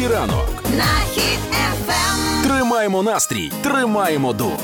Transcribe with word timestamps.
Хеппі 0.00 0.14
ранок. 0.14 0.62
на 0.76 1.12
хід 1.14 1.38
ефем. 1.50 2.42
Тримаємо 2.44 3.02
настрій, 3.02 3.52
тримаємо 3.62 4.32
дух. 4.32 4.58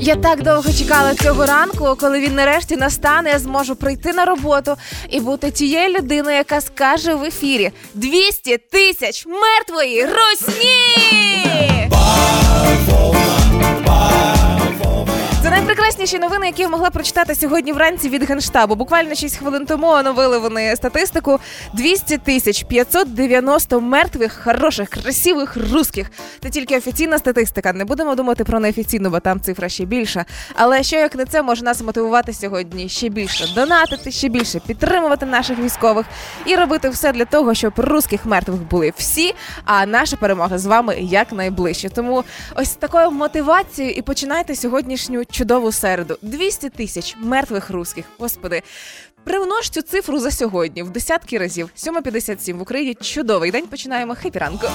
Я 0.00 0.16
так 0.16 0.42
довго 0.42 0.72
чекала 0.72 1.14
цього 1.14 1.46
ранку, 1.46 1.96
коли 2.00 2.20
він 2.20 2.34
нарешті 2.34 2.76
настане, 2.76 3.30
я 3.30 3.38
зможу 3.38 3.76
прийти 3.76 4.12
на 4.12 4.24
роботу 4.24 4.76
і 5.10 5.20
бути 5.20 5.50
тією 5.50 5.98
людиною, 5.98 6.36
яка 6.36 6.60
скаже 6.60 7.14
в 7.14 7.24
ефірі 7.24 7.70
200 7.94 8.58
тисяч 8.58 9.26
мертвої 9.26 10.06
русні! 10.06 10.78
Це 15.48 15.54
найпрекрасніші 15.54 16.18
новини, 16.18 16.46
які 16.46 16.62
я 16.62 16.68
могла 16.68 16.90
прочитати 16.90 17.34
сьогодні 17.34 17.72
вранці 17.72 18.08
від 18.08 18.22
генштабу. 18.22 18.74
Буквально 18.74 19.14
6 19.14 19.36
хвилин 19.36 19.66
тому 19.66 19.86
оновили 19.86 20.38
вони 20.38 20.76
статистику 20.76 21.38
200 21.72 22.18
тисяч 22.18 22.62
590 22.62 23.80
мертвих, 23.80 24.40
хороших, 24.44 24.88
красивих 24.88 25.56
русських. 25.72 26.10
Це 26.42 26.50
тільки 26.50 26.76
офіційна 26.76 27.18
статистика. 27.18 27.72
Не 27.72 27.84
будемо 27.84 28.14
думати 28.14 28.44
про 28.44 28.60
неофіційну, 28.60 29.10
бо 29.10 29.20
там 29.20 29.40
цифра 29.40 29.68
ще 29.68 29.84
більша. 29.84 30.24
Але 30.54 30.82
що 30.82 30.96
як 30.96 31.14
не 31.14 31.24
це 31.24 31.42
може 31.42 31.64
нас 31.64 31.82
мотивувати 31.82 32.32
сьогодні 32.32 32.88
ще 32.88 33.08
більше 33.08 33.54
донатити, 33.54 34.10
ще 34.10 34.28
більше 34.28 34.60
підтримувати 34.66 35.26
наших 35.26 35.58
військових 35.58 36.06
і 36.46 36.56
робити 36.56 36.88
все 36.88 37.12
для 37.12 37.24
того, 37.24 37.54
щоб 37.54 37.72
русських 37.76 38.26
мертвих 38.26 38.60
були 38.60 38.92
всі, 38.96 39.34
а 39.64 39.86
наша 39.86 40.16
перемога 40.16 40.58
з 40.58 40.66
вами 40.66 40.96
якнайближче. 41.00 41.88
Тому 41.88 42.24
ось 42.54 42.70
такою 42.70 43.10
мотивацією 43.10 43.94
і 43.94 44.02
починайте 44.02 44.54
сьогоднішню 44.56 45.24
чудову 45.38 45.72
середу. 45.72 46.18
200 46.22 46.70
тисяч 46.70 47.16
мертвих 47.16 47.70
русських. 47.70 48.04
Господи. 48.18 48.62
Примнож 49.28 49.68
цю 49.70 49.82
цифру 49.82 50.18
за 50.18 50.30
сьогодні 50.30 50.82
в 50.82 50.90
десятки 50.90 51.38
разів. 51.38 51.68
7.57 51.76 52.58
в 52.58 52.62
Україні. 52.62 52.94
Чудовий 52.94 53.50
день. 53.50 53.66
Починаємо 53.66 54.14
хепі 54.22 54.38
ранку. 54.38 54.66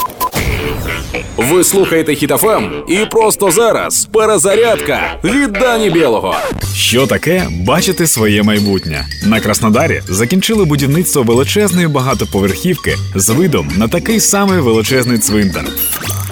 Ви 1.38 1.64
слухаєте 1.64 2.16
Хітофем 2.16 2.84
і 2.88 2.98
просто 3.06 3.52
зараз 3.52 4.06
перезарядка 4.06 5.20
від 5.24 5.52
Дані 5.52 5.90
Білого. 5.90 6.36
Що 6.76 7.08
таке 7.08 7.48
бачити 7.52 8.08
своє 8.08 8.44
майбутнє? 8.44 9.06
На 9.26 9.40
Краснодарі 9.40 10.02
закінчили 10.08 10.66
будівництво 10.66 11.24
величезної 11.24 11.88
багатоповерхівки 11.88 12.96
з 13.16 13.30
видом 13.30 13.72
на 13.78 13.88
такий 13.88 14.20
самий 14.20 14.60
величезний 14.60 15.18
цвинтар. 15.18 15.66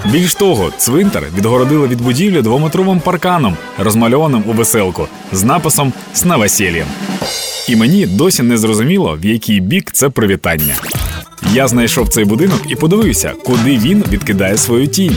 Більш 0.04 0.34
того, 0.34 0.72
цвинтар 0.78 1.24
відгородили 1.36 1.88
від 1.88 2.00
будівлі 2.00 2.42
двометровим 2.42 3.00
парканом, 3.00 3.56
розмальованим 3.78 4.44
у 4.46 4.52
веселку, 4.52 5.08
з 5.32 5.42
написом 5.42 5.92
«З 6.14 6.24
новосельем». 6.24 6.86
І 7.68 7.76
мені 7.76 8.06
досі 8.06 8.42
не 8.42 8.58
зрозуміло, 8.58 9.18
в 9.22 9.26
який 9.26 9.60
бік 9.60 9.90
це 9.92 10.08
привітання. 10.08 10.74
Я 11.54 11.68
знайшов 11.68 12.08
цей 12.08 12.24
будинок 12.24 12.60
і 12.68 12.74
подивився, 12.74 13.32
куди 13.44 13.78
він 13.78 14.04
відкидає 14.10 14.56
свою 14.56 14.86
тінь. 14.86 15.16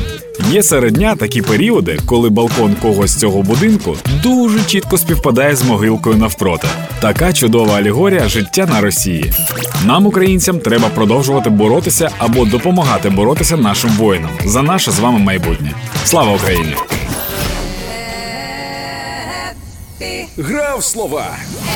Є 0.51 0.63
серед 0.63 0.93
дня 0.93 1.15
такі 1.15 1.41
періоди, 1.41 1.99
коли 2.05 2.29
балкон 2.29 2.75
когось 2.81 3.11
з 3.11 3.19
цього 3.19 3.41
будинку 3.41 3.95
дуже 4.23 4.63
чітко 4.63 4.97
співпадає 4.97 5.55
з 5.55 5.63
могилкою 5.63 6.15
навпроти. 6.17 6.67
Така 6.99 7.33
чудова 7.33 7.77
алегорія 7.77 8.29
життя 8.29 8.65
на 8.65 8.81
Росії. 8.81 9.33
Нам, 9.85 10.05
українцям, 10.05 10.59
треба 10.59 10.89
продовжувати 10.89 11.49
боротися 11.49 12.09
або 12.17 12.45
допомагати 12.45 13.09
боротися 13.09 13.57
нашим 13.57 13.91
воїнам 13.91 14.31
за 14.45 14.61
наше 14.61 14.91
з 14.91 14.99
вами 14.99 15.19
майбутнє. 15.19 15.71
Слава 16.03 16.31
Україні! 16.33 16.75
Грав 20.37 20.83
слова 20.83 21.25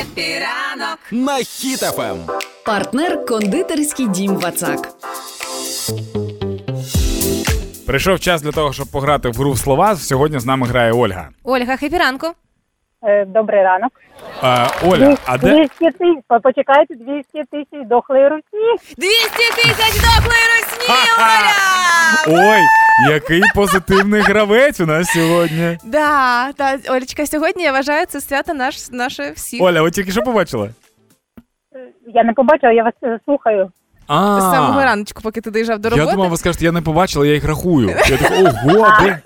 Епіранок. 0.00 0.98
на 1.10 1.36
Хітофем. 1.36 2.16
Партнер 2.66 3.24
кондитерський 3.26 4.08
дім 4.08 4.34
Вацак. 4.36 4.88
Прийшов 7.86 8.20
час 8.20 8.42
для 8.42 8.52
того, 8.52 8.72
щоб 8.72 8.86
пограти 8.92 9.28
в 9.28 9.32
гру 9.32 9.52
в 9.52 9.58
слова. 9.58 9.96
Сьогодні 9.96 10.38
з 10.38 10.46
нами 10.46 10.66
грає 10.66 10.92
Ольга. 10.92 11.28
Ольга, 11.44 11.76
хепі 11.76 11.98
ранку. 11.98 12.26
Е, 13.02 13.24
Добрий 13.24 13.62
ранок. 13.62 13.92
Е, 14.44 14.66
Оля, 14.86 15.16
а 15.24 15.38
де 15.38 15.50
200 15.56 15.74
тисяч, 15.78 16.24
почекайте, 16.42 16.94
200 16.94 17.24
тисяч 17.50 17.86
дохлої 17.88 18.28
Русі. 18.28 18.94
200 18.98 19.28
тисяч 19.56 19.94
дохлої 19.94 20.42
русні, 20.52 20.94
Оля! 21.18 22.50
ой, 22.50 22.60
який 23.08 23.42
позитивний 23.54 24.20
гравець 24.22 24.80
у 24.80 24.86
нас 24.86 25.08
сьогодні. 25.08 25.78
Да, 25.84 26.52
та 26.52 26.78
Олечка, 26.88 27.26
сьогодні 27.26 27.62
я 27.62 27.72
вважаю 27.72 28.06
це 28.06 28.20
свято 28.20 28.54
наш, 28.54 28.90
наше 28.90 29.30
всіх. 29.30 29.62
Оля, 29.62 29.82
ви 29.82 29.90
тільки 29.90 30.12
що 30.12 30.22
побачили? 30.22 30.70
Я 32.14 32.24
не 32.24 32.32
побачила, 32.32 32.72
я 32.72 32.82
вас 32.84 32.92
е, 33.02 33.18
слухаю. 33.24 33.70
А, 34.06 34.40
З 34.40 34.54
самого 34.54 34.80
раночку, 34.84 35.22
поки 35.22 35.40
ти 35.40 35.50
доїжджав 35.50 35.78
до 35.78 35.90
роботи. 35.90 36.06
Я 36.08 36.14
думав, 36.14 36.30
ви 36.30 36.36
скажете, 36.36 36.64
я 36.64 36.72
не 36.72 36.80
побачила, 36.82 37.26
я 37.26 37.34
їх 37.34 37.44
рахую. 37.44 37.88
Я 37.88 38.16
так, 38.16 38.32
ого, 38.66 38.88
де? 39.02 39.18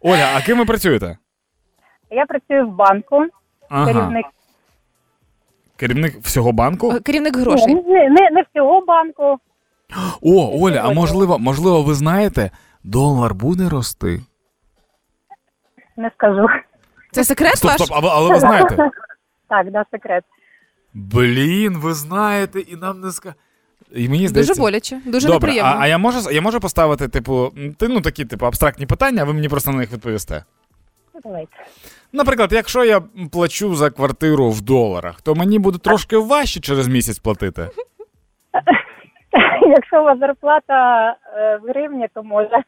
Оля, 0.00 0.28
а 0.36 0.40
ким 0.40 0.58
ви 0.58 0.64
працюєте? 0.64 1.18
Я 2.10 2.26
працюю 2.26 2.66
в 2.68 2.74
банку, 2.76 3.24
Ага. 3.68 3.86
керівник 3.92 4.26
Керівник 5.76 6.14
всього 6.22 6.52
банку? 6.52 6.92
Е, 6.92 7.00
Керівник 7.00 7.36
грошей. 7.36 7.74
не, 7.74 7.82
не, 8.08 8.30
не 8.32 8.44
всього 8.50 8.84
банку. 8.86 9.38
О, 10.22 10.64
Оля, 10.64 10.82
а 10.84 10.90
можливо, 10.90 11.38
можливо, 11.38 11.82
ви 11.82 11.94
знаєте, 11.94 12.50
долар 12.84 13.34
буде 13.34 13.68
рости? 13.68 14.20
Не 15.96 16.10
скажу. 16.14 16.46
Це 17.12 17.24
секрет 17.24 17.56
Стоп, 17.56 17.70
ваш? 17.70 17.80
стоп, 17.80 17.96
а 17.96 18.00
ви- 18.00 18.08
але 18.12 18.30
ви 18.34 18.40
знаєте. 18.40 18.90
Так, 19.48 19.70
да, 19.70 19.84
секрет. 19.90 20.24
Блін, 20.94 21.78
ви 21.78 21.94
знаєте, 21.94 22.60
і 22.60 22.76
нам 22.76 23.00
не 23.00 23.10
ска. 23.12 23.34
І 23.94 24.08
мені 24.08 24.28
здається. 24.28 24.52
Дуже 24.52 24.60
боляче, 24.62 25.00
дуже 25.06 25.26
Добре, 25.26 25.48
неприємно. 25.48 25.72
а, 25.76 25.82
а 25.82 25.86
я 25.86 25.98
можу 25.98 26.30
я 26.30 26.40
можу 26.40 26.60
поставити, 26.60 27.08
типу, 27.08 27.52
м, 27.58 27.74
ти, 27.74 27.88
ну 27.88 28.00
такі, 28.00 28.24
типу, 28.24 28.46
абстрактні 28.46 28.86
питання, 28.86 29.22
а 29.22 29.24
ви 29.24 29.32
мені 29.32 29.48
просто 29.48 29.70
на 29.70 29.76
них 29.78 29.92
відповісте. 29.92 30.44
Давайте. 31.24 31.52
Наприклад, 32.12 32.52
якщо 32.52 32.84
я 32.84 33.00
плачу 33.32 33.74
за 33.74 33.90
квартиру 33.90 34.50
в 34.50 34.60
доларах, 34.60 35.20
то 35.20 35.34
мені 35.34 35.58
буде 35.58 35.78
трошки 35.78 36.16
важче 36.16 36.60
через 36.60 36.88
місяць 36.88 37.18
платити. 37.18 37.68
Якщо 39.68 40.00
у 40.00 40.04
вас 40.04 40.18
зарплата 40.18 41.08
е, 41.36 41.56
в 41.56 41.68
гривні, 41.68 42.08
то 42.14 42.22
може. 42.22 42.62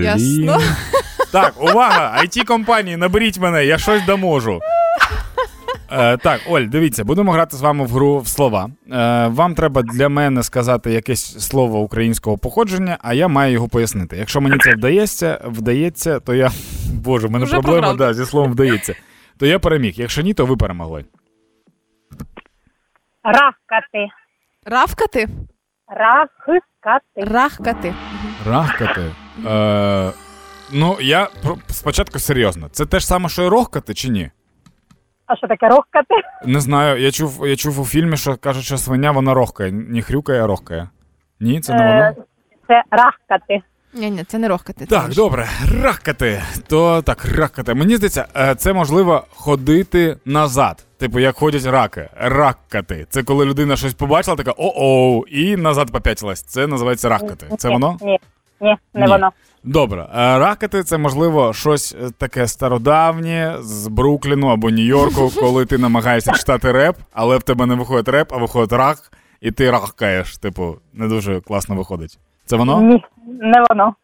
Блін. 0.00 0.44
Ясно. 0.44 0.60
Так, 1.32 1.62
увага! 1.62 2.20
it 2.24 2.44
компанії 2.44 2.96
наберіть 2.96 3.38
мене, 3.38 3.66
я 3.66 3.78
щось 3.78 4.06
доможу. 4.06 4.60
Е, 5.90 6.16
так, 6.16 6.40
Оль, 6.48 6.62
дивіться, 6.62 7.04
будемо 7.04 7.32
грати 7.32 7.56
з 7.56 7.60
вами 7.60 7.84
в 7.84 7.88
гру 7.90 8.18
в 8.18 8.28
слова. 8.28 8.70
Е, 8.92 9.26
вам 9.26 9.54
треба 9.54 9.82
для 9.82 10.08
мене 10.08 10.42
сказати 10.42 10.92
якесь 10.92 11.46
слово 11.48 11.80
українського 11.80 12.38
походження, 12.38 12.98
а 13.02 13.14
я 13.14 13.28
маю 13.28 13.52
його 13.52 13.68
пояснити. 13.68 14.16
Якщо 14.16 14.40
мені 14.40 14.58
це 14.58 14.74
вдається, 14.74 15.40
вдається, 15.44 16.20
то 16.20 16.34
я. 16.34 16.50
Боже, 16.94 17.26
в 17.26 17.30
мене 17.30 17.44
Вже 17.44 17.52
проблема 17.54 17.80
програв. 17.80 17.96
да, 17.96 18.14
зі 18.14 18.24
словом 18.24 18.52
вдається. 18.52 18.94
То 19.38 19.46
я 19.46 19.58
переміг. 19.58 19.94
Якщо 19.96 20.22
ні, 20.22 20.34
то 20.34 20.46
ви 20.46 20.56
перемогли. 20.56 21.04
Рахкати. 23.24 24.08
Равкати? 24.66 25.28
Рахкати. 25.88 27.24
Рахкати. 27.24 27.94
Рахкати. 28.46 29.02
Е, 29.46 30.12
ну, 30.72 30.96
я 31.00 31.28
про- 31.42 31.58
спочатку 31.70 32.18
серйозно. 32.18 32.68
Це 32.72 32.86
те 32.86 32.98
ж 33.00 33.06
саме, 33.06 33.28
що 33.28 33.42
і 33.42 33.48
рохкати, 33.48 33.94
чи 33.94 34.08
ні? 34.08 34.30
А 35.26 35.36
що 35.36 35.46
таке 35.48 35.68
рохкати? 35.68 36.14
Не 36.46 36.60
знаю, 36.60 37.00
я 37.02 37.10
чув, 37.10 37.44
я 37.48 37.56
чув 37.56 37.80
у 37.80 37.84
фільмі, 37.84 38.16
що 38.16 38.36
кажуть, 38.36 38.64
що 38.64 38.78
свиня 38.78 39.10
вона 39.10 39.34
рохкає. 39.34 39.72
Не 39.72 40.02
хрюкає, 40.02 40.44
а 40.44 40.46
рохкає. 40.46 40.88
Ні, 41.40 41.60
це 41.60 41.74
не 41.74 41.82
Е, 41.84 42.14
воно. 42.14 42.26
Це 42.68 42.82
рахкати. 42.90 43.62
Ні, 43.94 44.10
ні, 44.10 44.24
це 44.24 44.38
не 44.38 44.48
рохкати. 44.48 44.86
Так, 44.86 45.08
добре, 45.14 45.48
рахкати. 45.82 46.42
То 46.68 47.02
так, 47.02 47.24
рахкати. 47.24 47.74
Мені 47.74 47.96
здається, 47.96 48.26
е, 48.36 48.54
це 48.54 48.72
можливо 48.72 49.24
ходити 49.30 50.16
назад. 50.24 50.84
Типу, 50.98 51.18
як 51.18 51.36
ходять 51.36 51.66
раки. 51.66 52.08
Раккати. 52.16 53.06
Це 53.10 53.22
коли 53.22 53.44
людина 53.44 53.76
щось 53.76 53.94
побачила, 53.94 54.36
така 54.36 54.52
о-оу, 54.56 55.26
і 55.26 55.56
назад 55.56 55.92
попятилась. 55.92 56.42
Це 56.42 56.66
називається 56.66 57.08
рахкати. 57.08 57.46
Це 57.58 57.68
Ні, 57.68 57.74
воно? 57.74 57.98
Ні, 58.02 58.18
ні, 58.60 58.76
не 58.94 59.00
Ні. 59.00 59.06
воно. 59.06 59.30
Добре, 59.64 60.02
е, 60.02 60.38
ракати 60.38 60.82
це 60.82 60.98
можливо 60.98 61.52
щось 61.52 61.96
е, 62.02 62.10
таке 62.18 62.46
стародавнє 62.46 63.56
з 63.60 63.88
Брукліну 63.88 64.46
або 64.48 64.70
Нью-Йорку, 64.70 65.30
коли 65.40 65.66
ти 65.66 65.78
намагаєшся 65.78 66.32
читати 66.32 66.72
реп, 66.72 66.96
але 67.12 67.36
в 67.36 67.42
тебе 67.42 67.66
не 67.66 67.74
виходить 67.74 68.08
реп, 68.08 68.32
а 68.32 68.36
виходить 68.36 68.72
рак, 68.72 69.12
і 69.40 69.50
ти 69.50 69.70
рахкаєш. 69.70 70.38
Типу, 70.38 70.76
не 70.92 71.08
дуже 71.08 71.40
класно 71.40 71.74
виходить. 71.74 72.18
Це 72.46 72.56
воно? 72.56 72.80
Ні, 72.82 73.04
не 73.26 73.64
воно. 73.68 73.94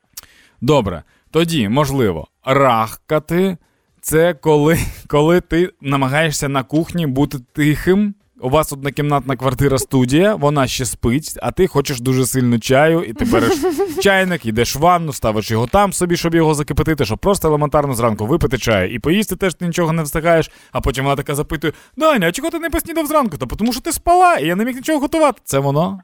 Добре. 0.61 1.03
Тоді, 1.31 1.69
можливо, 1.69 2.27
рахкати 2.45 3.57
це 4.01 4.35
коли, 4.35 4.79
коли 5.07 5.41
ти 5.41 5.71
намагаєшся 5.81 6.49
на 6.49 6.63
кухні 6.63 7.07
бути 7.07 7.39
тихим. 7.53 8.15
У 8.43 8.49
вас 8.49 8.73
однокімнатна 8.73 9.37
квартира 9.37 9.79
студія, 9.79 10.35
вона 10.35 10.67
ще 10.67 10.85
спить, 10.85 11.39
а 11.43 11.51
ти 11.51 11.67
хочеш 11.67 12.01
дуже 12.01 12.27
сильно 12.27 12.59
чаю, 12.59 13.03
і 13.03 13.13
ти 13.13 13.25
береш 13.25 13.53
чайник, 14.03 14.47
йдеш 14.47 14.77
в 14.77 14.79
ванну, 14.81 15.13
ставиш 15.13 15.51
його 15.51 15.67
там 15.67 15.93
собі, 15.93 16.17
щоб 16.17 16.35
його 16.35 16.55
закипятити, 16.55 17.05
щоб 17.05 17.19
просто 17.19 17.49
елементарно 17.49 17.95
зранку 17.95 18.27
випити 18.27 18.59
чаю. 18.59 18.95
І 18.95 18.99
поїсти 18.99 19.37
теж 19.37 19.55
ти 19.55 19.67
нічого 19.67 19.93
не 19.93 20.03
встигаєш. 20.03 20.51
А 20.73 20.81
потім 20.81 21.05
вона 21.05 21.17
така 21.17 21.35
запитує: 21.35 21.73
Даня, 21.97 22.29
а 22.29 22.33
чого 22.33 22.51
ти 22.51 22.59
не 22.59 22.71
поснідав 22.71 23.07
зранку? 23.07 23.37
Та 23.37 23.47
тому 23.47 23.73
що 23.73 23.81
ти 23.83 23.93
спала, 23.93 24.35
і 24.37 24.47
я 24.47 24.57
не 24.57 24.65
міг 24.65 24.75
нічого 24.75 24.99
готувати. 24.99 25.41
Це 25.45 25.59
воно? 25.59 26.01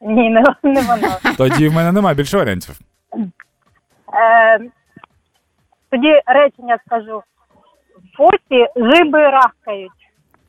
Ні, 0.00 0.30
не, 0.30 0.42
не 0.62 0.80
воно. 0.80 1.34
Тоді 1.36 1.68
в 1.68 1.72
мене 1.72 1.92
немає 1.92 2.14
більше 2.14 2.36
варіантів. 2.38 2.80
Е, 4.14 4.58
тоді 5.90 6.20
речення 6.26 6.78
скажу. 6.86 7.22
В 7.96 8.16
фосі 8.16 8.66
жиби 8.76 9.18
рахкають. 9.30 9.97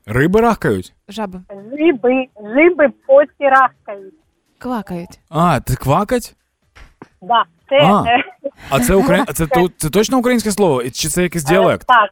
Риби 0.10 0.42
рахкають. 0.42 0.94
Жаби 1.08 1.42
Жиби, 1.78 2.26
жиби 2.56 2.88
в 2.88 3.26
рахкають. 3.40 4.14
квакають. 4.58 5.20
А, 5.30 5.60
ти 5.60 5.76
квакать? 5.76 6.36
Да, 7.22 7.44
це 7.70 7.76
А. 7.76 8.04
е, 8.08 8.24
А 8.70 8.80
це 8.80 8.96
укра... 8.96 9.26
а 9.28 9.34
це, 9.34 9.48
то- 9.48 9.70
це 9.78 9.90
точно 9.90 10.18
українське 10.20 10.52
слово? 10.52 10.84
Чи 10.84 11.08
це 11.08 11.24
якийсь 11.24 11.44
діалект? 11.44 11.88
так. 11.88 12.10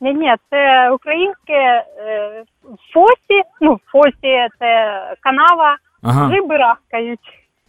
Ні, 0.00 0.14
ні, 0.14 0.34
це 0.50 0.90
українське 0.90 1.52
е, 1.98 2.44
фосі, 2.94 3.42
ну, 3.60 3.78
фосі 3.92 4.48
це 4.58 5.00
канава, 5.20 5.76
Ага. 6.02 6.34
жиби 6.34 6.56
рахкають. 6.56 7.20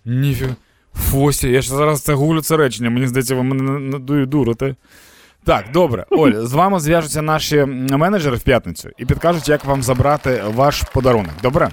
Ніфіг. 0.06 0.50
Фосі, 0.94 1.51
я 1.51 1.62
ж 1.62 1.69
зараз 1.69 2.04
це 2.04 2.13
гуглю 2.13 2.42
це 2.42 2.57
речення. 2.57 2.89
Мені 2.89 3.07
здається, 3.07 3.36
ви 3.36 3.44
мене 3.44 3.63
на- 3.63 3.80
надує 3.80 4.25
дурите. 4.25 4.75
Так, 5.46 5.66
добре. 5.74 6.06
Оль, 6.10 6.32
з 6.32 6.54
вами 6.54 6.80
зв'яжуться 6.80 7.22
наші 7.22 7.66
менеджери 7.66 8.36
в 8.36 8.44
п'ятницю 8.44 8.90
і 8.98 9.06
підкажуть, 9.06 9.50
як 9.50 9.66
вам 9.66 9.84
забрати 9.84 10.44
ваш 10.56 10.82
подарунок. 10.82 11.32
Добре? 11.44 11.70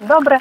Добре. 0.00 0.38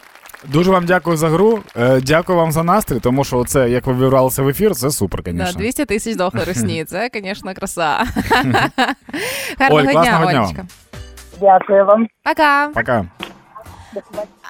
Дуже 0.47 0.71
вам 0.71 0.85
дякую 0.85 1.17
за 1.17 1.29
гру. 1.29 1.59
Е, 1.77 2.01
дякую 2.01 2.37
вам 2.37 2.51
за 2.51 2.63
настрій, 2.63 2.99
тому 2.99 3.23
що 3.23 3.43
це, 3.43 3.69
як 3.69 3.87
ви 3.87 3.93
вибралися 3.93 4.43
в 4.43 4.47
ефір, 4.47 4.75
це 4.75 4.91
супер, 4.91 5.23
Да, 5.23 5.31
звісно. 5.31 5.59
200 5.59 5.85
тисяч 5.85 6.15
дохлих 6.15 6.47
русні. 6.47 6.85
Це, 6.85 7.09
звісно, 7.13 7.53
краса. 7.53 8.03
Гарного 9.59 9.91
класного 9.91 10.31
дня 10.31 10.41
Олечка. 10.41 10.57
вам. 10.57 10.67
Дякую 11.41 11.85
вам. 11.85 12.07
Пока. 12.23 12.67
Пока. 12.73 13.05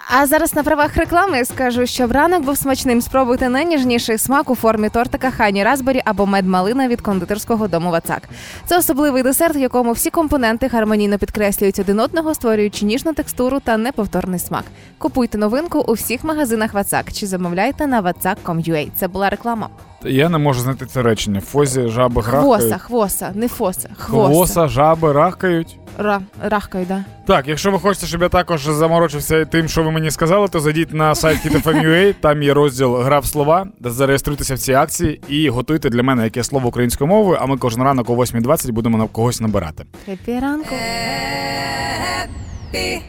А 0.08 0.26
зараз 0.26 0.56
на 0.56 0.64
правах 0.64 0.98
реклами 0.98 1.46
скажу, 1.46 1.86
що 1.86 2.08
ранок 2.08 2.44
був 2.44 2.58
смачним. 2.58 3.02
Спробуйте 3.02 3.50
найніжніший 3.50 4.18
смак 4.18 4.50
у 4.50 4.56
формі 4.56 4.90
тортика 4.90 5.32
Хані 5.32 5.64
Разбері 5.64 6.02
або 6.06 6.26
медмалина 6.26 6.88
від 6.88 7.02
кондитерського 7.02 7.68
дому 7.68 7.92
Вацак. 7.92 8.22
Це 8.66 8.78
особливий 8.78 9.24
десерт, 9.24 9.56
в 9.56 9.58
якому 9.58 9.92
всі 9.92 10.10
компоненти 10.10 10.68
гармонійно 10.68 11.18
підкреслюють 11.18 11.80
один 11.80 12.00
одного, 12.00 12.34
створюючи 12.34 12.86
ніжну 12.86 13.14
текстуру 13.14 13.60
та 13.60 13.78
неповторний 13.78 14.40
смак. 14.40 14.64
Купуйте 14.98 15.38
новинку 15.38 15.80
у 15.80 15.94
всіх 15.94 16.24
магазинах 16.24 16.74
Вацак 16.74 17.12
чи 17.12 17.28
замовляйте 17.28 17.88
на 17.88 18.02
vatsak.com.ua. 18.02 18.90
Це 18.96 19.08
була 19.08 19.30
реклама. 19.30 19.70
Я 20.06 20.30
не 20.30 20.38
можу 20.38 20.62
знайти 20.62 20.86
це 20.86 21.02
речення. 21.02 21.42
Фозі, 21.42 21.88
жаби 21.88 22.22
Хвоса, 22.22 22.38
грахкають. 22.38 22.82
хвоса, 22.82 23.32
не 23.36 23.48
фоса. 23.48 23.90
Хвоса. 23.98 24.34
Хвоса, 24.34 24.68
жаби 24.68 25.12
рахкають. 25.12 25.80
Ра, 25.98 26.22
рахкою, 26.42 26.86
да. 26.88 27.04
Так, 27.26 27.48
якщо 27.48 27.72
ви 27.72 27.80
хочете, 27.80 28.08
щоб 28.08 28.22
я 28.22 28.30
також 28.30 28.62
заморочився 28.64 29.46
тим, 29.46 29.68
що 29.68 29.84
ви 29.84 29.92
мені 29.92 30.12
сказали, 30.12 30.48
то 30.48 30.60
зайдіть 30.60 30.94
на 30.94 31.16
сайт 31.16 31.46
HitFM.ua, 31.46 32.14
там 32.22 32.44
є 32.44 32.54
розділ 32.54 32.96
Гра 32.96 33.20
в 33.20 33.26
слова, 33.26 33.68
де 33.80 33.90
зареєструйтеся 33.90 34.56
в 34.56 34.60
цій 34.60 34.74
акції 34.74 35.22
і 35.28 35.50
готуйте 35.50 35.90
для 35.90 36.04
мене 36.04 36.24
яке 36.24 36.44
слово 36.44 36.68
українською 36.68 37.08
мовою, 37.08 37.38
а 37.42 37.46
ми 37.46 37.58
кожен 37.58 37.84
ранок 37.84 38.10
о 38.10 38.16
8.20 38.16 38.72
будемо 38.72 38.98
на 38.98 39.08
когось 39.08 39.42
набирати. 39.42 39.86
Хеппі 40.06 40.40
ранку. 40.40 40.76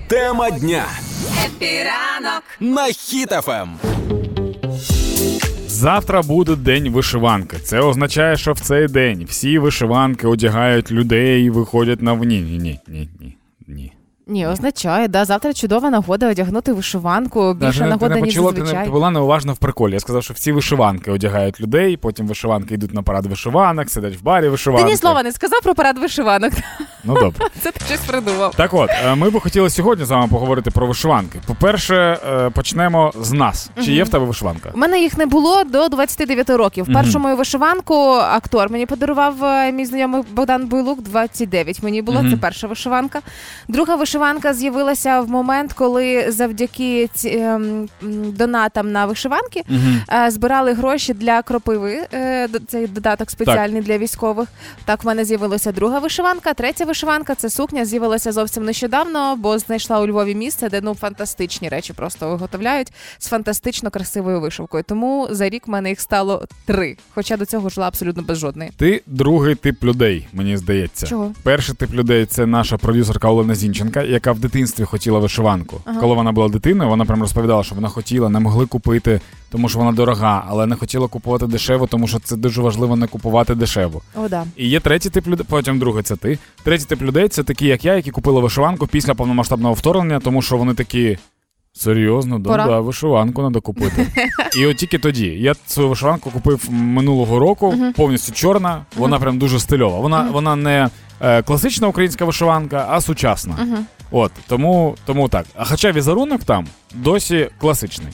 Тема 0.08 0.50
дня 0.50 0.84
епіранок. 1.46 2.42
на 2.60 2.88
Ем. 3.48 4.23
Завтра 5.74 6.22
буде 6.22 6.56
день 6.56 6.90
вишиванки. 6.90 7.56
Це 7.56 7.80
означає, 7.80 8.36
що 8.36 8.52
в 8.52 8.60
цей 8.60 8.88
день 8.88 9.24
всі 9.28 9.58
вишиванки 9.58 10.26
одягають 10.26 10.92
людей 10.92 11.44
і 11.44 11.50
виходять 11.50 12.02
на 12.02 12.14
ні, 12.14 12.40
ні, 12.40 12.58
ні, 12.58 12.80
ні, 12.88 13.36
ні, 13.66 13.92
ні. 14.26 14.46
Означає, 14.46 15.08
да. 15.08 15.24
Завтра 15.24 15.52
чудова 15.52 15.90
нагода 15.90 16.30
одягнути 16.30 16.72
вишиванку. 16.72 17.54
Більше 17.54 17.66
Даже 17.66 17.86
нагода, 17.86 18.08
ти 18.08 18.14
не 18.14 18.20
ніж 18.20 18.34
почула, 18.34 18.52
ти 18.52 18.60
зазвичай. 18.60 18.84
не 18.84 18.90
була 18.90 19.10
неуважна 19.10 19.52
в 19.52 19.56
приколі. 19.58 19.92
Я 19.92 20.00
сказав, 20.00 20.22
що 20.24 20.34
всі 20.34 20.52
вишиванки 20.52 21.10
одягають 21.10 21.60
людей, 21.60 21.96
потім 21.96 22.26
вишиванки 22.26 22.74
йдуть 22.74 22.94
на 22.94 23.02
парад 23.02 23.26
вишиванок, 23.26 23.90
сидять 23.90 24.16
в 24.16 24.22
барі 24.22 24.44
Ти 24.44 24.48
вишиванки. 24.50 24.90
ні 24.90 24.96
слова 24.96 25.22
не 25.22 25.32
сказав 25.32 25.60
про 25.62 25.74
парад 25.74 25.98
вишиванок. 25.98 26.52
Ну 27.04 27.14
добре. 27.14 27.46
Це 27.60 27.70
ти 27.70 27.84
щось 27.84 28.00
придумав. 28.00 28.54
Так 28.54 28.74
от, 28.74 28.90
е, 28.90 29.14
ми 29.14 29.30
би 29.30 29.40
хотіли 29.40 29.70
сьогодні 29.70 30.04
з 30.04 30.10
вами 30.10 30.28
поговорити 30.28 30.70
про 30.70 30.86
вишиванки. 30.86 31.40
По-перше, 31.46 32.18
е, 32.28 32.50
почнемо 32.50 33.12
з 33.20 33.32
нас. 33.32 33.70
Чи 33.84 33.92
є 33.92 34.04
в 34.04 34.08
тебе 34.08 34.24
вишиванка? 34.24 34.70
У 34.74 34.78
мене 34.78 35.00
їх 35.00 35.18
не 35.18 35.26
було 35.26 35.64
до 35.64 35.88
29 35.88 36.50
років. 36.50 36.86
Першу 36.94 37.18
мою 37.18 37.36
вишиванку 37.36 37.94
актор 38.14 38.70
мені 38.70 38.86
подарував 38.86 39.44
е, 39.44 39.72
мій 39.72 39.84
знайомий 39.84 40.22
Богдан 40.32 40.66
Буйлук. 40.66 41.02
29 41.02 41.82
мені 41.82 42.02
було. 42.02 42.24
Це 42.30 42.36
перша 42.36 42.66
вишиванка. 42.66 43.20
Друга 43.68 43.96
вишиванка 43.96 44.13
з'явилася 44.52 45.20
в 45.20 45.28
момент, 45.28 45.72
коли 45.72 46.30
завдяки 46.32 47.08
ці, 47.14 47.28
ем, 47.28 47.88
донатам 48.32 48.92
на 48.92 49.06
вишиванки 49.06 49.62
е, 50.12 50.30
збирали 50.30 50.72
гроші 50.72 51.14
для 51.14 51.42
кропиви. 51.42 52.06
е, 52.14 52.48
Цей 52.68 52.86
додаток 52.86 53.30
спеціальний 53.30 53.82
для 53.82 53.98
військових. 53.98 54.48
Так, 54.84 55.04
в 55.04 55.06
мене 55.06 55.24
з'явилася 55.24 55.72
друга 55.72 55.98
вишиванка. 55.98 56.54
Третя 56.54 56.84
вишиванка 56.84 57.34
це 57.34 57.50
сукня. 57.50 57.84
З'явилася 57.84 58.32
зовсім 58.32 58.64
нещодавно, 58.64 59.36
бо 59.36 59.58
знайшла 59.58 60.00
у 60.00 60.06
Львові 60.06 60.34
місце, 60.34 60.68
де 60.68 60.80
ну 60.80 60.94
фантастичні 60.94 61.68
речі 61.68 61.92
просто 61.92 62.28
виготовляють 62.28 62.92
з 63.18 63.28
фантастично 63.28 63.90
красивою 63.90 64.40
вишивкою. 64.40 64.84
Тому 64.88 65.28
за 65.30 65.48
рік 65.48 65.66
в 65.66 65.70
мене 65.70 65.88
їх 65.88 66.00
стало 66.00 66.44
три. 66.66 66.96
Хоча 67.14 67.36
до 67.36 67.46
цього 67.46 67.68
жила 67.68 67.86
абсолютно 67.88 68.22
без 68.22 68.38
жодної. 68.38 68.70
Ти 68.76 69.02
другий 69.06 69.54
тип 69.54 69.84
людей, 69.84 70.26
мені 70.32 70.56
здається. 70.56 71.06
Чого? 71.06 71.32
Перший 71.42 71.74
тип 71.74 71.92
людей 71.94 72.26
це 72.26 72.46
наша 72.46 72.76
продюсерка 72.78 73.28
Олена 73.28 73.54
Зінченка, 73.54 74.02
яка 74.08 74.32
в 74.32 74.38
дитинстві 74.38 74.84
хотіла 74.84 75.18
вишиванку. 75.18 75.80
Ага. 75.84 76.00
Коли 76.00 76.14
вона 76.14 76.32
була 76.32 76.48
дитиною, 76.48 76.90
вона 76.90 77.04
прям 77.04 77.20
розповідала, 77.20 77.64
що 77.64 77.74
вона 77.74 77.88
хотіла, 77.88 78.28
не 78.28 78.40
могли 78.40 78.66
купити, 78.66 79.20
тому 79.50 79.68
що 79.68 79.78
вона 79.78 79.92
дорога, 79.92 80.44
але 80.48 80.66
не 80.66 80.76
хотіла 80.76 81.08
купувати 81.08 81.46
дешево, 81.46 81.86
тому 81.86 82.06
що 82.08 82.18
це 82.18 82.36
дуже 82.36 82.62
важливо 82.62 82.96
не 82.96 83.06
купувати 83.06 83.54
дешево. 83.54 84.02
О, 84.14 84.28
да. 84.28 84.44
І 84.56 84.68
є 84.68 84.80
третій 84.80 85.10
тип 85.10 85.26
людей, 85.26 85.46
потім 85.48 85.78
другий 85.78 86.02
це 86.02 86.16
ти. 86.16 86.38
Третій 86.62 86.84
тип 86.84 87.02
людей 87.02 87.28
це 87.28 87.42
такі, 87.42 87.66
як 87.66 87.84
я, 87.84 87.94
які 87.94 88.10
купили 88.10 88.40
вишиванку 88.40 88.86
після 88.86 89.14
повномасштабного 89.14 89.74
вторгнення, 89.74 90.20
тому 90.20 90.42
що 90.42 90.56
вони 90.56 90.74
такі. 90.74 91.18
Серйозно, 91.76 92.38
да, 92.38 92.50
да, 92.66 92.80
вишиванку 92.80 93.42
треба 93.42 93.60
купити. 93.60 94.06
І 94.58 94.66
от 94.66 94.76
тільки 94.76 94.98
тоді. 94.98 95.26
Я 95.26 95.54
свою 95.66 95.88
вишиванку 95.88 96.30
купив 96.30 96.66
минулого 96.70 97.38
року, 97.38 97.74
повністю 97.96 98.32
чорна. 98.32 98.84
Вона 98.96 99.18
прям 99.18 99.38
дуже 99.38 99.60
стильова. 99.60 99.98
Вона, 100.00 100.22
вона 100.32 100.56
не 100.56 100.88
е, 101.20 101.42
класична 101.42 101.88
українська 101.88 102.24
вишиванка, 102.24 102.86
а 102.90 103.00
сучасна. 103.00 103.54
От 104.10 104.32
тому, 104.48 104.96
тому 105.06 105.28
так. 105.28 105.46
А 105.54 105.64
хоча 105.64 105.92
візерунок 105.92 106.44
там 106.44 106.66
досі 106.94 107.48
класичний. 107.60 108.08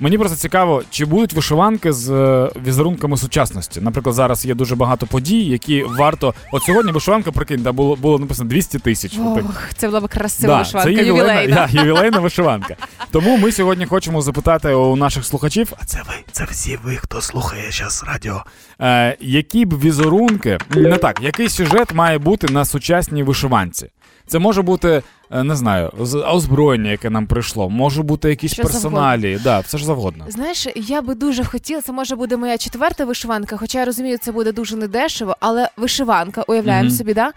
Мені 0.00 0.18
просто 0.18 0.36
цікаво, 0.36 0.82
чи 0.90 1.04
будуть 1.04 1.32
вишиванки 1.32 1.92
з 1.92 2.10
е, 2.10 2.50
візерунками 2.66 3.16
сучасності. 3.16 3.80
Наприклад, 3.80 4.14
зараз 4.14 4.46
є 4.46 4.54
дуже 4.54 4.76
багато 4.76 5.06
подій, 5.06 5.44
які 5.44 5.82
варто. 5.82 6.34
От 6.52 6.62
сьогодні 6.62 6.92
вишиванка, 6.92 7.32
прикинь, 7.32 7.62
да, 7.62 7.72
було, 7.72 7.96
було 7.96 8.18
написано 8.18 8.48
200 8.50 8.78
тисяч. 8.78 9.18
Ох, 9.18 9.40
це 9.76 9.86
була 9.86 10.00
б 10.00 10.08
красива 10.08 10.52
Да, 10.54 10.58
вишиванка, 10.58 10.90
це 10.92 10.98
ювілейна, 11.06 11.32
ювілейна. 11.40 11.68
я, 11.72 11.80
ювілейна 11.82 12.18
вишиванка. 12.18 12.76
Тому 13.10 13.36
ми 13.36 13.52
сьогодні 13.52 13.86
хочемо 13.86 14.22
запитати 14.22 14.68
у 14.74 14.96
наших 14.96 15.24
слухачів, 15.24 15.72
а 15.80 15.84
це 15.84 15.98
ви, 16.08 16.14
це 16.32 16.44
всі 16.50 16.78
ви, 16.84 16.96
хто 16.96 17.20
слухає 17.20 17.70
зараз 17.70 18.04
радіо. 18.06 18.44
Е, 18.80 19.16
які 19.20 19.64
б 19.64 19.80
візерунки, 19.80 20.58
не 20.70 20.96
так, 20.98 21.20
який 21.22 21.48
сюжет 21.48 21.94
має 21.94 22.18
бути 22.18 22.46
на 22.52 22.64
сучасній 22.64 23.22
вишиванці? 23.22 23.90
Це 24.26 24.38
може 24.38 24.62
бути, 24.62 25.02
не 25.30 25.56
знаю, 25.56 25.92
озброєння, 26.32 26.90
яке 26.90 27.10
нам 27.10 27.26
прийшло, 27.26 27.70
може 27.70 28.02
бути 28.02 28.28
якісь 28.28 28.52
Що 28.52 28.62
персоналі, 28.62 29.38
да, 29.44 29.60
все 29.60 29.78
ж 29.78 29.84
завгодно. 29.84 30.24
Знаєш, 30.28 30.66
я 30.74 31.02
би 31.02 31.14
дуже 31.14 31.44
хотіла, 31.44 31.80
це 31.80 31.92
може 31.92 32.16
буде 32.16 32.36
моя 32.36 32.58
четверта 32.58 33.04
вишиванка, 33.04 33.56
хоча 33.56 33.78
я 33.78 33.84
розумію, 33.84 34.18
це 34.18 34.32
буде 34.32 34.52
дуже 34.52 34.76
недешево, 34.76 35.36
але 35.40 35.68
вишиванка, 35.76 36.42
уявляємо 36.48 36.88
Мгм. 36.88 36.96
собі, 36.96 37.14
да? 37.14 37.32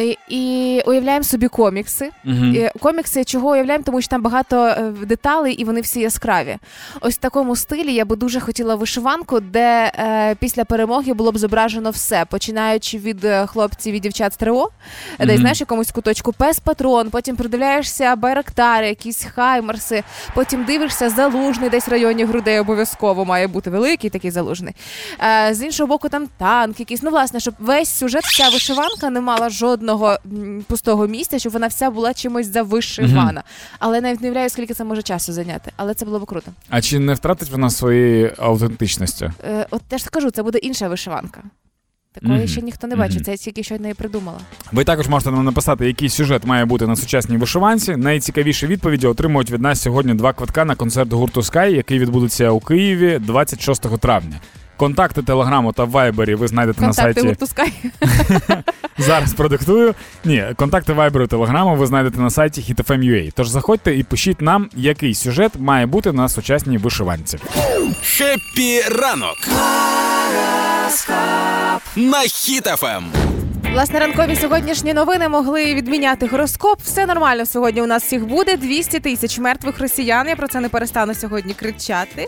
І, 0.00 0.18
і 0.28 0.82
уявляємо 0.86 1.24
собі 1.24 1.48
комікси. 1.48 2.10
Мгм. 2.24 2.54
І 2.54 2.70
комікси 2.80 3.24
чого 3.24 3.50
уявляємо, 3.50 3.84
тому 3.84 4.00
що 4.00 4.08
там 4.10 4.22
багато 4.22 4.66
е, 4.66 4.92
деталей 5.06 5.54
і 5.54 5.64
вони 5.64 5.80
всі 5.80 6.00
яскраві. 6.00 6.56
Ось 7.00 7.14
в 7.14 7.18
такому 7.18 7.56
стилі 7.56 7.94
я 7.94 8.04
би 8.04 8.16
дуже 8.16 8.40
хотіла 8.40 8.74
вишиванку, 8.74 9.40
де 9.40 9.92
е, 9.98 10.34
після 10.34 10.64
перемоги 10.64 11.12
було 11.14 11.32
б 11.32 11.38
зображено 11.38 11.90
все, 11.90 12.24
починаючи 12.30 12.98
від 12.98 13.24
е, 13.24 13.46
хлопців 13.46 13.94
і 13.94 14.00
дівчат 14.00 14.32
з 14.32 14.36
ТРО, 14.36 14.68
де 15.18 15.26
Мгм. 15.26 15.36
знаєш 15.36 15.60
якомусь 15.60 15.90
куточку 15.92 16.32
пес 16.32 16.60
патрон, 16.60 17.10
потім 17.24 17.36
придивляєшся 17.36 18.16
байрактари, 18.16 18.88
якісь 18.88 19.26
хаймерси, 19.34 20.02
потім 20.34 20.64
дивишся 20.64 21.10
залужний, 21.10 21.70
десь 21.70 21.88
в 21.88 21.90
районі 21.90 22.24
грудей 22.24 22.58
обов'язково 22.58 23.24
має 23.24 23.46
бути 23.46 23.70
великий 23.70 24.10
такий 24.10 24.30
залужний. 24.30 24.74
Е, 25.22 25.54
з 25.54 25.62
іншого 25.62 25.86
боку, 25.86 26.08
там 26.08 26.28
танк 26.38 26.80
якийсь. 26.80 27.02
Ну, 27.02 27.10
власне, 27.10 27.40
щоб 27.40 27.54
весь 27.58 27.88
сюжет, 27.88 28.24
вся 28.24 28.48
вишиванка 28.48 29.10
не 29.10 29.20
мала 29.20 29.50
жодного 29.50 30.18
пустого 30.66 31.06
місця, 31.06 31.38
щоб 31.38 31.52
вона 31.52 31.66
вся 31.66 31.90
була 31.90 32.14
чимось 32.14 32.46
завишивана. 32.46 33.42
Але 33.78 34.00
навіть 34.00 34.20
не 34.20 34.26
уявляю, 34.28 34.50
скільки 34.50 34.74
це 34.74 34.84
може 34.84 35.02
часу 35.02 35.32
зайняти. 35.32 35.72
Але 35.76 35.94
це 35.94 36.04
було 36.04 36.18
б 36.20 36.26
круто. 36.26 36.52
А 36.68 36.80
чи 36.80 36.98
не 36.98 37.14
втратить 37.14 37.50
вона 37.50 37.70
своєї 37.70 38.32
автентичності? 38.38 39.30
Е, 39.44 39.66
от 39.70 39.82
я 39.90 39.98
ж 39.98 40.10
кажу, 40.10 40.30
це 40.30 40.42
буде 40.42 40.58
інша 40.58 40.88
вишиванка. 40.88 41.42
Такої 42.20 42.38
Мгм. 42.38 42.48
ще 42.48 42.60
ніхто 42.62 42.86
не 42.86 42.96
бачив. 42.96 43.16
Мгм. 43.16 43.24
Це 43.24 43.30
я 43.30 43.36
тільки 43.36 43.62
щойно 43.62 43.88
і 43.88 43.94
придумала. 43.94 44.38
Ви 44.72 44.84
також 44.84 45.08
можете 45.08 45.30
нам 45.30 45.44
написати, 45.44 45.86
який 45.86 46.08
сюжет 46.08 46.46
має 46.46 46.64
бути 46.64 46.86
на 46.86 46.96
сучасній 46.96 47.36
вишиванці. 47.36 47.96
Найцікавіші 47.96 48.66
відповіді 48.66 49.06
отримують 49.06 49.50
від 49.50 49.60
нас 49.60 49.82
сьогодні 49.82 50.14
два 50.14 50.32
квитка 50.32 50.64
на 50.64 50.74
концерт 50.74 51.12
гурту 51.12 51.40
Sky, 51.40 51.68
який 51.74 51.98
відбудеться 51.98 52.50
у 52.50 52.60
Києві 52.60 53.18
26 53.20 53.98
травня. 53.98 54.40
Контакти 54.76 55.22
телеграму 55.22 55.72
та 55.72 55.84
вайбері 55.84 56.34
ви 56.40 56.48
знайдете 56.48 56.82
на 56.82 56.92
сайті. 56.92 57.20
гурту 57.20 57.46
Sky. 57.46 57.72
Зараз 58.98 59.34
продиктую. 59.34 59.94
Ні, 60.24 60.44
контакти 60.56 60.92
вайберу 60.92 61.26
телеграму 61.26 61.76
ви 61.76 61.86
знайдете 61.86 62.20
на 62.20 62.30
сайті 62.30 62.60
hitfm.ua. 62.74 63.32
Тож 63.34 63.48
заходьте 63.48 63.96
і 63.96 64.02
пишіть 64.02 64.40
нам, 64.40 64.68
який 64.76 65.14
сюжет 65.14 65.52
має 65.58 65.86
бути 65.86 66.12
на 66.12 66.28
сучасній 66.28 66.78
вишиванці. 66.78 67.38
Happy 68.02 68.80
ранок! 69.00 69.36
На 71.96 72.22
Ем. 72.22 72.28
Хіт 72.28 72.76
FM. 72.76 73.12
Власне, 73.72 74.00
ранкові 74.00 74.36
сьогоднішні 74.36 74.94
новини 74.94 75.28
могли 75.28 75.74
відміняти 75.74 76.26
гороскоп. 76.26 76.80
Все 76.82 77.06
нормально 77.06 77.46
сьогодні 77.46 77.82
у 77.82 77.86
нас 77.86 78.02
всіх 78.02 78.26
буде. 78.26 78.56
200 78.56 79.00
тисяч 79.00 79.38
мертвих 79.38 79.80
росіян. 79.80 80.28
Я 80.28 80.36
про 80.36 80.48
це 80.48 80.60
не 80.60 80.68
перестану 80.68 81.14
сьогодні 81.14 81.54
кричати 81.54 82.26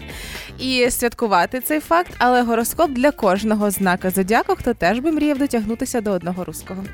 і 0.59 0.91
святкувати 0.91 1.61
цей 1.61 1.81
факт. 1.81 2.11
Але 2.19 2.43
гороскоп 2.43 2.91
для 2.91 3.11
кожного 3.11 3.71
знака 3.71 4.11
зодіаку, 4.11 4.55
хто 4.59 4.75
теж 4.75 4.99
би 4.99 5.13
мріяв 5.13 5.39
дотягнутися 5.39 6.01
до 6.01 6.11
одного 6.11 6.45
руського. 6.45 6.85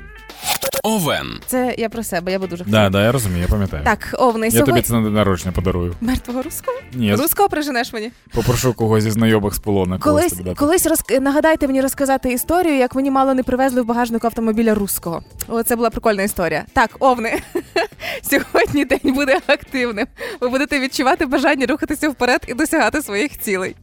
Овен. 0.85 1.39
Це 1.45 1.75
я 1.77 1.89
про 1.89 2.03
себе, 2.03 2.31
я 2.31 2.39
буду 2.39 2.49
дуже 2.49 2.63
хотіла. 2.63 2.83
Да, 2.83 2.89
да, 2.89 3.03
я 3.03 3.11
розумію, 3.11 3.41
я 3.41 3.47
пам'ятаю. 3.47 3.83
Так, 3.83 4.15
овни 4.19 4.45
Я 4.47 4.51
сьогодні. 4.51 4.73
тобі 4.73 4.81
це 4.87 4.93
на 4.93 5.01
день 5.01 5.13
народження 5.13 5.51
подарую. 5.51 5.95
Мертвого 6.01 6.41
руського? 6.41 6.77
Ні, 6.93 7.15
Руського 7.15 7.49
приженеш 7.49 7.93
мені. 7.93 8.11
попрошу 8.33 8.73
когось 8.73 9.03
зі 9.03 9.11
знайомих 9.11 9.53
з 9.55 9.59
полона. 9.59 9.97
когось 9.99 10.21
Колись, 10.21 10.31
тобі 10.33 10.43
дати. 10.43 10.55
колись 10.55 10.85
роз... 10.85 10.99
нагадайте 11.21 11.67
мені 11.67 11.81
розказати 11.81 12.31
історію, 12.33 12.75
як 12.77 12.95
мені 12.95 13.11
мало 13.11 13.33
не 13.33 13.43
привезли 13.43 13.81
в 13.81 13.85
багажнику 13.85 14.27
автомобіля 14.27 14.73
руського. 14.75 15.23
О, 15.47 15.63
це 15.63 15.75
була 15.75 15.89
прикольна 15.89 16.23
історія. 16.23 16.65
Так, 16.73 16.89
овни. 16.99 17.41
Сьогодні 18.21 18.85
день 18.85 19.13
буде 19.13 19.39
активним. 19.47 20.07
Ви 20.41 20.49
будете 20.49 20.79
відчувати 20.79 21.25
бажання 21.25 21.65
рухатися 21.65 22.09
вперед 22.09 22.41
і 22.47 22.53
досягати 22.53 23.01
своїх 23.01 23.39
цілей. 23.39 23.75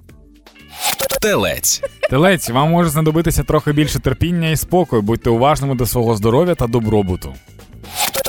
Телець. 1.21 1.83
Телець, 2.11 2.51
вам 2.51 2.71
може 2.71 2.91
знадобитися 2.91 3.43
трохи 3.43 3.73
більше 3.73 3.99
терпіння 3.99 4.49
і 4.51 4.57
спокою. 4.57 5.03
Будьте 5.03 5.31
уважними 5.31 5.75
до 5.75 5.87
свого 5.87 6.17
здоров'я 6.17 6.55
та 6.55 6.67
добробуту. 6.67 7.35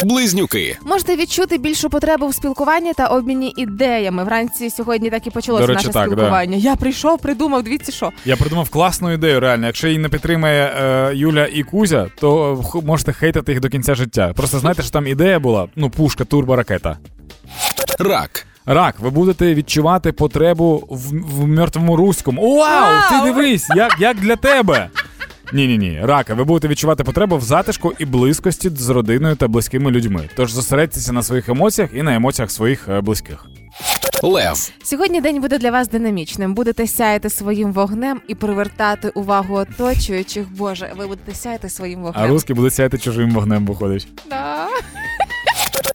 Близнюки. 0.03 0.77
Можете 0.85 1.15
відчути 1.15 1.57
більшу 1.57 1.89
потребу 1.89 2.27
в 2.27 2.33
спілкуванні 2.35 2.93
та 2.93 3.07
обміні 3.07 3.53
ідеями. 3.57 4.23
Вранці 4.23 4.69
сьогодні 4.69 5.09
так 5.09 5.27
і 5.27 5.29
почалося 5.29 5.67
До 5.67 5.73
речі, 5.73 5.87
наше 5.87 5.93
так, 5.93 6.09
да. 6.09 6.15
спілкування. 6.15 6.57
Я 6.57 6.75
прийшов, 6.75 7.19
придумав, 7.19 7.63
дивіться 7.63 7.91
що. 7.91 8.11
Я 8.25 8.35
придумав 8.35 8.69
класну 8.69 9.11
ідею, 9.13 9.39
реально. 9.39 9.65
Якщо 9.65 9.87
її 9.87 9.99
не 9.99 10.09
підтримає 10.09 10.73
е, 10.81 11.11
Юля 11.15 11.45
і 11.45 11.63
Кузя, 11.63 12.07
то 12.19 12.55
х- 12.63 12.81
можете 12.81 13.13
хейтити 13.13 13.51
їх 13.51 13.61
до 13.61 13.69
кінця 13.69 13.95
життя. 13.95 14.33
Просто 14.35 14.59
знайте, 14.59 14.81
що 14.81 14.91
там 14.91 15.07
ідея 15.07 15.39
була: 15.39 15.67
ну, 15.75 15.89
пушка, 15.89 16.25
турборакета. 16.25 16.97
Рак. 17.99 18.45
Рак, 18.65 18.99
ви 18.99 19.09
будете 19.09 19.53
відчувати 19.53 20.11
потребу 20.11 20.83
в, 20.89 21.09
в 21.35 21.47
мертвому 21.47 21.95
руському. 21.95 22.57
Вау! 22.57 23.09
Ти 23.09 23.31
дивись, 23.31 23.69
як, 23.75 23.95
як 23.99 24.19
для 24.19 24.35
тебе. 24.35 24.89
Ні, 25.53 25.67
ні, 25.67 25.77
ні, 25.77 25.99
рака, 26.03 26.33
ви 26.33 26.43
будете 26.43 26.67
відчувати 26.67 27.03
потребу 27.03 27.37
в 27.37 27.41
затишку 27.41 27.93
і 27.99 28.05
близькості 28.05 28.69
з 28.69 28.89
родиною 28.89 29.35
та 29.35 29.47
близькими 29.47 29.91
людьми. 29.91 30.29
Тож 30.35 30.51
зосередьтеся 30.51 31.13
на 31.13 31.23
своїх 31.23 31.49
емоціях 31.49 31.89
і 31.93 32.03
на 32.03 32.15
емоціях 32.15 32.51
своїх 32.51 32.89
е, 32.89 33.01
близьких. 33.01 33.45
Лев. 34.23 34.71
Сьогодні 34.83 35.21
день 35.21 35.41
буде 35.41 35.57
для 35.57 35.71
вас 35.71 35.89
динамічним. 35.89 36.53
Будете 36.53 36.87
сяяти 36.87 37.29
своїм 37.29 37.73
вогнем 37.73 38.21
і 38.27 38.35
привертати 38.35 39.09
увагу 39.09 39.55
оточуючих. 39.55 40.45
Боже, 40.57 40.91
ви 40.97 41.07
будете 41.07 41.35
сяяти 41.35 41.69
своїм 41.69 42.01
вогнем. 42.01 42.23
А 42.23 42.27
русські 42.27 42.53
будуть 42.53 42.73
сяяти 42.73 42.97
чужим 42.97 43.31
вогнем, 43.31 43.65
виходить. 43.65 44.07
Да. 44.29 44.67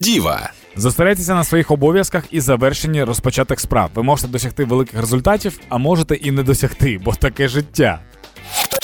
Діва. 0.01 0.51
Зосередьтеся 0.77 1.35
на 1.35 1.43
своїх 1.43 1.71
обов'язках 1.71 2.23
і 2.31 2.41
завершенні 2.41 3.03
розпочатих 3.03 3.59
справ. 3.59 3.89
Ви 3.95 4.03
можете 4.03 4.27
досягти 4.27 4.65
великих 4.65 4.99
результатів, 4.99 5.59
а 5.69 5.77
можете 5.77 6.15
і 6.15 6.31
не 6.31 6.43
досягти, 6.43 6.99
бо 7.03 7.13
таке 7.13 7.47
життя. 7.47 7.99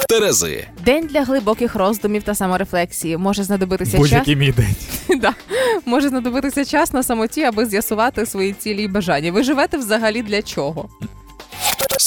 Терези. 0.10 0.68
День 0.86 1.08
для 1.08 1.24
глибоких 1.24 1.76
роздумів 1.76 2.24
та 2.24 2.36
саморефлексії. 2.36 3.18
Може 3.18 3.44
знадобитися 3.44 3.92
час. 3.92 4.00
Будь-який 4.00 4.36
мій 4.36 4.52
день. 4.52 4.76
да. 5.22 5.34
Може 5.86 6.10
знадобитися 6.10 6.66
час 6.66 6.94
на 6.94 7.04
самоті, 7.04 7.44
аби 7.44 7.66
з'ясувати 7.66 8.26
свої 8.26 8.54
цілі 8.54 8.84
і 8.84 8.88
бажання. 8.88 9.32
Ви 9.32 9.44
живете 9.44 9.78
взагалі 9.78 10.22
для 10.22 10.42
чого? 10.42 10.90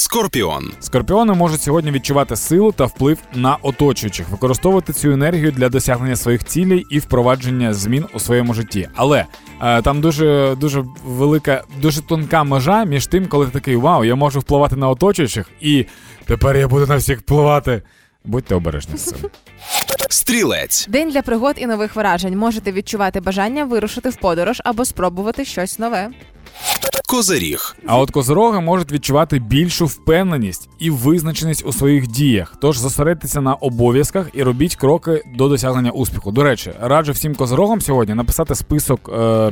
Скорпіон. 0.07 0.71
Скорпіони 0.79 1.33
можуть 1.33 1.61
сьогодні 1.61 1.91
відчувати 1.91 2.35
силу 2.35 2.71
та 2.71 2.85
вплив 2.85 3.17
на 3.33 3.55
оточуючих, 3.55 4.29
використовувати 4.29 4.93
цю 4.93 5.11
енергію 5.11 5.51
для 5.51 5.69
досягнення 5.69 6.15
своїх 6.15 6.43
цілей 6.43 6.85
і 6.89 6.99
впровадження 6.99 7.73
змін 7.73 8.05
у 8.13 8.19
своєму 8.19 8.53
житті. 8.53 8.89
Але 8.95 9.25
е, 9.61 9.81
там 9.81 10.01
дуже 10.01 10.55
дуже 10.59 10.83
велика, 11.05 11.63
дуже 11.81 12.01
тонка 12.01 12.43
межа 12.43 12.85
між 12.85 13.07
тим, 13.07 13.27
коли 13.27 13.45
ти 13.45 13.51
такий 13.51 13.75
вау, 13.75 14.03
я 14.03 14.15
можу 14.15 14.39
впливати 14.39 14.75
на 14.75 14.89
оточуючих, 14.89 15.49
і 15.61 15.85
тепер 16.25 16.57
я 16.57 16.67
буду 16.67 16.87
на 16.87 16.95
всіх 16.95 17.19
впливати. 17.19 17.81
Будьте 18.25 18.55
обережні 18.55 18.97
з 18.97 19.03
цим. 19.03 19.17
Стрілець. 20.09 20.87
День 20.87 21.09
для 21.09 21.21
пригод 21.21 21.55
і 21.57 21.65
нових 21.65 21.95
вражень. 21.95 22.37
Можете 22.37 22.71
відчувати 22.71 23.19
бажання 23.19 23.65
вирушити 23.65 24.09
в 24.09 24.15
подорож 24.15 24.61
або 24.65 24.85
спробувати 24.85 25.45
щось 25.45 25.79
нове. 25.79 26.09
Козиріг. 27.09 27.75
А 27.85 27.97
от 27.97 28.11
козороги 28.11 28.59
можуть 28.59 28.91
відчувати 28.91 29.39
більшу 29.39 29.85
впевненість 29.85 30.69
і 30.79 30.89
визначеність 30.89 31.65
у 31.65 31.73
своїх 31.73 32.07
діях. 32.07 32.55
Тож 32.61 32.77
зосередьтеся 32.77 33.41
на 33.41 33.53
обов'язках 33.53 34.29
і 34.33 34.43
робіть 34.43 34.75
кроки 34.75 35.23
до 35.35 35.49
досягнення 35.49 35.91
успіху. 35.91 36.31
До 36.31 36.43
речі, 36.43 36.71
раджу 36.81 37.11
всім 37.11 37.35
козорогам 37.35 37.81
сьогодні 37.81 38.13
написати 38.13 38.55
список. 38.55 39.09
Е- 39.13 39.51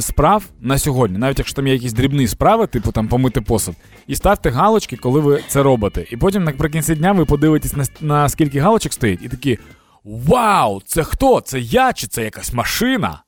Справ 0.00 0.44
на 0.60 0.78
сьогодні, 0.78 1.18
навіть 1.18 1.38
якщо 1.38 1.56
там 1.56 1.66
є 1.66 1.72
якісь 1.72 1.92
дрібні 1.92 2.28
справи, 2.28 2.66
типу 2.66 2.92
там 2.92 3.08
помити 3.08 3.40
посуд, 3.40 3.74
і 4.06 4.16
ставте 4.16 4.50
галочки, 4.50 4.96
коли 4.96 5.20
ви 5.20 5.42
це 5.48 5.62
робите. 5.62 6.04
І 6.10 6.16
потім 6.16 6.44
наприкінці 6.44 6.94
дня 6.94 7.12
ви 7.12 7.24
подивитесь 7.24 7.76
на, 7.76 7.84
на 8.00 8.28
скільки 8.28 8.60
галочок 8.60 8.92
стоїть, 8.92 9.22
і 9.22 9.28
такі: 9.28 9.58
Вау, 10.04 10.82
це 10.86 11.04
хто? 11.04 11.40
Це 11.40 11.60
я 11.60 11.92
чи 11.92 12.06
це 12.06 12.24
якась 12.24 12.52
машина? 12.52 13.22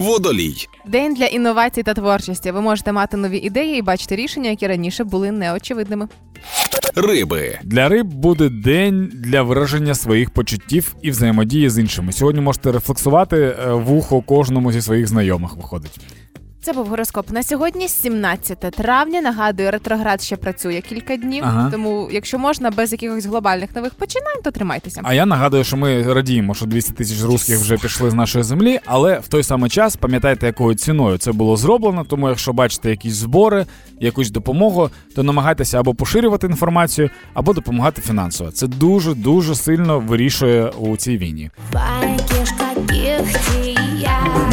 Водолій. 0.00 0.68
День 0.86 1.14
для 1.14 1.26
інновацій 1.26 1.82
та 1.82 1.94
творчості. 1.94 2.50
Ви 2.50 2.60
можете 2.60 2.92
мати 2.92 3.16
нові 3.16 3.38
ідеї 3.38 3.78
і 3.78 3.82
бачити 3.82 4.16
рішення, 4.16 4.50
які 4.50 4.66
раніше 4.66 5.04
були 5.04 5.30
неочевидними. 5.30 6.08
Риби. 6.96 7.58
Для 7.62 7.88
риб 7.88 8.06
буде 8.06 8.48
день 8.48 9.10
для 9.14 9.42
вираження 9.42 9.94
своїх 9.94 10.30
почуттів 10.30 10.96
і 11.02 11.10
взаємодії 11.10 11.70
з 11.70 11.78
іншими. 11.78 12.12
Сьогодні 12.12 12.40
можете 12.40 12.72
рефлексувати 12.72 13.36
е, 13.36 13.72
вухо 13.72 14.20
кожному 14.20 14.72
зі 14.72 14.82
своїх 14.82 15.06
знайомих. 15.06 15.56
Виходить. 15.56 15.98
Це 16.66 16.72
був 16.72 16.86
гороскоп 16.86 17.30
на 17.30 17.42
сьогодні, 17.42 17.88
17 17.88 18.58
травня. 18.58 19.20
Нагадую, 19.20 19.70
ретроград 19.70 20.22
ще 20.22 20.36
працює 20.36 20.80
кілька 20.88 21.16
днів. 21.16 21.44
Ага. 21.46 21.70
Тому, 21.70 22.08
якщо 22.12 22.38
можна, 22.38 22.70
без 22.70 22.92
якихось 22.92 23.26
глобальних 23.26 23.74
нових 23.76 23.94
починань, 23.94 24.42
то 24.44 24.50
тримайтеся. 24.50 25.00
А 25.04 25.14
я 25.14 25.26
нагадую, 25.26 25.64
що 25.64 25.76
ми 25.76 26.14
радіємо, 26.14 26.54
що 26.54 26.66
200 26.66 26.92
тисяч 26.92 27.22
русських 27.22 27.58
вже 27.58 27.76
пішли 27.76 28.10
з 28.10 28.14
нашої 28.14 28.44
землі, 28.44 28.80
але 28.86 29.18
в 29.18 29.28
той 29.28 29.42
самий 29.42 29.70
час 29.70 29.96
пам'ятайте, 29.96 30.46
якою 30.46 30.74
ціною 30.74 31.18
це 31.18 31.32
було 31.32 31.56
зроблено. 31.56 32.04
Тому, 32.04 32.28
якщо 32.28 32.52
бачите 32.52 32.90
якісь 32.90 33.14
збори, 33.14 33.66
якусь 34.00 34.30
допомогу, 34.30 34.90
то 35.14 35.22
намагайтеся 35.22 35.80
або 35.80 35.94
поширювати 35.94 36.46
інформацію, 36.46 37.10
або 37.34 37.52
допомагати 37.52 38.02
фінансово. 38.02 38.50
Це 38.50 38.66
дуже 38.66 39.14
дуже 39.14 39.54
сильно 39.54 40.00
вирішує 40.00 40.68
у 40.68 40.96
цій 40.96 41.18
війні. 41.18 41.50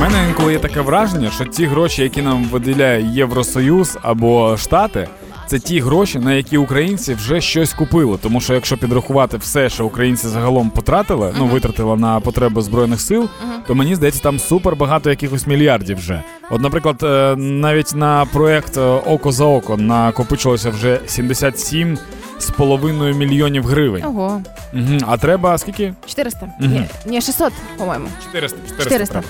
Мене 0.04 0.28
інколи 0.30 0.54
є 0.54 0.60
таке 0.60 0.82
враження, 0.82 1.32
що 1.32 1.46
ті 1.46 1.66
гроші, 1.66 2.04
які 2.04 2.22
нам 2.22 2.46
виділяє 2.46 3.10
Євросоюз 3.14 3.98
або 4.02 4.58
Штати, 4.58 5.08
це 5.48 5.60
ті 5.60 5.80
гроші, 5.80 6.20
на 6.20 6.34
які 6.34 6.58
українці 6.58 7.14
вже 7.14 7.42
щось 7.42 7.74
купили. 7.74 8.18
Тому 8.22 8.42
що 8.42 8.54
якщо 8.54 8.78
підрахувати 8.78 9.38
все, 9.38 9.70
що 9.70 9.86
українці 9.86 10.28
загалом 10.28 10.70
потратили, 10.70 11.34
ну 11.38 11.46
витратили 11.46 11.96
на 11.96 12.20
потреби 12.20 12.62
збройних 12.62 13.02
сил, 13.02 13.30
то 13.68 13.76
мені 13.76 13.96
здається, 13.96 14.22
там 14.22 14.40
супер 14.40 14.76
багато 14.76 15.10
якихось 15.10 15.48
мільярдів 15.48 15.98
вже. 15.98 16.24
От, 16.52 16.62
наприклад, 16.62 17.04
е, 17.04 17.36
навіть 17.36 17.96
на 17.96 18.26
проект 18.26 18.78
е, 18.78 18.82
Око 18.82 19.32
за 19.32 19.46
око 19.46 19.78
накопичилося 19.78 20.70
вже 20.70 21.00
77 21.06 21.98
з 22.44 22.50
половиною 22.50 23.16
мільйонів 23.16 23.66
гривень. 23.66 24.04
Ого, 24.06 24.42
Угу. 24.74 24.98
А 25.08 25.18
треба 25.18 25.58
скільки? 25.58 25.94
400. 26.06 26.46
Мгм. 26.60 26.72
Ні, 26.72 26.86
ні, 27.06 27.22
600, 27.22 27.54
по-моєму. 27.78 28.08
400. 28.26 28.58
400. 28.68 28.84
400. 28.90 29.22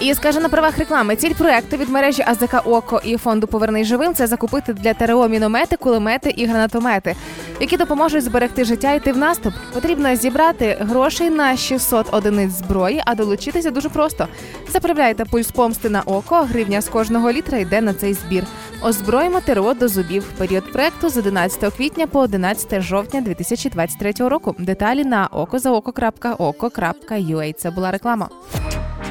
І 0.00 0.14
скаже 0.14 0.40
на 0.40 0.48
правах 0.48 0.78
реклами. 0.78 1.16
Ціль 1.16 1.32
проекту 1.34 1.76
від 1.76 1.88
мережі 1.88 2.22
АЗК 2.26 2.54
Око 2.64 3.00
і 3.04 3.16
фонду 3.16 3.46
Повернись 3.46 3.86
живим 3.88 4.14
це 4.14 4.26
закупити 4.26 4.72
для 4.72 4.94
ТРО 4.94 5.28
міномети, 5.28 5.76
кулемети 5.76 6.30
і 6.36 6.46
гранатомети, 6.46 7.14
які 7.60 7.76
допоможуть 7.76 8.24
зберегти 8.24 8.64
життя 8.64 8.92
і 8.92 8.96
йти 8.96 9.12
в 9.12 9.16
наступ. 9.16 9.54
Потрібно 9.74 10.16
зібрати 10.16 10.76
грошей 10.80 11.30
на 11.30 11.56
600 11.56 12.06
одиниць 12.14 12.52
зброї, 12.52 13.02
а 13.06 13.14
долучитися 13.14 13.70
дуже 13.70 13.88
просто. 13.88 14.28
Заправляйте 14.72 15.24
пульс 15.24 15.50
помсти 15.50 15.88
на 15.90 16.00
око, 16.00 16.34
гривня 16.36 16.80
з 16.80 16.88
кожного 16.88 17.32
літра 17.32 17.58
йде 17.58 17.80
на 17.80 17.94
цей 17.94 18.14
збір. 18.14 18.44
Озброїмо 18.84 19.40
ТРО 19.40 19.74
до 19.74 19.88
зубів. 19.88 20.24
Період 20.38 20.72
проекту 20.72 21.08
з 21.08 21.16
11 21.16 21.74
квітня 21.74 22.06
по 22.06 22.20
11 22.20 22.80
жовтня 22.82 23.20
2023 23.20 24.12
року. 24.28 24.54
Деталі 24.58 25.04
на 25.04 25.28
okozaoko.oko.ua. 25.32 27.52
Це 27.52 27.70
була 27.70 27.90
реклама. 27.90 28.28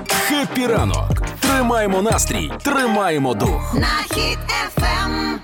Хеппі 0.10 0.68
ранок. 0.68 1.22
Тримаємо 1.40 2.01
настрій, 2.01 2.51
тримаємо 2.63 3.34
дух. 3.34 3.74
на 3.74 3.88
хід 4.16 4.40
ефем. 4.66 5.40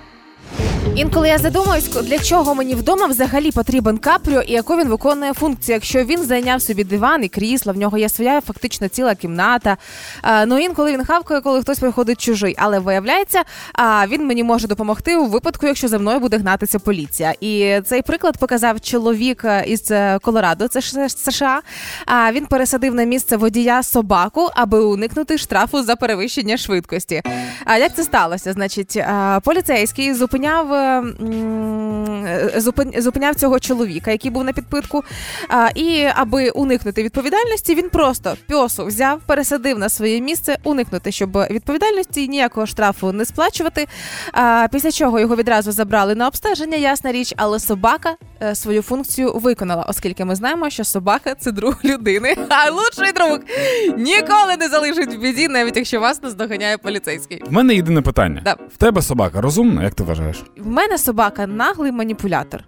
Інколи 0.96 1.28
я 1.28 1.38
задумуюсь, 1.38 1.88
для 1.88 2.18
чого 2.18 2.54
мені 2.54 2.74
вдома 2.74 3.06
взагалі 3.06 3.52
потрібен 3.52 3.98
капріо 3.98 4.40
і 4.40 4.52
яку 4.52 4.76
він 4.76 4.88
виконує 4.88 5.34
функцію. 5.34 5.74
Якщо 5.74 6.04
він 6.04 6.24
зайняв 6.24 6.62
собі 6.62 6.84
диван 6.84 7.24
і 7.24 7.28
крісло, 7.28 7.72
в 7.72 7.76
нього 7.76 7.98
є 7.98 8.08
своя 8.08 8.40
фактично 8.40 8.88
ціла 8.88 9.14
кімната. 9.14 9.76
А, 10.22 10.46
ну 10.46 10.58
інколи 10.58 10.92
він 10.92 11.04
хавкає, 11.04 11.40
коли 11.40 11.62
хтось 11.62 11.78
приходить 11.78 12.20
чужий. 12.20 12.54
Але 12.58 12.78
виявляється, 12.78 13.42
а, 13.72 14.06
він 14.06 14.26
мені 14.26 14.42
може 14.42 14.68
допомогти 14.68 15.16
у 15.16 15.26
випадку, 15.26 15.66
якщо 15.66 15.88
за 15.88 15.98
мною 15.98 16.20
буде 16.20 16.38
гнатися 16.38 16.78
поліція. 16.78 17.34
І 17.40 17.80
цей 17.86 18.02
приклад 18.02 18.38
показав 18.38 18.80
чоловік 18.80 19.44
е, 19.44 19.64
із 19.66 19.90
е, 19.90 20.18
Колорадо, 20.22 20.68
це 20.68 21.08
США. 21.08 21.60
А 22.06 22.32
він 22.32 22.46
пересадив 22.46 22.94
на 22.94 23.04
місце 23.04 23.36
водія 23.36 23.82
собаку, 23.82 24.48
аби 24.54 24.80
уникнути 24.80 25.38
штрафу 25.38 25.82
за 25.82 25.96
перевищення 25.96 26.56
швидкості. 26.56 27.22
А 27.64 27.76
як 27.76 27.94
це 27.96 28.04
сталося? 28.04 28.52
Значить, 28.52 28.98
поліцейський 29.44 30.14
зупиняв. 30.14 30.77
Е, 30.78 32.60
Зупиняв 33.00 33.34
цього 33.34 33.60
чоловіка, 33.60 34.10
який 34.10 34.30
був 34.30 34.44
на 34.44 34.52
підпитку. 34.52 35.04
І 35.74 36.06
аби 36.14 36.50
уникнути 36.50 37.02
відповідальності, 37.02 37.74
він 37.74 37.88
просто 37.90 38.36
пьосу 38.48 38.84
взяв, 38.84 39.20
пересадив 39.26 39.78
на 39.78 39.88
своє 39.88 40.20
місце, 40.20 40.56
уникнути, 40.64 41.12
щоб 41.12 41.30
відповідальності 41.50 42.28
ніякого 42.28 42.66
штрафу 42.66 43.12
не 43.12 43.24
сплачувати. 43.24 43.86
Після 44.72 44.90
чого 44.90 45.20
його 45.20 45.36
відразу 45.36 45.72
забрали 45.72 46.14
на 46.14 46.26
обстеження, 46.26 46.76
ясна 46.76 47.12
річ, 47.12 47.34
але 47.36 47.58
собака 47.60 48.16
е, 48.42 48.54
свою 48.54 48.82
функцію 48.82 49.32
виконала, 49.32 49.84
оскільки 49.88 50.24
ми 50.24 50.34
знаємо, 50.34 50.70
що 50.70 50.84
собака 50.84 51.34
це 51.34 51.52
друг 51.52 51.74
людини. 51.84 52.36
А 52.48 52.70
лучший 52.70 53.12
друг 53.12 53.38
ніколи 53.96 54.56
не 54.60 54.68
залишить 54.68 55.14
в 55.14 55.18
біді, 55.20 55.48
навіть 55.48 55.76
якщо 55.76 56.00
вас 56.00 56.22
наздоганяє 56.22 56.78
поліцейський. 56.78 57.42
В 57.46 57.52
мене 57.52 57.74
єдине 57.74 58.02
питання: 58.02 58.40
Да. 58.44 58.56
в 58.74 58.76
тебе 58.76 59.02
собака 59.02 59.40
розумна, 59.40 59.84
як 59.84 59.94
ти 59.94 60.02
вважаєш? 60.02 60.44
В 60.68 60.70
мене 60.70 60.98
собака 60.98 61.46
наглий 61.46 61.92
маніпулятор. 61.92 62.64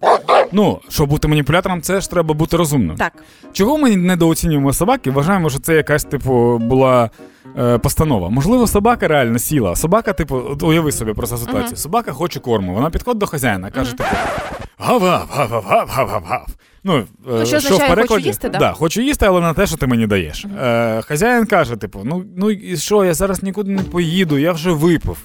Ну, 0.52 0.80
щоб 0.88 1.08
бути 1.08 1.28
маніпулятором, 1.28 1.82
це 1.82 2.00
ж 2.00 2.10
треба 2.10 2.34
бути 2.34 2.56
розумним. 2.56 2.96
Так. 2.96 3.12
Чого 3.52 3.78
ми 3.78 3.96
недооцінюємо 3.96 4.72
собаки? 4.72 5.10
Вважаємо, 5.10 5.50
що 5.50 5.58
це 5.58 5.74
якась, 5.74 6.04
типу, 6.04 6.58
була 6.58 7.10
е, 7.58 7.78
постанова. 7.78 8.30
Можливо, 8.30 8.66
собака 8.66 9.08
реально 9.08 9.38
сіла. 9.38 9.76
Собака, 9.76 10.12
типу, 10.12 10.42
от 10.50 10.62
уяви 10.62 10.92
собі 10.92 11.12
просто 11.12 11.36
ситуацію. 11.36 11.76
Собака 11.76 12.12
хоче 12.12 12.40
корму. 12.40 12.74
Вона 12.74 12.90
підходить 12.90 13.18
до 13.20 13.26
хазяїна, 13.26 13.70
каже, 13.70 13.90
типу, 13.90 14.04
гав-гав, 14.78 15.28
гав-гав, 15.30 15.88
гав-гав, 15.88 16.22
гав. 16.26 16.46
Ну, 16.84 16.96
е, 16.96 17.04
Ну, 17.26 17.46
що 17.46 17.56
означає, 17.56 17.96
хочу 17.96 18.18
їсти, 18.18 18.48
да? 18.48 18.58
Да, 18.58 18.72
хочу 18.72 19.00
їсти, 19.00 19.26
але 19.26 19.40
на 19.40 19.54
те, 19.54 19.66
що 19.66 19.76
ти 19.76 19.86
мені 19.86 20.06
даєш. 20.06 20.46
Е, 20.62 21.02
хазяїн 21.02 21.46
каже, 21.46 21.76
типу, 21.76 22.00
ну, 22.04 22.24
ну 22.36 22.50
і 22.50 22.76
що, 22.76 23.04
я 23.04 23.14
зараз 23.14 23.42
нікуди 23.42 23.70
не 23.70 23.82
поїду, 23.82 24.38
я 24.38 24.52
вже 24.52 24.70
випив. 24.70 25.18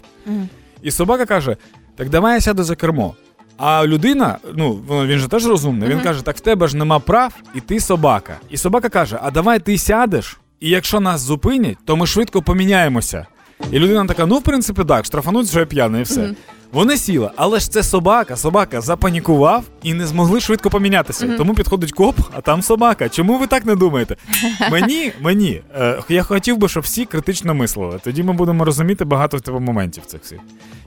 І 0.81 0.91
собака 0.91 1.25
каже: 1.25 1.57
так 1.95 2.09
давай 2.09 2.33
я 2.33 2.41
сяду 2.41 2.63
за 2.63 2.75
кермо. 2.75 3.15
А 3.57 3.85
людина, 3.85 4.37
ну 4.55 4.73
він 4.89 5.19
же 5.19 5.27
теж 5.27 5.45
розумний. 5.47 5.89
Він 5.89 5.99
каже: 6.01 6.25
так 6.25 6.37
в 6.37 6.39
тебе 6.39 6.67
ж 6.67 6.77
нема 6.77 6.99
прав, 6.99 7.33
і 7.55 7.59
ти 7.59 7.79
собака. 7.79 8.37
І 8.49 8.57
собака 8.57 8.89
каже: 8.89 9.19
А 9.21 9.31
давай 9.31 9.59
ти 9.59 9.77
сядеш, 9.77 10.37
і 10.59 10.69
якщо 10.69 10.99
нас 10.99 11.21
зупинять, 11.21 11.77
то 11.85 11.95
ми 11.95 12.07
швидко 12.07 12.41
поміняємося. 12.41 13.25
І 13.71 13.79
людина 13.79 14.05
така: 14.05 14.25
ну, 14.25 14.37
в 14.37 14.43
принципі, 14.43 14.83
так, 14.87 15.05
штрафануть, 15.05 15.47
вже 15.47 15.65
п'яний, 15.65 16.01
і 16.01 16.03
все. 16.03 16.33
Вони 16.75 16.97
сіли, 16.97 17.29
але 17.35 17.59
ж 17.59 17.71
це 17.71 17.83
собака. 17.83 18.35
Собака 18.35 18.81
запанікував 18.81 19.63
і 19.83 19.93
не 19.93 20.07
змогли 20.07 20.39
швидко 20.39 20.69
помінятися. 20.69 21.27
Тому 21.37 21.53
підходить 21.53 21.91
коп, 21.91 22.19
а 22.33 22.41
там 22.41 22.61
собака. 22.61 23.09
Чому 23.09 23.37
ви 23.37 23.47
так 23.47 23.65
не 23.65 23.75
думаєте? 23.75 24.15
Мені, 24.71 25.11
мені, 25.21 25.61
е, 25.75 25.99
я 26.09 26.23
хотів 26.23 26.57
би, 26.57 26.69
щоб 26.69 26.83
всі 26.83 27.05
критично 27.05 27.53
мислили. 27.53 27.99
Тоді 28.03 28.23
ми 28.23 28.33
будемо 28.33 28.65
розуміти 28.65 29.05
багато 29.05 29.39
типу, 29.39 29.59
моментів 29.59 30.05
цих 30.05 30.21
всіх. 30.21 30.39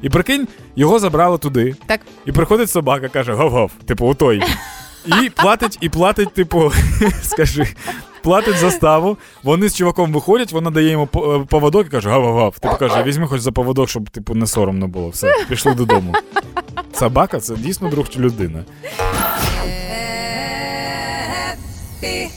І 0.03 0.09
прикинь, 0.09 0.49
його 0.77 0.99
забрали 0.99 1.39
туди. 1.39 1.77
Так. 1.87 2.01
І 2.27 2.33
приходить 2.33 2.71
собака, 2.71 3.09
каже: 3.09 3.33
гов-гов, 3.33 3.71
типу, 3.87 4.07
отой. 4.07 4.43
І 5.23 5.31
платить, 5.31 5.79
і 5.81 5.89
платить, 5.89 6.35
типу, 6.35 6.73
скажи, 7.23 7.67
платить 8.23 8.57
заставу. 8.57 9.17
Вони 9.43 9.69
з 9.69 9.75
чуваком 9.77 10.13
виходять, 10.13 10.53
вона 10.53 10.71
дає 10.71 10.91
йому 10.91 11.07
по- 11.07 11.35
е, 11.35 11.45
поводок 11.49 11.87
і 11.87 11.91
каже: 11.91 12.09
гав-гав. 12.11 12.59
Типу 12.59 12.77
каже, 12.77 13.03
візьми 13.03 13.27
хоч 13.27 13.41
за 13.41 13.53
поводок, 13.53 13.89
щоб 13.89 14.11
типу 14.11 14.35
не 14.35 14.47
соромно 14.47 14.89
було. 14.89 15.09
Все, 15.09 15.35
пішли 15.49 15.75
додому. 15.75 16.15
Собака 16.93 17.41
це 17.41 17.57
дійсно 17.57 17.89
друг 17.91 18.07
людини. 18.17 18.65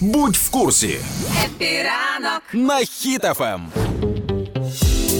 Будь 0.02 0.36
в 0.36 0.50
курсі 0.52 1.00
Епіранок 1.46 2.42
на 2.54 2.80
Ем. 3.42 3.68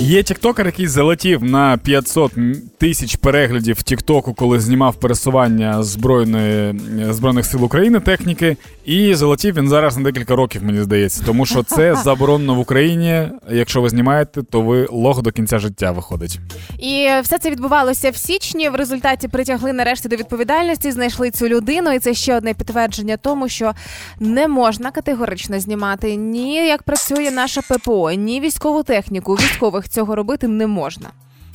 Є 0.02 0.24
тіктокер, 0.24 0.66
який 0.66 0.88
залетів 0.88 1.44
на 1.44 1.78
500 1.78 2.32
тисяч 2.78 3.16
переглядів 3.16 3.76
в 3.76 3.84
Тіктоку, 3.84 4.34
коли 4.34 4.60
знімав 4.60 4.96
пересування 4.96 5.84
збройної 5.84 6.80
збройних 7.10 7.46
сил 7.46 7.66
України 7.66 8.00
техніки. 8.00 8.58
І 8.86 9.16
залетів 9.16 9.56
він 9.56 9.70
зараз 9.70 9.98
на 9.98 10.04
декілька 10.04 10.36
років, 10.36 10.64
мені 10.64 10.82
здається, 10.82 11.24
тому 11.26 11.46
що 11.46 11.64
це 11.64 11.96
заборонено 12.04 12.56
в 12.56 12.60
Україні. 12.60 13.28
Якщо 13.52 13.82
ви 13.82 13.90
знімаєте, 13.90 14.44
то 14.44 14.62
ви 14.62 14.88
лох 14.92 15.22
до 15.22 15.32
кінця 15.32 15.60
життя 15.60 15.92
виходить. 15.92 16.40
І 16.80 17.08
все 17.24 17.40
це 17.40 17.52
відбувалося 17.52 18.10
в 18.10 18.16
січні. 18.16 18.70
В 18.70 18.76
результаті 18.76 19.28
притягли 19.28 19.74
нарешті 19.74 20.08
до 20.08 20.16
відповідальності, 20.16 20.92
знайшли 20.92 21.32
цю 21.32 21.48
людину, 21.48 21.92
і 21.92 22.00
це 22.00 22.14
ще 22.14 22.38
одне 22.38 22.54
підтвердження 22.54 23.18
тому, 23.18 23.50
що 23.50 23.74
не 24.20 24.48
можна 24.48 24.92
категорично 24.92 25.60
знімати 25.60 26.16
ні 26.16 26.56
як 26.56 26.84
працює 26.84 27.32
наша 27.32 27.62
ППО, 27.62 28.12
ні 28.12 28.40
військову 28.40 28.84
техніку. 28.84 29.36
Військових 29.36 29.91
цього 29.92 30.16
робити 30.16 30.48
не 30.48 30.68
можна. 30.68 31.10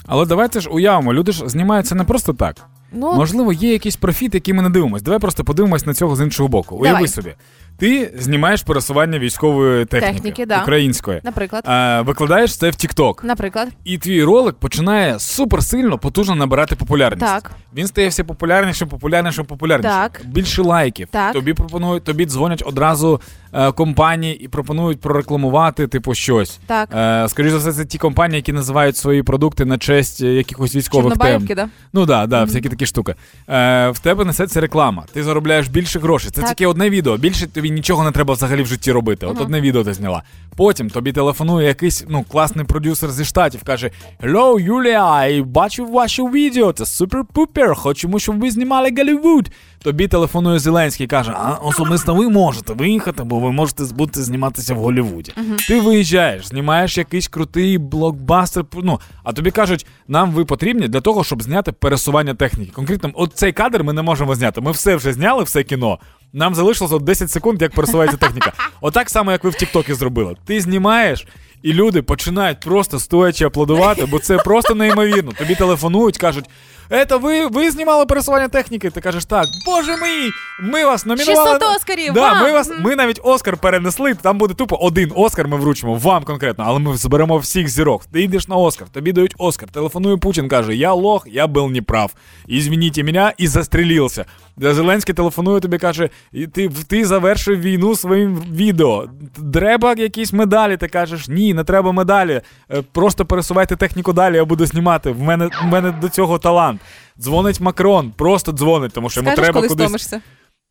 Але 0.06 0.26
давайте 0.26 0.60
ж 0.60 0.68
уявимо, 0.70 1.14
люди 1.14 1.32
ж 1.32 1.48
знімаються 1.48 1.94
не 1.94 2.04
просто 2.04 2.32
так. 2.32 2.56
Ну 2.92 3.12
Можливо, 3.14 3.52
є 3.52 3.72
якийсь 3.72 3.96
профіт, 3.96 4.34
який 4.34 4.54
ми 4.54 4.62
не 4.62 4.70
дивимося. 4.70 5.04
Давай 5.04 5.20
просто 5.20 5.44
подивимось 5.44 5.86
на 5.86 5.94
цього 5.94 6.16
з 6.16 6.20
іншого 6.20 6.48
боку. 6.48 6.76
Уяви 6.76 7.08
собі, 7.08 7.34
ти 7.78 8.14
знімаєш 8.18 8.62
пересування 8.62 9.18
військової 9.18 9.84
техніки, 9.84 10.14
Техніки, 10.14 10.46
да. 10.46 10.62
української. 10.62 11.20
наприклад, 11.24 11.64
Е, 11.68 12.00
викладаєш 12.00 12.56
це 12.56 12.70
в 12.70 12.72
TikTok. 12.72 13.24
наприклад, 13.24 13.68
І 13.84 13.98
твій 13.98 14.24
ролик 14.24 14.54
починає 14.54 15.18
суперсильно, 15.18 15.98
потужно 15.98 16.34
набирати 16.34 16.76
популярність. 16.76 17.26
Так. 17.26 17.50
Він 17.74 17.86
стає 17.86 18.08
все 18.08 18.24
популярнішим, 18.24 18.88
популярнішим, 18.88 19.44
популярнішим. 19.44 19.92
Так. 19.92 20.22
Більше 20.24 20.62
лайків. 20.62 21.08
Так. 21.10 21.32
Тобі 21.32 21.54
пропонують, 21.54 22.04
тобі 22.04 22.26
дзвонять 22.26 22.62
одразу 22.66 23.20
е, 23.56 23.72
компанії 23.72 24.44
і 24.44 24.48
пропонують 24.48 25.00
прорекламувати, 25.00 25.86
типу, 25.86 26.14
щось. 26.14 26.58
так. 26.66 26.88
Е, 26.94 27.28
скоріше 27.28 27.58
за 27.58 27.70
все, 27.70 27.78
це 27.78 27.84
ті 27.84 27.98
компанії, 27.98 28.36
які 28.36 28.52
називають 28.52 28.96
свої 28.96 29.22
продукти 29.22 29.64
на 29.64 29.78
честь 29.78 30.22
е, 30.22 30.26
якихось 30.26 30.76
військових 30.76 31.16
тем. 31.16 31.46
Да? 31.46 31.68
Ну 31.92 32.06
да, 32.06 32.26
да, 32.26 32.44
всякі 32.44 32.68
такі 32.68 32.86
штуки. 32.86 33.14
Е, 33.48 33.90
в 33.90 33.98
тебе 33.98 34.24
несеться 34.24 34.60
реклама. 34.60 35.04
Ти 35.12 35.22
заробляєш 35.22 35.68
більше 35.68 35.98
грошей. 35.98 36.30
Це 36.30 36.40
Так. 36.40 36.50
тільки 36.50 36.66
одне 36.66 36.90
відео. 36.90 37.16
Більше 37.16 37.46
тобі 37.46 37.70
нічого 37.70 38.04
не 38.04 38.10
треба 38.10 38.34
взагалі 38.34 38.62
в 38.62 38.66
житті 38.66 38.92
робити. 38.92 39.26
От 39.26 39.40
одне 39.40 39.60
відео 39.60 39.84
ти 39.84 39.94
зняла. 39.94 40.22
Потім 40.56 40.90
тобі 40.90 41.12
телефонує 41.12 41.66
якийсь 41.68 42.04
ну 42.08 42.24
класний 42.32 42.64
продюсер 42.66 43.10
зі 43.10 43.24
штатів. 43.24 43.62
каже: 43.62 43.90
Hello, 44.22 44.60
Юлія, 44.60 45.26
я 45.26 45.42
бачив 45.42 45.90
ваше 45.90 46.22
відео. 46.22 46.72
Це 46.72 46.84
супер-пупер. 46.84 47.74
Хочемо, 47.74 48.18
щоб 48.18 48.40
ви 48.40 48.50
знімали 48.50 48.90
Голлівуд. 48.96 49.50
Тобі 49.86 50.08
телефонує 50.08 50.58
Зеленський, 50.58 51.06
каже: 51.06 51.32
А 51.36 51.52
особисто 51.52 52.14
ви 52.14 52.28
можете 52.28 52.72
виїхати, 52.72 53.22
бо 53.22 53.40
ви 53.40 53.52
можете 53.52 53.84
бути 53.84 54.22
зніматися 54.22 54.74
в 54.74 54.78
Голлівуді. 54.78 55.32
Ти 55.68 55.80
виїжджаєш, 55.80 56.46
знімаєш 56.46 56.98
якийсь 56.98 57.28
крутий 57.28 57.78
блокбастер. 57.78 58.64
Ну 58.82 59.00
а 59.24 59.32
тобі 59.32 59.50
кажуть, 59.50 59.86
нам 60.08 60.32
ви 60.32 60.44
потрібні 60.44 60.88
для 60.88 61.00
того, 61.00 61.24
щоб 61.24 61.42
зняти 61.42 61.72
пересування 61.72 62.34
техніки. 62.34 62.72
Конкретно, 62.72 63.10
от 63.14 63.32
цей 63.34 63.52
кадр 63.52 63.82
ми 63.82 63.92
не 63.92 64.02
можемо 64.02 64.34
зняти. 64.34 64.60
Ми 64.60 64.70
все 64.70 64.96
вже 64.96 65.12
зняли, 65.12 65.42
все 65.44 65.62
кіно. 65.62 65.98
Нам 66.32 66.54
залишилось 66.54 66.92
от 66.92 67.02
10 67.02 67.30
секунд, 67.30 67.62
як 67.62 67.72
пересувається 67.74 68.16
техніка. 68.16 68.52
Отак 68.80 69.10
само, 69.10 69.32
як 69.32 69.44
ви 69.44 69.50
в 69.50 69.54
Тіктокі 69.54 69.94
зробили. 69.94 70.34
Ти 70.44 70.60
знімаєш, 70.60 71.26
і 71.62 71.72
люди 71.72 72.02
починають 72.02 72.60
просто 72.60 72.98
стоячи 72.98 73.44
аплодувати, 73.44 74.06
бо 74.06 74.18
це 74.18 74.36
просто 74.36 74.74
неймовірно. 74.74 75.32
Тобі 75.32 75.54
телефонують, 75.54 76.18
кажуть. 76.18 76.44
Ето, 76.90 77.18
ви, 77.18 77.46
ви 77.46 77.70
знімали 77.70 78.06
пересування 78.06 78.48
техніки? 78.48 78.90
Ти 78.90 79.00
кажеш, 79.00 79.24
так, 79.24 79.46
боже 79.66 79.92
мій, 79.92 80.30
ми 80.62 80.84
вас 80.84 81.06
номінували. 81.06 81.50
600 81.50 81.76
Оскарів, 81.76 82.12
Да, 82.12 82.20
вам! 82.20 82.42
ми, 82.42 82.52
вас, 82.52 82.72
ми 82.80 82.96
навіть 82.96 83.20
Оскар 83.22 83.56
перенесли, 83.56 84.14
там 84.14 84.38
буде 84.38 84.54
тупо 84.54 84.76
один 84.76 85.12
Оскар 85.14 85.48
ми 85.48 85.56
вручимо, 85.56 85.94
вам 85.94 86.24
конкретно, 86.24 86.64
але 86.66 86.78
ми 86.78 86.96
зберемо 86.96 87.38
всіх 87.38 87.68
зірок. 87.68 88.04
Ти 88.12 88.22
йдеш 88.22 88.48
на 88.48 88.56
Оскар, 88.56 88.88
тобі 88.88 89.12
дають 89.12 89.34
Оскар. 89.38 89.68
Телефонує 89.68 90.16
Путін, 90.16 90.48
каже, 90.48 90.74
я 90.76 90.92
лох, 90.92 91.26
я 91.30 91.46
був 91.46 91.70
неправ. 91.70 92.12
Извините 92.50 93.04
мене, 93.04 93.32
і 93.38 93.46
застрілився. 93.46 94.24
Зеленський 94.60 95.14
телефонує 95.14 95.60
тобі, 95.60 95.78
каже, 95.78 96.10
«І 96.32 96.46
ти, 96.46 96.68
ти 96.88 97.04
завершив 97.04 97.60
війну 97.60 97.96
своїм 97.96 98.36
відео. 98.52 99.04
Треба 99.52 99.94
якісь 99.98 100.32
медалі. 100.32 100.76
Ти 100.76 100.88
кажеш, 100.88 101.28
ні, 101.28 101.54
не 101.54 101.64
треба 101.64 101.92
медалі. 101.92 102.40
Е, 102.72 102.82
Просто 102.92 103.24
пересувайте 103.24 103.76
техніку 103.76 104.12
далі, 104.12 104.36
я 104.36 104.44
буду 104.44 104.66
знімати. 104.66 105.10
В 105.10 105.22
мене, 105.22 105.50
в 105.62 105.66
мене 105.66 105.90
до 105.90 106.08
цього 106.08 106.38
талант. 106.38 106.75
Дзвонить 107.20 107.60
Макрон, 107.60 108.10
просто 108.16 108.52
дзвонить, 108.52 108.92
тому 108.92 109.10
що 109.10 109.20
йому 109.20 109.30
Скажеш, 109.30 109.42
треба 109.44 109.54
коли 109.60 109.68
кудись. 109.68 109.84
стомишся. 109.86 110.20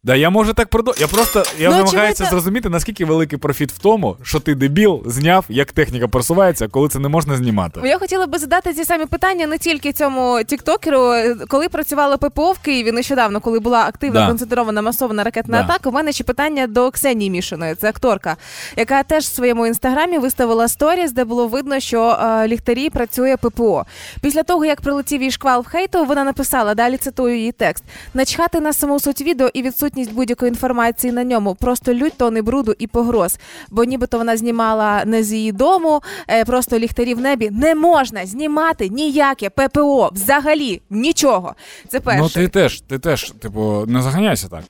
Да, 0.06 0.15
я 0.15 0.30
можу 0.30 0.54
так 0.54 0.68
продовжувати. 0.68 1.02
Я 1.02 1.08
просто 1.18 1.44
я 1.60 1.70
Ну, 1.70 1.76
намагаюся 1.76 2.24
очевидно- 2.24 2.30
зрозуміти, 2.30 2.70
наскільки 2.70 3.06
великий 3.06 3.39
профіт 3.39 3.72
в 3.72 3.78
тому, 3.78 4.18
що 4.24 4.39
ти 4.39 4.56
дебіл 4.56 5.04
зняв, 5.06 5.46
як 5.50 5.72
техніка 5.72 6.08
просувається, 6.08 6.68
коли 6.68 6.89
це 6.89 7.00
не 7.00 7.10
можна 7.10 7.38
знімати. 7.38 7.80
Я 7.84 8.00
хотіла 8.00 8.28
би 8.28 8.38
задати 8.38 8.74
ці 8.74 8.86
самі 8.86 9.06
питання 9.06 9.48
не 9.48 9.58
тільки 9.58 9.94
цьому 9.94 10.39
тіктокеру. 10.48 11.13
Коли 11.48 11.70
працювала 11.70 12.18
ППО 12.18 12.52
в 12.52 12.60
Києві 12.60 12.91
нещодавно, 12.91 13.39
коли 13.41 13.60
була 13.60 13.80
активна 13.86 14.20
Да. 14.22 14.28
концентрована 14.28 14.82
масована 14.82 15.24
ракетна 15.24 15.58
Да. 15.58 15.63
атака, 15.74 15.89
у 15.89 15.91
мене 15.91 16.12
ще 16.12 16.24
питання 16.24 16.68
до 16.68 16.91
Ксенії 16.91 17.30
Мішиної, 17.30 17.76
це 17.76 17.89
акторка, 17.89 18.38
яка 18.78 19.04
теж 19.04 19.24
в 19.24 19.36
своєму 19.36 19.68
інстаграмі 19.68 20.18
виставила 20.18 20.68
сторіс, 20.68 21.12
де 21.12 21.24
було 21.24 21.48
видно, 21.48 21.80
що 21.80 22.20
е, 22.24 22.48
ліхтарі 22.48 22.89
працює 22.89 23.38
ППО. 23.38 23.86
Після 24.22 24.44
того, 24.44 24.65
як 24.65 24.82
прилетів 24.82 25.22
їй 25.22 25.32
шквал 25.32 25.62
в 25.62 25.65
хейту, 25.68 26.06
вона 26.06 26.24
написала, 26.24 26.76
далі 26.76 26.98
цитую 26.98 27.36
її 27.38 27.52
текст: 27.52 27.84
начхати 28.13 28.60
на 28.60 28.74
саму 28.74 29.00
суть 29.00 29.22
відео 29.22 29.50
і 29.54 29.62
відсутність 29.62 29.95
будь-якої 30.04 30.50
інформації 30.50 31.14
на 31.14 31.24
ньому, 31.24 31.56
просто 31.56 31.94
лють 31.94 32.14
тони 32.18 32.42
бруду 32.42 32.74
і 32.80 32.88
погроз. 32.88 33.38
Бо 33.72 33.84
нібито 33.84 34.18
вона 34.18 34.38
знімала 34.38 35.06
не 35.06 35.24
з 35.24 35.34
її 35.34 35.52
дому, 35.52 36.02
е, 36.28 36.46
просто 36.46 36.80
ліхтарі 36.80 37.14
в 37.14 37.20
небі. 37.20 37.50
Не 37.52 37.76
можна 37.76 38.26
знімати 38.26 38.90
ніяке 38.90 39.50
ППО, 39.50 40.10
взагалі 40.14 40.82
нічого. 40.90 41.56
Це 41.88 42.00
перше. 42.00 42.22
Ну 42.22 42.30
ти 42.30 42.48
теж, 42.48 42.82
ти 42.82 43.00
теж, 43.00 43.32
типу, 43.32 43.84
не 43.88 44.02
заганяйся 44.02 44.48
так. 44.48 44.64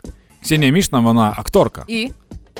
Ксенія 0.43 0.71
Мішна, 0.71 0.99
вона 0.99 1.33
акторка. 1.37 1.83
І 1.87 2.11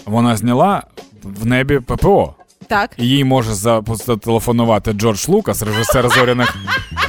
Вона 0.06 0.38
зняла 0.38 0.84
в 1.24 1.46
небі 1.46 1.80
ППО. 1.80 2.36
Так. 2.68 2.90
Їй 2.98 3.24
може 3.24 3.54
за- 3.54 3.84
зателефонувати 3.88 4.94
Джордж 4.94 5.28
Лукас, 5.28 5.64
режисер 5.64 6.10
зоряних 6.10 6.56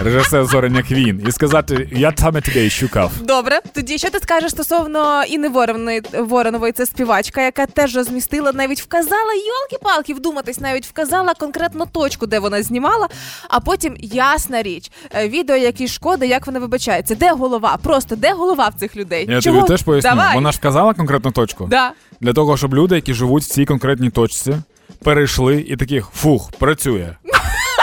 режисер 0.05 0.45
зоряних 0.47 0.91
війн, 0.91 1.23
і 1.29 1.33
сказати: 1.33 1.89
Я 1.93 2.13
саме 2.17 2.41
тебе 2.41 2.71
шукав. 2.71 3.13
Добре, 3.21 3.61
тоді 3.75 3.99
що 3.99 4.11
ти 4.11 4.19
скажеш 4.19 4.51
стосовно 4.51 5.25
Інни 5.25 5.49
Воронової, 5.49 6.03
Воронової, 6.19 6.73
це 6.73 6.87
співачка, 6.87 7.43
яка 7.43 7.67
теж 7.67 7.97
розмістила, 7.97 8.53
навіть 8.53 8.81
вказала 8.83 9.33
йолки-палки, 9.35 10.15
вдуматись, 10.15 10.61
навіть 10.61 10.87
вказала 10.87 11.35
конкретну 11.35 11.87
точку, 11.93 12.27
де 12.27 12.39
вона 12.39 12.63
знімала. 12.63 13.09
А 13.49 13.61
потім 13.61 13.97
ясна 14.01 14.63
річ, 14.63 14.91
е, 15.15 15.29
відео, 15.29 15.57
які 15.57 15.89
шкода, 15.89 16.25
як 16.27 16.47
вона 16.47 16.59
вибачається. 16.59 17.15
Де 17.15 17.33
голова? 17.33 17.79
Просто 17.83 18.17
де 18.17 18.33
голова 18.33 18.69
в 18.69 18.81
цих 18.81 18.97
людей? 18.97 19.27
Я 19.31 19.41
Чого? 19.41 19.57
тобі 19.57 19.69
теж 19.69 19.83
поясню. 19.83 20.11
Давай. 20.11 20.35
Вона 20.35 20.53
ж 20.53 20.59
вказала 20.59 20.95
конкретну 20.95 21.31
точку. 21.31 21.67
Да. 21.71 21.93
Для 22.21 22.33
того, 22.33 22.57
щоб 22.57 22.75
люди, 22.75 22.95
які 22.95 23.15
живуть 23.15 23.43
в 23.43 23.47
цій 23.47 23.65
конкретній 23.65 24.11
точці, 24.11 24.57
перейшли 25.05 25.65
і 25.69 25.77
таких 25.77 26.07
фух, 26.15 26.53
працює. 26.59 27.15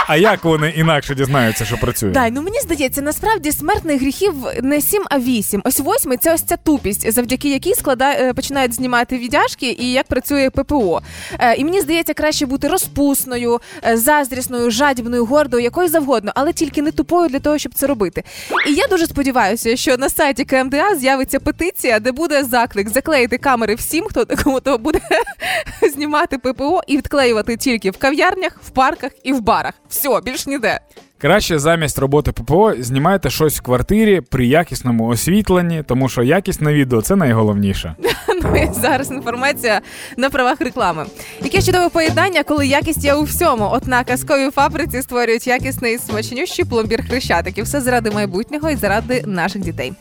А 0.07 0.15
як 0.15 0.43
вони 0.43 0.69
інакше 0.69 1.15
дізнаються, 1.15 1.65
що 1.65 1.77
працює? 1.77 2.09
Дай, 2.09 2.31
ну 2.31 2.41
мені 2.41 2.59
здається, 2.59 3.01
насправді 3.01 3.51
смертних 3.51 4.01
гріхів 4.01 4.33
не 4.61 4.81
сім, 4.81 5.03
а 5.09 5.19
вісім. 5.19 5.61
Ось 5.65 5.79
восьмий 5.79 6.17
це 6.17 6.33
ось 6.33 6.41
ця 6.41 6.57
тупість, 6.57 7.11
завдяки 7.11 7.49
якій 7.49 7.75
склада... 7.75 8.11
е, 8.11 8.33
починають 8.33 8.73
знімати 8.73 9.17
віддяжки 9.17 9.75
і 9.79 9.91
як 9.91 10.07
працює 10.07 10.49
ППО. 10.49 11.01
Е, 11.39 11.55
і 11.55 11.65
мені 11.65 11.81
здається, 11.81 12.13
краще 12.13 12.45
бути 12.45 12.67
розпусною, 12.67 13.61
е, 13.87 13.97
заздрісною, 13.97 14.71
жадібною, 14.71 15.25
гордою, 15.25 15.63
якою 15.63 15.89
завгодно, 15.89 16.31
але 16.35 16.53
тільки 16.53 16.81
не 16.81 16.91
тупою 16.91 17.29
для 17.29 17.39
того, 17.39 17.57
щоб 17.57 17.73
це 17.73 17.87
робити. 17.87 18.23
І 18.67 18.73
я 18.73 18.87
дуже 18.87 19.07
сподіваюся, 19.07 19.75
що 19.75 19.97
на 19.97 20.09
сайті 20.09 20.45
КМДА 20.45 20.95
з'явиться 20.95 21.39
петиція, 21.39 21.99
де 21.99 22.11
буде 22.11 22.43
заклик 22.43 22.89
заклеїти 22.89 23.37
камери 23.37 23.75
всім, 23.75 24.05
хто 24.09 24.25
кому 24.43 24.59
то 24.59 24.77
буде 24.77 24.99
знімати 25.93 26.37
ППО 26.37 26.81
і 26.87 26.97
відклеювати 26.97 27.57
тільки 27.57 27.91
в 27.91 27.97
кав'ярнях, 27.97 28.57
в 28.67 28.69
парках 28.69 29.11
і 29.23 29.33
в 29.33 29.41
барах. 29.41 29.73
Все, 29.93 30.21
більш 30.25 30.47
ніде. 30.47 30.79
Краще 31.17 31.59
замість 31.59 31.99
роботи 31.99 32.31
ППО 32.31 32.73
знімайте 32.79 33.29
щось 33.29 33.57
в 33.57 33.61
квартирі 33.61 34.21
при 34.21 34.45
якісному 34.45 35.07
освітленні, 35.07 35.83
тому 35.87 36.09
що 36.09 36.23
якісне 36.23 36.73
відео 36.73 37.01
це 37.01 37.15
найголовніше. 37.15 37.95
Ну 38.43 38.55
і 38.55 38.69
зараз 38.81 39.11
інформація 39.11 39.81
на 40.17 40.29
правах 40.29 40.61
реклами. 40.61 41.05
Яке 41.41 41.61
чудове 41.61 41.89
поєднання, 41.89 42.43
коли 42.43 42.67
якість 42.67 43.03
є 43.03 43.13
у 43.13 43.23
всьому. 43.23 43.69
От 43.71 43.87
на 43.87 44.03
казковій 44.03 44.51
фабриці 44.51 45.01
створюють 45.01 45.47
якісний 45.47 45.97
смачнющий 45.97 46.65
пломбір 46.65 47.07
хрещатик. 47.07 47.57
І 47.57 47.61
все 47.61 47.81
заради 47.81 48.11
майбутнього 48.11 48.69
і 48.69 48.75
заради 48.75 49.23
наших 49.27 49.61
дітей. 49.61 49.93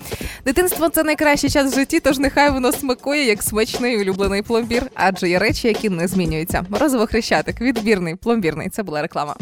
Дитинство 0.45 0.89
це 0.89 1.03
найкращий 1.03 1.51
час 1.51 1.73
в 1.73 1.75
житті, 1.75 2.01
тож 2.01 2.19
нехай 2.19 2.51
воно 2.51 2.73
смакує 2.73 3.27
як 3.27 3.43
смачний 3.43 4.01
улюблений 4.01 4.43
пломбір, 4.43 4.83
адже 4.95 5.29
є 5.29 5.39
речі, 5.39 5.69
які 5.69 5.91
не 5.91 6.09
змінюються. 6.09 6.65
Морозово 6.69 7.07
хрещатик, 7.07 7.61
відбірний, 7.61 8.15
пломбірний. 8.15 8.69
Це 8.69 8.83
була 8.83 9.03
реклама. 9.03 9.35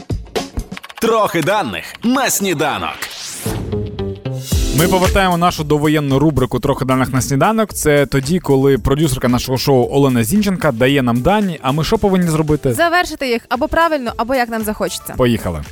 Трохи 1.01 1.43
даних 1.43 1.85
на 2.05 2.31
сніданок. 2.31 2.97
Ми 4.79 4.89
повертаємо 4.89 5.37
нашу 5.37 5.65
довоєнну 5.65 6.19
рубрику 6.19 6.61
Трохи 6.61 6.85
даних 6.85 7.13
на 7.13 7.21
сніданок. 7.21 7.73
Це 7.75 8.07
тоді, 8.07 8.39
коли 8.39 8.79
продюсерка 8.79 9.29
нашого 9.29 9.59
шоу 9.59 9.89
Олена 9.91 10.25
Зінченка 10.25 10.73
дає 10.73 11.03
нам 11.03 11.21
дані. 11.21 11.59
А 11.63 11.73
ми 11.73 11.85
що 11.85 11.99
повинні 11.99 12.27
зробити? 12.31 12.73
Завершити 12.73 13.29
їх 13.29 13.43
або 13.49 13.69
правильно, 13.69 14.13
або 14.17 14.35
як 14.35 14.49
нам 14.49 14.63
захочеться. 14.65 15.15
Поїхали. 15.17 15.63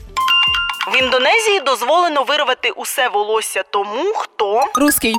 В 0.92 0.96
Індонезії 1.02 1.60
дозволено 1.66 2.22
вирвати 2.22 2.70
усе 2.70 3.08
волосся 3.08 3.62
тому, 3.70 4.12
хто 4.16 4.64
Руський. 4.74 5.14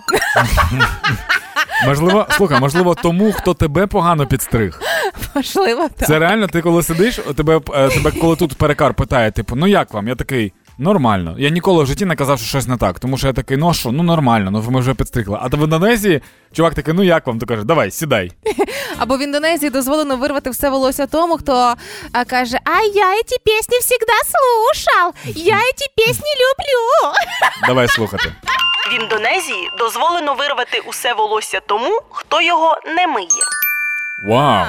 Можливо, 1.86 2.27
слухай, 2.32 2.60
можливо, 2.60 2.95
тому, 2.95 3.32
хто 3.32 3.53
тебе 3.53 3.88
погано 3.88 4.27
підстриг. 4.27 4.82
Можливо, 5.36 5.89
так. 5.97 6.08
Це 6.08 6.19
реально, 6.19 6.47
ти 6.47 6.62
коли 6.62 6.84
сидиш, 6.84 7.19
у 7.19 7.34
тебе, 7.34 7.62
е, 7.73 7.89
тебе 7.89 8.12
коли 8.12 8.36
тут 8.36 8.58
перекар 8.58 8.93
питає, 8.93 9.32
типу, 9.32 9.55
ну 9.55 9.67
як 9.67 9.93
вам? 9.93 10.08
Я 10.08 10.15
такий. 10.15 10.53
Нормально. 10.79 11.35
Я 11.37 11.49
ніколи 11.49 11.83
в 11.83 11.87
житті 11.87 12.05
не 12.05 12.15
казав, 12.15 12.39
що 12.39 12.47
щось 12.47 12.67
не 12.67 12.77
так. 12.77 12.99
Тому 12.99 13.17
що 13.17 13.27
я 13.27 13.33
такий, 13.33 13.57
ну 13.57 13.73
що, 13.73 13.91
ну 13.91 14.03
нормально, 14.03 14.51
ну 14.51 14.71
ми 14.71 14.79
вже 14.79 14.93
підстригли. 14.93 15.37
А 15.41 15.49
то 15.49 15.57
в 15.57 15.63
Індонезії 15.63 16.21
чувак 16.53 16.73
такий, 16.73 16.93
ну 16.93 17.03
як 17.03 17.27
вам? 17.27 17.39
То 17.39 17.45
каже, 17.45 17.63
давай, 17.63 17.91
сідай. 17.91 18.31
Або 18.97 19.17
в 19.17 19.21
Індонезії 19.21 19.69
дозволено 19.69 20.17
вирвати 20.17 20.49
все 20.49 20.69
волосся 20.69 21.07
тому, 21.07 21.37
хто 21.37 21.75
а, 22.13 22.25
каже: 22.25 22.59
А 22.65 22.81
я 22.81 23.23
ці 23.25 23.37
пісні 23.45 23.77
завжди 23.81 24.13
слушав. 24.31 25.13
Я 25.25 25.59
ці 25.75 25.85
пісні 25.97 26.31
люблю. 26.35 27.15
Давай 27.67 27.87
слухати. 27.87 28.33
в 28.91 29.01
Індонезії 29.01 29.69
дозволено 29.77 30.33
вирвати 30.33 30.79
усе 30.87 31.13
волосся 31.13 31.61
тому, 31.67 32.01
хто 32.09 32.41
його 32.41 32.77
не 32.95 33.07
миє. 33.07 33.27
Вау. 34.27 34.65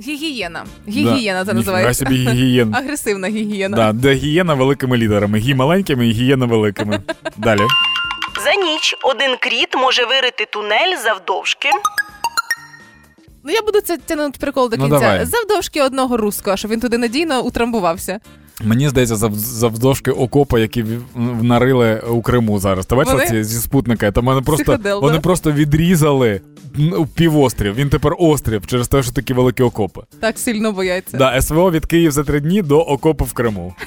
Гігієна. 0.00 0.64
Гігієна 0.88 1.44
це 1.44 1.52
називається. 1.54 2.04
Собі 2.04 2.16
гігієн. 2.16 2.74
Агресивна 2.74 3.28
гігієна. 3.28 3.76
Да, 3.76 3.92
де 3.92 4.12
гігієна 4.14 4.54
великими 4.54 4.96
літерами. 4.96 5.38
Гі 5.38 5.54
маленькими 5.54 6.08
і 6.08 6.12
гієна 6.12 6.46
великими. 6.46 7.00
Далі. 7.36 7.62
За 8.44 8.54
ніч 8.54 8.96
один 9.02 9.36
кріт 9.40 9.74
може 9.76 10.04
вирити 10.04 10.46
тунель 10.52 10.96
завдовжки 11.04 11.68
Ну 13.44 13.52
я 13.52 13.62
буду 13.62 13.80
це 13.80 13.96
тягнути 13.98 14.38
прикол 14.40 14.70
до 14.70 14.76
Ну, 14.76 14.84
кінця. 14.84 15.00
давай. 15.00 15.26
Завдовжки 15.26 15.82
одного 15.82 16.16
руського, 16.16 16.56
щоб 16.56 16.70
він 16.70 16.80
туди 16.80 16.98
надійно 16.98 17.42
утрамбувався. 17.42 18.20
Мені 18.64 18.88
здається, 18.88 19.16
завдовжки 19.36 20.10
окопа, 20.10 20.58
які 20.58 20.82
в- 20.82 21.02
в- 21.14 21.42
нарили 21.42 22.00
у 22.08 22.22
Криму 22.22 22.58
зараз. 22.58 22.86
Ти 22.86 22.94
бачила 22.94 23.26
ці 23.26 23.44
зі 23.44 23.60
спутника? 23.60 24.12
Там 24.12 24.24
вони 24.24 24.40
просто, 24.40 24.64
Психодел, 24.64 25.00
вони 25.00 25.14
да. 25.16 25.20
просто 25.20 25.52
відрізали 25.52 26.40
півострів. 27.14 27.74
Він 27.74 27.88
тепер 27.88 28.12
острів 28.18 28.66
через 28.66 28.88
те, 28.88 29.02
що 29.02 29.12
такі 29.12 29.34
великі 29.34 29.62
окопи. 29.62 30.00
Так 30.20 30.38
сильно 30.38 30.72
бояться. 30.72 31.16
Да, 31.16 31.42
СВО 31.42 31.70
від 31.70 31.86
Київ 31.86 32.10
за 32.12 32.24
три 32.24 32.40
дні 32.40 32.62
до 32.62 32.80
окопу 32.80 33.24
в 33.24 33.32
Криму. 33.32 33.74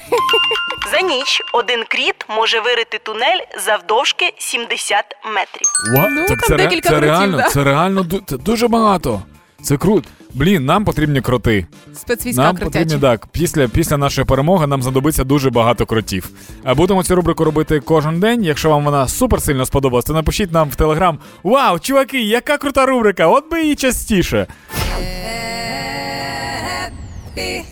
За 0.91 1.01
ніч 1.01 1.41
один 1.53 1.83
кріт 1.89 2.15
може 2.37 2.59
вирити 2.59 2.99
тунель 3.03 3.39
завдовжки 3.65 4.25
70 4.37 5.05
метрів. 5.35 5.67
Ну, 6.11 6.25
так 6.27 6.39
там 6.39 6.47
це, 6.49 6.55
декілька 6.55 6.89
це 6.89 6.95
крутів, 6.95 7.09
реально, 7.09 7.37
да. 7.37 7.49
це 7.49 7.63
реально 7.63 8.05
це 8.25 8.37
дуже 8.37 8.67
багато. 8.67 9.21
Це 9.63 9.77
круто. 9.77 10.09
Блін, 10.33 10.65
нам 10.65 10.85
потрібні 10.85 11.21
кроти. 11.21 11.65
Спецвійська 11.95 12.41
Нам 12.41 12.55
крутячі. 12.57 12.83
потрібні 12.85 13.01
так. 13.07 13.27
Після, 13.27 13.67
після 13.67 13.97
нашої 13.97 14.25
перемоги 14.25 14.67
нам 14.67 14.83
знадобиться 14.83 15.23
дуже 15.23 15.49
багато 15.49 15.85
кротів. 15.85 16.29
А 16.63 16.75
будемо 16.75 17.03
цю 17.03 17.15
рубрику 17.15 17.43
робити 17.43 17.79
кожен 17.79 18.19
день. 18.19 18.43
Якщо 18.43 18.69
вам 18.69 18.85
вона 18.85 19.07
супер 19.07 19.41
сильно 19.41 19.65
сподобалась, 19.65 20.05
то 20.05 20.13
напишіть 20.13 20.51
нам 20.51 20.69
в 20.69 20.75
телеграм: 20.75 21.19
Вау, 21.43 21.79
чуваки, 21.79 22.21
яка 22.21 22.57
крута 22.57 22.85
рубрика! 22.85 23.27
От 23.27 23.51
би 23.51 23.61
її 23.61 23.75
частіше. 23.75 24.47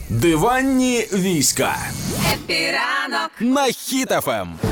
Диванні 0.10 1.08
війська 1.14 1.76
Епіранок 2.34 3.32
на 3.40 3.68
Ем. 4.42 4.71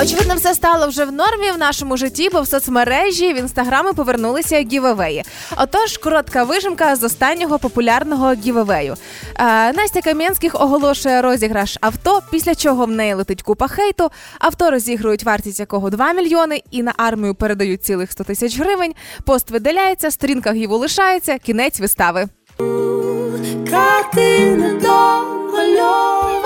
Очевидно, 0.00 0.36
все 0.36 0.54
стало 0.54 0.86
вже 0.86 1.04
в 1.04 1.12
нормі 1.12 1.50
в 1.50 1.58
нашому 1.58 1.96
житті, 1.96 2.28
бо 2.32 2.40
в 2.40 2.48
соцмережі 2.48 3.32
в 3.32 3.36
інстаграми 3.36 3.92
повернулися 3.92 4.60
гівевеї. 4.60 5.24
Отож, 5.56 5.96
коротка 5.96 6.44
вижимка 6.44 6.96
з 6.96 7.04
останнього 7.04 7.58
популярного 7.58 8.32
гівевею. 8.32 8.94
Е, 9.34 9.72
Настя 9.72 10.00
Кам'янських 10.00 10.54
оголошує 10.54 11.22
розіграш 11.22 11.78
авто, 11.80 12.22
після 12.30 12.54
чого 12.54 12.86
в 12.86 12.90
неї 12.90 13.14
летить 13.14 13.42
купа 13.42 13.68
хейту. 13.68 14.10
Авто 14.38 14.70
розігрують 14.70 15.24
вартість 15.24 15.60
якого 15.60 15.90
2 15.90 16.12
мільйони, 16.12 16.62
і 16.70 16.82
на 16.82 16.92
армію 16.96 17.34
передають 17.34 17.84
цілих 17.84 18.12
100 18.12 18.24
тисяч 18.24 18.58
гривень. 18.58 18.94
Пост 19.24 19.50
видаляється, 19.50 20.10
сторінка 20.10 20.52
гіву 20.52 20.76
лишається, 20.76 21.38
кінець 21.38 21.80
вистави. 21.80 22.28
Картина 23.70 24.68
домальована. 24.68 26.38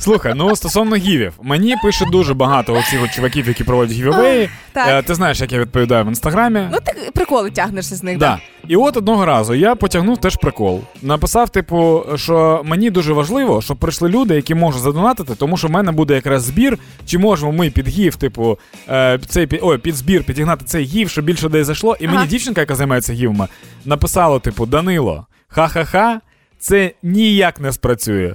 Слухай, 0.00 0.32
ну 0.36 0.56
стосовно 0.56 0.96
гівів, 0.96 1.32
мені 1.42 1.74
пише 1.82 2.04
дуже 2.12 2.34
багато 2.34 2.74
оцих 2.74 3.02
от 3.04 3.10
чуваків, 3.10 3.48
які 3.48 3.64
проводять. 3.64 4.50
Так. 4.72 4.88
Е, 4.88 5.02
Ти 5.02 5.14
знаєш, 5.14 5.40
як 5.40 5.52
я 5.52 5.58
відповідаю 5.58 6.04
в 6.04 6.08
інстаграмі. 6.08 6.60
Ну, 6.72 6.78
ти 6.84 7.10
приколи 7.14 7.50
тягнешся 7.50 7.96
з 7.96 8.02
них, 8.02 8.18
Да. 8.18 8.38
І 8.68 8.76
от 8.76 8.96
одного 8.96 9.24
разу 9.24 9.54
я 9.54 9.74
потягнув 9.74 10.18
теж 10.20 10.36
прикол. 10.36 10.80
Написав, 11.02 11.50
типу, 11.50 12.04
що 12.16 12.62
мені 12.64 12.90
дуже 12.90 13.12
важливо, 13.12 13.62
щоб 13.62 13.76
прийшли 13.76 14.08
люди, 14.08 14.34
які 14.34 14.54
можуть 14.54 14.82
задонатити, 14.82 15.34
тому 15.34 15.56
що 15.56 15.68
в 15.68 15.70
мене 15.70 15.92
буде 15.92 16.14
якраз 16.14 16.42
збір. 16.42 16.78
Чи 17.06 17.18
можемо 17.18 17.52
ми 17.52 17.70
під 17.70 17.88
гів, 17.88 18.16
типу, 18.16 18.58
е, 18.88 19.18
цей 19.28 19.46
під, 19.46 19.60
ой, 19.62 19.78
під 19.78 19.94
збір 19.94 20.24
підігнати 20.24 20.64
цей 20.64 20.84
гів, 20.84 21.10
щоб 21.10 21.24
більше 21.24 21.46
людей 21.46 21.64
зайшло. 21.64 21.96
І 22.00 22.06
Ага. 22.06 22.14
мені 22.14 22.28
дівчинка, 22.28 22.60
яка 22.60 22.74
займається 22.74 23.12
гівами, 23.12 23.48
написала: 23.84 24.38
типу, 24.38 24.66
Данило, 24.66 25.26
ха-ха-ха, 25.48 26.20
це 26.58 26.92
ніяк 27.02 27.60
не 27.60 27.72
спрацює. 27.72 28.34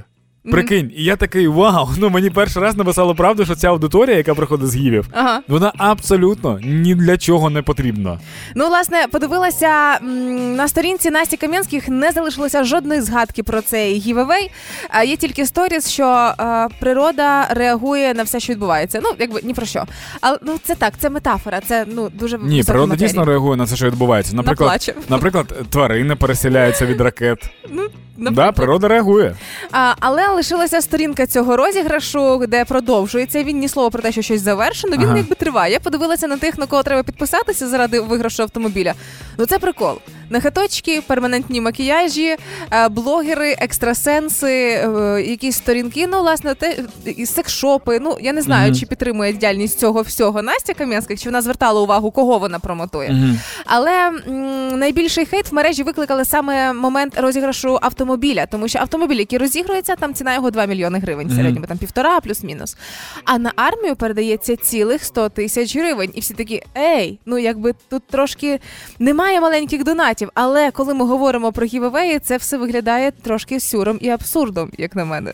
Прикинь, 0.52 0.92
і 0.96 1.04
я 1.04 1.16
такий 1.16 1.48
вау. 1.48 1.90
Ну 1.98 2.10
мені 2.10 2.30
перший 2.30 2.62
раз 2.62 2.78
написало 2.78 3.16
правду, 3.16 3.46
що 3.46 3.56
ця 3.56 3.68
аудиторія, 3.70 4.18
яка 4.18 4.36
приходить 4.36 4.68
з 4.68 4.76
гівів, 4.76 5.08
Ага. 5.12 5.42
вона 5.48 5.74
абсолютно 5.78 6.60
ні 6.64 6.96
для 6.96 7.18
чого 7.18 7.50
не 7.50 7.62
потрібна. 7.62 8.20
Ну, 8.56 8.68
власне, 8.68 9.06
подивилася 9.12 10.00
на 10.58 10.68
сторінці 10.68 11.10
Насті 11.10 11.38
Кам'янських 11.38 11.88
не 11.90 12.12
залишилося 12.12 12.64
жодної 12.64 13.02
згадки 13.02 13.44
про 13.44 13.62
цей 13.62 13.94
giveaway. 14.00 14.52
А 14.90 15.04
є 15.04 15.16
тільки 15.16 15.46
сторіс, 15.46 15.90
що 15.90 16.06
е, 16.40 16.68
природа 16.80 17.48
реагує 17.50 18.14
на 18.14 18.24
все, 18.24 18.40
що 18.40 18.54
відбувається. 18.54 19.00
Ну, 19.04 19.10
якби 19.20 19.42
ні 19.44 19.54
про 19.54 19.66
що. 19.66 19.84
Але 20.22 20.38
ну 20.46 20.60
це 20.64 20.76
так, 20.76 20.94
це 20.98 21.10
метафора. 21.10 21.62
Це 21.68 21.86
ну 21.88 22.10
дуже 22.10 22.38
Ні, 22.38 22.64
природа 22.64 22.88
матерія. 22.88 23.08
дійсно 23.08 23.26
реагує 23.26 23.58
на 23.58 23.64
все, 23.64 23.76
що 23.76 23.86
відбувається. 23.86 24.36
Наприклад, 24.36 24.96
наприклад, 25.10 25.54
тварини 25.70 26.16
переселяються 26.16 26.86
від 26.86 27.02
ракет. 27.02 27.50
Ну, 27.70 27.90
Да, 28.32 28.52
природа 28.52 28.88
реагує. 28.88 29.36
А, 29.72 29.94
але 30.00 30.28
лишилася 30.34 30.82
сторінка 30.82 31.28
цього 31.28 31.58
розіграшу, 31.58 32.46
де 32.48 32.66
продовжується. 32.66 33.44
Він 33.44 33.60
ні 33.60 33.68
слова 33.68 33.90
про 33.90 34.02
те, 34.02 34.12
що 34.12 34.22
щось 34.22 34.42
завершено. 34.42 34.98
Він 34.98 35.04
Ага. 35.08 35.18
якби 35.18 35.36
триває. 35.36 35.74
Я 35.74 35.80
подивилася 35.80 36.28
на 36.28 36.38
тих, 36.38 36.58
на 36.58 36.66
кого 36.66 36.84
треба 36.84 37.04
підписатися 37.04 37.68
заради 37.68 38.00
виграшу 38.00 38.44
автомобіля. 38.44 38.94
Ну 39.38 39.46
це 39.46 39.60
прикол. 39.60 39.96
Нахаточки, 40.38 41.02
перманентні 41.02 41.62
макіяжі, 41.62 42.36
е, 42.72 42.90
блогери, 42.90 43.52
екстрасенси, 43.60 44.52
е, 44.52 45.22
якісь 45.28 45.58
сторінки. 45.58 46.08
Ну, 46.08 46.20
власне, 46.22 46.56
те 46.56 46.78
і 47.06 47.26
секшопи. 47.26 48.00
Ну 48.02 48.18
я 48.22 48.34
не 48.34 48.42
знаю, 48.42 48.72
Мгм. 48.72 48.80
чи 48.80 48.86
підтримує 48.86 49.34
діяльність 49.34 49.80
цього 49.80 50.02
всього 50.02 50.42
Настя 50.42 50.74
Кам'янська, 50.74 51.16
чи 51.16 51.30
вона 51.30 51.42
звертала 51.42 51.82
увагу, 51.82 52.12
кого 52.12 52.38
вона 52.38 52.60
промотує. 52.60 53.36
Але 53.66 53.92
м, 54.28 54.80
найбільший 54.80 55.26
хейт 55.26 55.52
в 55.52 55.54
мережі 55.56 55.84
викликали 55.84 56.26
саме 56.26 56.74
момент 56.74 57.14
розіграшу 57.18 57.80
автомобіля, 57.82 58.46
тому 58.46 58.68
що 58.68 58.80
автомобіль, 58.80 59.16
який 59.18 59.40
розігрується, 59.40 59.96
там 59.96 60.14
ціна 60.14 60.34
його 60.34 60.52
2 60.52 60.66
мільйони 60.66 61.00
гривень, 61.00 61.28
в 61.28 61.30
Мгм. 61.30 61.40
середньому 61.40 61.68
там 61.68 61.78
півтора 61.78 62.20
плюс-мінус. 62.20 62.78
А 63.26 63.38
на 63.38 63.52
армію 63.56 63.96
передається 63.96 64.56
цілих 64.56 65.04
100 65.04 65.30
тисяч 65.30 65.76
гривень. 65.78 66.12
І 66.14 66.20
всі 66.20 66.34
такі, 66.34 66.62
ей, 66.78 67.20
ну 67.26 67.38
якби 67.38 67.74
тут 67.90 68.04
трошки 68.08 68.60
немає 69.00 69.42
маленьких 69.42 69.84
донатів. 69.84 70.23
Але 70.34 70.72
коли 70.72 70.94
ми 70.94 71.06
говоримо 71.06 71.52
про 71.52 71.66
гівевеї, 71.66 72.20
це 72.20 72.38
все 72.38 72.58
виглядає 72.58 73.12
трошки 73.12 73.60
сюром 73.60 73.98
і 74.02 74.10
абсурдом, 74.10 74.72
як 74.78 74.96
на 74.96 75.06
мене. 75.06 75.34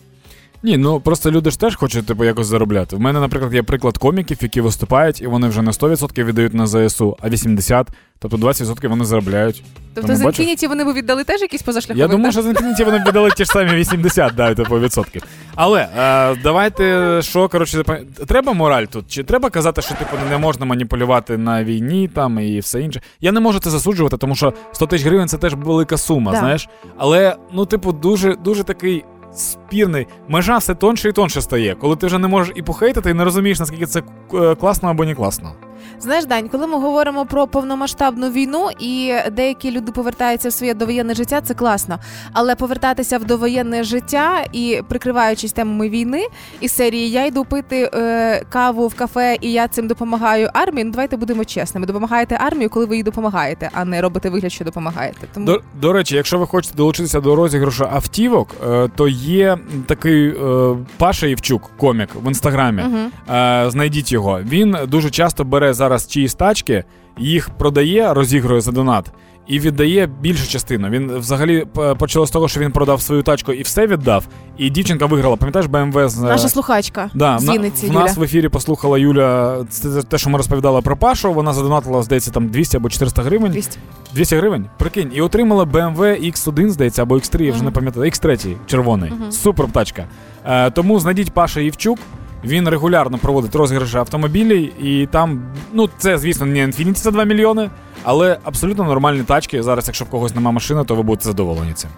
Ні, 0.63 0.77
ну 0.77 0.99
просто 0.99 1.31
люди 1.31 1.51
ж 1.51 1.59
теж 1.59 1.75
хочуть 1.75 2.05
типу 2.05 2.23
якось 2.23 2.47
заробляти. 2.47 2.95
В 2.95 2.99
мене, 2.99 3.19
наприклад, 3.19 3.53
є 3.53 3.63
приклад 3.63 3.97
коміків, 3.97 4.37
які 4.41 4.61
виступають, 4.61 5.21
і 5.21 5.27
вони 5.27 5.47
вже 5.47 5.61
не 5.61 5.71
100% 5.71 6.23
віддають 6.23 6.53
на 6.53 6.67
ЗСУ, 6.67 7.17
а 7.21 7.29
80%, 7.29 7.87
тобто 8.19 8.37
20% 8.37 8.87
вони 8.87 9.05
заробляють. 9.05 9.63
Тобто 9.93 10.15
з? 10.15 10.21
Infinity 10.21 10.67
вони 10.67 10.83
б 10.83 10.93
віддали 10.93 11.23
теж 11.23 11.41
якісь 11.41 11.61
позашляхові. 11.61 11.99
Я 12.01 12.07
думаю, 12.07 12.31
що 12.31 12.41
з 12.41 12.45
Infinity 12.47 12.85
вони 12.85 12.99
б 12.99 13.07
віддали 13.07 13.29
ті 13.31 13.45
ж 13.45 13.51
самі 13.51 13.73
80, 13.73 14.35
да, 14.35 14.53
типу, 14.55 14.79
відсотків. 14.79 15.23
Але 15.55 15.87
е, 15.97 16.35
давайте 16.43 17.17
що, 17.21 17.49
коротше, 17.49 17.83
треба 18.27 18.53
мораль 18.53 18.85
тут? 18.85 19.05
Чи 19.07 19.23
треба 19.23 19.49
казати, 19.49 19.81
що 19.81 19.95
типу 19.95 20.11
не 20.29 20.37
можна 20.37 20.65
маніпулювати 20.65 21.37
на 21.37 21.63
війні 21.63 22.07
там 22.07 22.39
і 22.39 22.59
все 22.59 22.81
інше? 22.81 23.01
Я 23.21 23.31
не 23.31 23.39
можу 23.39 23.59
це 23.59 23.69
засуджувати, 23.69 24.17
тому 24.17 24.35
що 24.35 24.53
100 24.71 24.87
тисяч 24.87 25.07
гривень 25.07 25.27
це 25.27 25.37
теж 25.37 25.53
велика 25.53 25.97
сума, 25.97 26.31
Да. 26.31 26.39
знаєш. 26.39 26.69
Але 26.97 27.35
ну, 27.53 27.65
типу, 27.65 27.91
дуже 27.91 28.35
дуже 28.35 28.63
такий. 28.63 29.03
Спірний 29.33 30.07
межа 30.27 30.57
все 30.57 30.75
тонше 30.75 31.09
і 31.09 31.11
тонше 31.11 31.41
стає, 31.41 31.75
коли 31.75 31.95
ти 31.95 32.07
вже 32.07 32.17
не 32.17 32.27
можеш 32.27 32.53
і 32.55 32.61
похейтити, 32.61 33.09
і 33.09 33.13
не 33.13 33.23
розумієш, 33.23 33.59
наскільки 33.59 33.85
це 33.85 34.03
е, 34.33 34.55
класно 34.55 34.89
або 34.89 35.05
не 35.05 35.15
класно. 35.15 35.51
Знаєш, 35.99 36.25
Дань, 36.25 36.49
коли 36.49 36.67
ми 36.67 36.73
говоримо 36.73 37.25
про 37.25 37.47
повномасштабну 37.47 38.29
війну 38.29 38.69
і 38.79 39.13
деякі 39.31 39.71
люди 39.71 39.91
повертаються 39.91 40.49
в 40.49 40.53
своє 40.53 40.73
довоєнне 40.73 41.13
життя, 41.13 41.41
це 41.41 41.53
класно. 41.53 41.99
Але 42.33 42.55
повертатися 42.55 43.17
в 43.17 43.25
довоєнне 43.25 43.83
життя 43.83 44.45
і 44.51 44.81
прикриваючись 44.89 45.53
темами 45.53 45.89
війни 45.89 46.25
із 46.59 46.71
серії 46.71 47.11
Я 47.11 47.25
йду 47.25 47.45
пити 47.45 47.89
е, 47.93 48.43
каву 48.49 48.87
в 48.87 48.93
кафе, 48.93 49.37
і 49.41 49.51
я 49.51 49.67
цим 49.67 49.87
допомагаю 49.87 50.49
армії. 50.53 50.83
Ну 50.83 50.91
давайте 50.91 51.17
будемо 51.17 51.45
чесними. 51.45 51.87
Допомагаєте 51.87 52.35
армію, 52.41 52.69
коли 52.69 52.85
ви 52.85 52.97
їй 52.97 53.03
допомагаєте, 53.03 53.69
а 53.73 53.85
не 53.85 54.01
робите 54.01 54.29
вигляд, 54.29 54.51
що 54.51 54.65
допомагаєте. 54.65 55.27
Тому 55.33 55.45
До, 55.45 55.61
до 55.81 55.93
речі, 55.93 56.15
якщо 56.15 56.39
ви 56.39 56.47
хочете 56.47 56.75
долучитися 56.75 57.21
до 57.21 57.35
розіграшу 57.35 57.87
автівок, 57.91 58.55
е, 58.67 58.89
то 58.95 59.07
є 59.07 59.57
такий 59.85 60.27
е, 60.27 60.75
Паша 60.97 61.27
Євчук, 61.27 61.69
комік 61.77 62.09
в 62.23 62.27
інстаграмі. 62.27 62.81
Е, 63.29 63.65
знайдіть 63.69 64.11
його. 64.11 64.39
Він 64.41 64.77
дуже 64.87 65.09
часто 65.09 65.43
бере 65.43 65.68
зараз 65.73 66.07
чиїсь 66.07 66.33
тачки, 66.35 66.83
їх 67.17 67.49
продає, 67.49 68.13
розігрує 68.13 68.61
за 68.61 68.71
донат. 68.71 69.11
І 69.47 69.59
віддає 69.59 70.09
більшу 70.21 70.47
частину. 70.47 70.89
Він 70.89 71.17
взагалі 71.17 71.65
п- 71.73 71.95
почало 71.95 72.25
з 72.27 72.31
того, 72.31 72.47
що 72.47 72.59
він 72.59 72.71
продав 72.71 73.01
свою 73.01 73.21
тачку 73.23 73.53
і 73.53 73.61
все 73.61 73.87
віддав. 73.87 74.27
І 74.57 74.69
дівчинка 74.69 75.05
виграла. 75.05 75.35
Пам'ятаєш 75.35 75.67
BMW 75.67 76.09
з 76.09 76.23
е, 76.23 76.27
наша 76.27 76.49
слухачка 76.49 77.09
Да, 77.13 77.39
з 77.39 77.49
Вінниці, 77.49 77.85
в 77.85 77.89
Юля. 77.89 77.99
нас 77.99 78.17
в 78.17 78.23
ефірі 78.23 78.49
послухала 78.49 78.97
Юля 78.97 79.57
це 79.69 80.01
те, 80.03 80.17
що 80.17 80.29
ми 80.29 80.37
розповідали 80.37 80.81
про 80.81 80.97
Пашу. 80.97 81.33
Вона 81.33 81.53
задонатила, 81.53 82.03
здається, 82.03 82.31
там 82.31 82.47
200 82.47 82.77
або 82.77 82.89
400 82.89 83.23
гривень. 83.23 83.51
200. 83.51 83.77
200 84.13 84.35
гривень? 84.35 84.65
Прикинь, 84.77 85.11
і 85.13 85.21
отримала 85.21 85.63
BMW 85.63 86.31
X1, 86.31 86.69
здається, 86.69 87.01
або 87.01 87.15
X3, 87.15 87.41
я 87.43 87.51
вже 87.51 87.59
не 87.61 87.65
Мгм. 87.69 87.73
пам'ятаю. 87.73 88.05
X3 88.05 88.55
червоний. 88.65 89.11
Мгм. 89.11 89.31
Супер 89.31 89.71
тачка. 89.71 90.05
Е, 90.45 90.71
тому 90.71 90.99
знайдіть 90.99 91.31
Паша 91.31 91.59
Євчук. 91.61 91.99
Він 92.43 92.69
регулярно 92.69 93.17
проводить 93.17 93.55
розіграші 93.55 93.97
автомобілів, 93.97 94.85
і 94.85 95.07
там, 95.11 95.41
ну 95.73 95.89
це, 95.97 96.17
звісно, 96.17 96.45
не 96.45 96.67
Infiniti 96.67 96.95
за 96.95 97.11
2 97.11 97.23
мільйони, 97.23 97.69
але 98.03 98.37
абсолютно 98.43 98.83
нормальні 98.83 99.23
тачки. 99.23 99.63
Зараз, 99.63 99.87
якщо 99.87 100.05
в 100.05 100.09
когось 100.09 100.35
нема 100.35 100.51
машини, 100.51 100.83
то 100.83 100.95
ви 100.95 101.03
будете 101.03 101.25
задоволені 101.25 101.73
цим. 101.73 101.89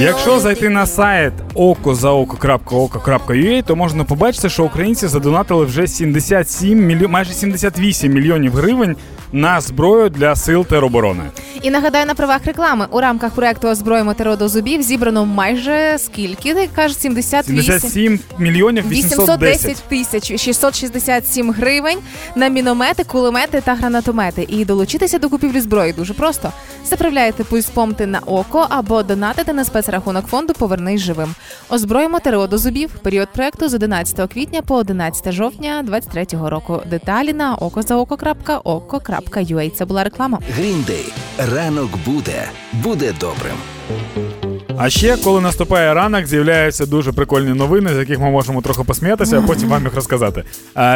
Якщо 0.00 0.40
зайти 0.40 0.68
на 0.68 0.86
сайт 0.86 1.32
okozaoko.oko.ua, 1.54 3.62
то 3.62 3.76
можна 3.76 4.04
побачити, 4.04 4.48
що 4.48 4.64
українці 4.64 5.08
задонатили 5.08 5.64
вже 5.64 5.86
77 5.86 6.86
мільйон, 6.86 7.10
майже 7.10 7.32
78 7.32 8.12
мільйонів 8.12 8.52
гривень 8.52 8.96
на 9.32 9.60
зброю 9.60 10.08
для 10.08 10.36
сил 10.36 10.66
тероборони. 10.66 11.22
І 11.62 11.70
нагадаю 11.70 12.06
на 12.06 12.14
правах 12.14 12.44
реклами 12.44 12.86
у 12.90 13.00
рамках 13.00 13.32
проекту 13.32 13.68
Озброїмо 13.68 14.14
терор 14.14 14.38
до 14.38 14.48
зубів 14.48 14.82
зібрано 14.82 15.26
майже 15.26 15.96
скільки? 15.98 16.54
Ти 16.54 16.68
кажеш 16.74 16.98
78. 16.98 17.62
77 17.62 18.20
мільйонів 18.38 18.88
810. 18.88 19.64
810 19.64 19.82
тисяч 19.88 20.40
667 20.40 21.52
гривень 21.52 21.98
на 22.34 22.48
міномети, 22.48 23.04
кулемети 23.04 23.60
та 23.60 23.74
гранатомети. 23.74 24.46
І 24.48 24.64
долучитися 24.64 25.18
до 25.18 25.28
купівлі 25.28 25.60
зброї 25.60 25.92
дуже 25.92 26.14
просто. 26.14 26.52
Заправляєте 26.84 27.44
пульс 27.44 27.66
помти 27.66 28.06
на 28.06 28.18
око 28.18 28.66
або 28.70 29.02
донатите 29.02 29.52
на 29.52 29.64
спецрахунок 29.64 30.26
фонду 30.26 30.52
Повернись 30.58 31.00
живим. 31.00 31.34
Озброїмо 31.68 32.18
до 32.50 32.58
зубів. 32.58 32.90
Період 33.02 33.28
проекту 33.28 33.68
з 33.68 33.74
11 33.74 34.32
квітня 34.32 34.62
по 34.62 34.74
11 34.74 35.32
жовтня 35.32 35.82
2023 35.82 36.48
року. 36.48 36.82
Деталі 36.90 37.32
на 37.32 37.54
okozaoko.oko.ua. 39.20 39.70
Це 39.70 39.84
була 39.84 40.04
реклама. 40.04 40.38
Гріндей. 40.56 41.12
Ранок 41.52 41.90
буде. 42.06 42.48
Буде 42.72 43.14
добрим. 43.20 43.56
А 44.78 44.90
ще, 44.90 45.16
коли 45.16 45.40
наступає 45.40 45.94
ранок, 45.94 46.26
з'являються 46.26 46.86
дуже 46.86 47.12
прикольні 47.12 47.54
новини, 47.54 47.90
з 47.94 47.98
яких 47.98 48.18
ми 48.18 48.30
можемо 48.30 48.62
трохи 48.62 48.82
посміятися, 48.84 49.38
а 49.38 49.42
потім 49.42 49.68
вам 49.68 49.84
їх 49.84 49.94
розказати. 49.94 50.44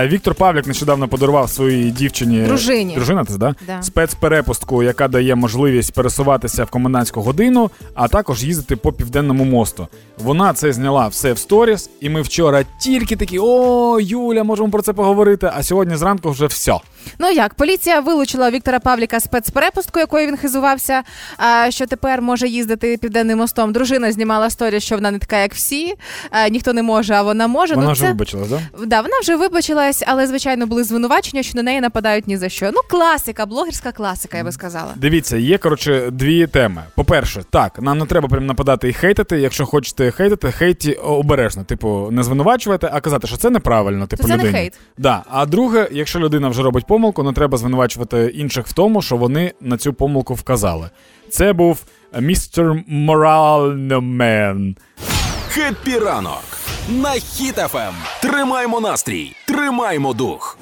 Віктор 0.06 0.34
Павлік 0.34 0.66
нещодавно 0.66 1.08
подарував 1.08 1.50
своїй 1.50 1.90
дівчині 1.90 2.42
Дружині. 2.42 2.94
Дружина, 2.94 3.24
це 3.24 3.38
да? 3.38 3.54
Да. 3.66 3.82
спецперепустку, 3.82 4.82
яка 4.82 5.08
дає 5.08 5.34
можливість 5.34 5.92
пересуватися 5.92 6.64
в 6.64 6.70
комендантську 6.70 7.20
годину, 7.20 7.70
а 7.94 8.08
також 8.08 8.44
їздити 8.44 8.76
по 8.76 8.92
південному 8.92 9.44
мосту. 9.44 9.88
Вона 10.18 10.52
це 10.52 10.72
зняла 10.72 11.08
все 11.08 11.32
в 11.32 11.38
сторіс, 11.38 11.90
і 12.00 12.08
ми 12.10 12.22
вчора 12.22 12.64
тільки 12.82 13.16
такі: 13.16 13.38
о, 13.38 13.98
Юля, 14.00 14.44
можемо 14.44 14.70
про 14.70 14.82
це 14.82 14.92
поговорити. 14.92 15.50
А 15.54 15.62
сьогодні 15.62 15.96
зранку 15.96 16.30
вже 16.30 16.46
все. 16.46 16.74
Ну 17.18 17.30
як, 17.30 17.54
поліція 17.54 18.00
вилучила 18.00 18.50
Віктора 18.50 18.80
Павліка 18.80 19.20
спецперепустку, 19.20 19.98
якою 19.98 20.26
він 20.26 20.36
хизувався, 20.36 21.02
а, 21.36 21.70
що 21.70 21.86
тепер 21.86 22.22
може 22.22 22.48
їздити 22.48 22.96
південним 22.96 23.38
мостом. 23.38 23.72
Дружина 23.72 24.12
знімала 24.12 24.50
сторі, 24.50 24.80
що 24.80 24.94
вона 24.94 25.10
не 25.10 25.18
така, 25.18 25.38
як 25.38 25.54
всі. 25.54 25.94
А, 26.30 26.48
ніхто 26.48 26.72
не 26.72 26.82
може, 26.82 27.14
а 27.14 27.22
вона 27.22 27.46
може. 27.46 27.74
Вона 27.74 27.86
ну, 27.86 27.92
вже 27.92 28.02
це... 28.02 28.08
вибачилась, 28.08 28.48
да? 28.48 28.60
Да, 28.86 29.00
вона 29.00 29.14
вже 29.22 29.36
вибачилась, 29.36 30.02
але 30.06 30.26
звичайно 30.26 30.66
були 30.66 30.84
звинувачення, 30.84 31.42
що 31.42 31.52
на 31.56 31.62
неї 31.62 31.80
нападають 31.80 32.28
ні 32.28 32.36
за 32.36 32.48
що. 32.48 32.70
Ну, 32.72 32.80
класика, 32.90 33.46
блогерська 33.46 33.92
класика, 33.92 34.36
я 34.36 34.44
би 34.44 34.52
сказала. 34.52 34.92
Дивіться, 34.96 35.36
є 35.36 35.58
коротше 35.58 36.10
дві 36.10 36.46
теми. 36.46 36.82
По-перше, 36.94 37.42
так, 37.50 37.82
нам 37.82 37.98
не 37.98 38.06
треба 38.06 38.28
прям 38.28 38.46
нападати 38.46 38.88
і 38.88 38.92
хейтити. 38.92 39.40
Якщо 39.40 39.66
хочете 39.66 40.10
хейтити, 40.10 40.52
хейті 40.52 40.92
обережно. 40.92 41.64
Типу, 41.64 42.08
не 42.10 42.22
звинувачувати, 42.22 42.90
а 42.92 43.00
казати, 43.00 43.26
що 43.26 43.36
це 43.36 43.50
неправильно. 43.50 44.06
Типу, 44.06 44.22
То 44.22 44.28
це 44.28 44.36
не 44.36 44.52
хейт. 44.52 44.78
Да. 44.98 45.22
А 45.30 45.46
друге, 45.46 45.88
якщо 45.92 46.18
людина 46.18 46.48
вже 46.48 46.62
робить 46.62 46.84
помилку, 46.90 47.22
не 47.22 47.32
треба 47.32 47.58
звинувачувати 47.58 48.32
інших 48.34 48.66
в 48.66 48.72
тому, 48.72 49.02
що 49.02 49.16
вони 49.16 49.52
на 49.60 49.76
цю 49.76 49.92
помилку 49.92 50.34
вказали. 50.34 50.90
Це 51.28 51.52
був 51.52 51.84
містер 52.20 52.84
Моральномен. 52.86 54.76
Happy 55.48 55.98
ранок 55.98 56.44
на 56.88 57.10
Хіт 57.10 57.57
FM. 57.57 57.92
Тримаймо 58.22 58.80
настрій, 58.80 59.32
тримаймо 59.52 60.12
дух. 60.12 60.58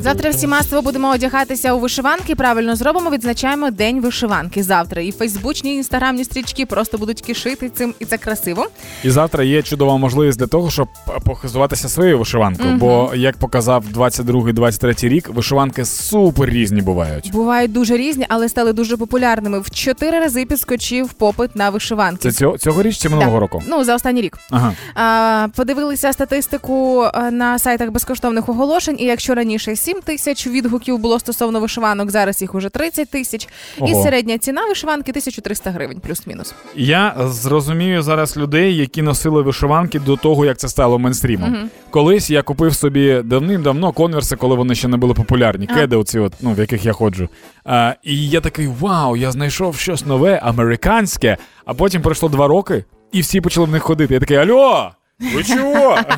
Завтра 0.00 0.30
всі 0.30 0.46
масово 0.46 0.82
будемо 0.82 1.10
одягатися 1.10 1.72
у 1.72 1.78
вишиванки. 1.78 2.34
Правильно 2.34 2.76
зробимо, 2.76 3.10
відзначаємо 3.10 3.70
день 3.70 4.00
вишиванки. 4.00 4.62
Завтра 4.62 5.02
і 5.02 5.12
фейсбучні, 5.12 5.74
і 5.74 5.76
інстаграмні 5.76 6.24
стрічки 6.24 6.66
просто 6.66 6.98
будуть 6.98 7.22
кишити 7.22 7.68
цим, 7.68 7.94
і 7.98 8.04
це 8.04 8.18
красиво. 8.18 8.66
І 9.04 9.10
завтра 9.10 9.44
є 9.44 9.62
чудова 9.62 9.96
можливість 9.96 10.38
для 10.38 10.46
того, 10.46 10.70
щоб 10.70 10.88
похизуватися 11.24 11.88
своєю 11.88 12.18
вишиванкою. 12.18 12.68
Мгм. 12.68 12.78
Бо, 12.78 13.12
як 13.14 13.36
показав 13.36 13.84
22-23 13.94 15.08
рік, 15.08 15.28
вишиванки 15.28 15.84
супер 15.84 16.50
різні 16.50 16.82
бувають. 16.82 17.30
Бувають 17.32 17.72
дуже 17.72 17.96
різні, 17.96 18.26
але 18.28 18.48
стали 18.48 18.72
дуже 18.72 18.96
популярними. 18.96 19.60
В 19.60 19.70
чотири 19.70 20.20
рази 20.20 20.44
підскочив 20.44 21.12
попит 21.12 21.56
на 21.56 21.70
вишиванки. 21.70 22.22
Це 22.22 22.32
цього, 22.32 22.58
цьогоріч 22.58 22.98
чи 22.98 23.08
минулого 23.08 23.32
Так. 23.32 23.40
року? 23.40 23.62
Ну 23.68 23.84
за 23.84 23.94
останній 23.94 24.20
рік. 24.20 24.38
Ага. 24.50 24.72
А, 24.94 25.48
подивилися 25.56 26.12
статистику 26.12 27.06
на 27.32 27.58
сайтах 27.58 27.90
безкоштовних 28.24 28.48
оголошень. 28.48 28.96
І 28.98 29.04
якщо 29.04 29.34
раніше 29.34 29.76
7 29.76 30.00
тисяч 30.00 30.46
відгуків 30.46 30.98
було 30.98 31.18
стосовно 31.18 31.60
вишиванок, 31.60 32.10
зараз 32.10 32.42
їх 32.42 32.54
уже 32.54 32.68
30 32.68 33.10
тисяч. 33.10 33.48
І 33.78 33.92
Ого. 33.92 34.02
середня 34.02 34.38
ціна 34.38 34.66
вишиванки 34.66 35.12
1300 35.12 35.70
гривень, 35.70 36.00
плюс-мінус. 36.00 36.54
Я 36.74 37.14
зрозумію 37.18 38.02
зараз 38.02 38.36
людей, 38.36 38.76
які 38.76 39.02
носили 39.02 39.42
вишиванки 39.42 39.98
до 40.00 40.16
того, 40.16 40.44
як 40.44 40.58
це 40.58 40.68
стало 40.68 40.98
мейнстрімом. 40.98 41.70
Колись 41.90 42.30
я 42.30 42.42
купив 42.42 42.74
собі 42.74 43.22
давним-давно 43.24 43.92
конверси, 43.92 44.36
коли 44.36 44.56
вони 44.56 44.74
ще 44.74 44.88
не 44.88 44.96
були 44.96 45.14
популярні. 45.14 45.68
А. 45.70 45.74
Кеди, 45.74 45.96
оці 45.96 46.18
от, 46.18 46.32
ну, 46.40 46.52
в 46.52 46.58
яких 46.58 46.84
я 46.84 46.92
ходжу. 46.92 47.28
А, 47.64 47.94
і 48.02 48.28
я 48.28 48.40
такий: 48.40 48.66
вау, 48.80 49.16
я 49.16 49.32
знайшов 49.32 49.76
щось 49.76 50.06
нове, 50.06 50.40
американське. 50.42 51.36
А 51.64 51.74
потім 51.74 52.02
пройшло 52.02 52.28
два 52.28 52.48
роки, 52.48 52.84
і 53.12 53.20
всі 53.20 53.40
почали 53.40 53.66
в 53.66 53.70
них 53.70 53.82
ходити. 53.82 54.14
Я 54.14 54.20
такий, 54.20 54.36
альо! 54.36 54.90
Ви 55.34 55.44
чого? 55.44 55.98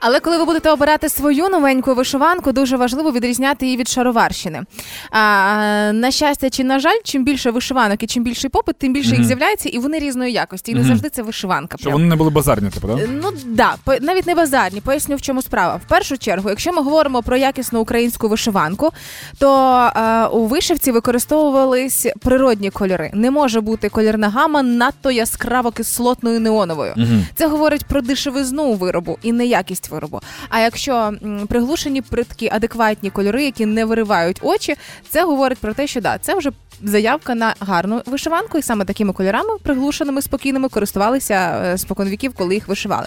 Але 0.00 0.20
коли 0.20 0.38
ви 0.38 0.44
будете 0.44 0.70
обирати 0.70 1.08
свою 1.08 1.48
новеньку 1.48 1.94
вишиванку, 1.94 2.52
дуже 2.52 2.76
важливо 2.76 3.12
відрізняти 3.12 3.66
її 3.66 3.78
від 3.78 3.88
шароварщини. 3.88 4.62
А, 5.10 5.90
на 5.94 6.10
щастя 6.10 6.50
чи 6.50 6.64
на 6.64 6.78
жаль, 6.78 6.96
чим 7.04 7.24
більше 7.24 7.50
вишиванок 7.50 8.02
і 8.02 8.06
чим 8.06 8.22
більший 8.22 8.50
попит, 8.50 8.76
тим 8.76 8.92
більше 8.92 9.16
їх 9.16 9.24
з'являється, 9.24 9.68
і 9.68 9.78
вони 9.78 9.98
різної 9.98 10.32
якості. 10.32 10.72
І 10.72 10.74
не 10.74 10.84
завжди 10.84 11.10
це 11.10 11.22
вишиванка. 11.22 11.78
Щоб 11.80 11.92
вони 11.92 12.06
не 12.06 12.16
були 12.16 12.30
базарні, 12.30 12.70
типу, 12.70 12.88
так? 12.88 12.98
Ну 13.22 13.30
да, 13.46 13.74
навіть 14.00 14.26
не 14.26 14.34
базарні. 14.34 14.80
Поясню, 14.80 15.16
в 15.16 15.22
чому 15.22 15.42
справа. 15.42 15.80
В 15.84 15.88
першу 15.88 16.18
чергу, 16.18 16.48
якщо 16.48 16.72
ми 16.72 16.82
говоримо 16.82 17.22
про 17.22 17.36
якісну 17.36 17.80
українську 17.80 18.28
вишиванку, 18.28 18.90
то 19.38 19.76
е, 19.96 20.26
у 20.26 20.46
вишивці 20.46 20.92
використовувались 20.92 22.06
природні 22.20 22.70
кольори. 22.70 23.10
Не 23.14 23.30
може 23.30 23.60
бути 23.60 23.88
колірна 23.88 24.28
гама 24.28 24.62
надто 24.62 25.10
яскраво 25.10 25.70
кислотною 25.70 26.40
неоновою. 26.40 26.94
Це 27.34 27.46
говорить 27.48 27.84
про 27.84 28.00
дешевизну 28.00 28.72
виробу 28.72 29.18
і 29.22 29.32
неякість 29.32 29.87
виробу. 29.90 30.20
А 30.48 30.60
якщо 30.60 31.12
приглушені 31.48 32.02
приткі, 32.02 32.48
адекватні 32.52 33.10
кольори, 33.10 33.44
які 33.44 33.66
не 33.66 33.84
виривають 33.84 34.38
очі, 34.42 34.74
це 35.10 35.24
говорить 35.24 35.58
про 35.58 35.74
те, 35.74 35.86
що 35.86 36.00
да, 36.00 36.18
це 36.18 36.34
вже 36.34 36.50
заявка 36.82 37.34
на 37.34 37.54
гарну 37.60 38.02
вишиванку, 38.06 38.58
і 38.58 38.62
саме 38.62 38.84
такими 38.84 39.12
кольорами, 39.12 39.58
приглушеними, 39.62 40.22
спокійними, 40.22 40.68
користувалися 40.68 41.62
е, 41.64 41.78
споконвіків, 41.78 42.34
коли 42.34 42.54
їх 42.54 42.68
вишивали. 42.68 43.06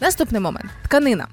Наступний 0.00 0.40
момент 0.40 0.66
тканина. 0.84 1.26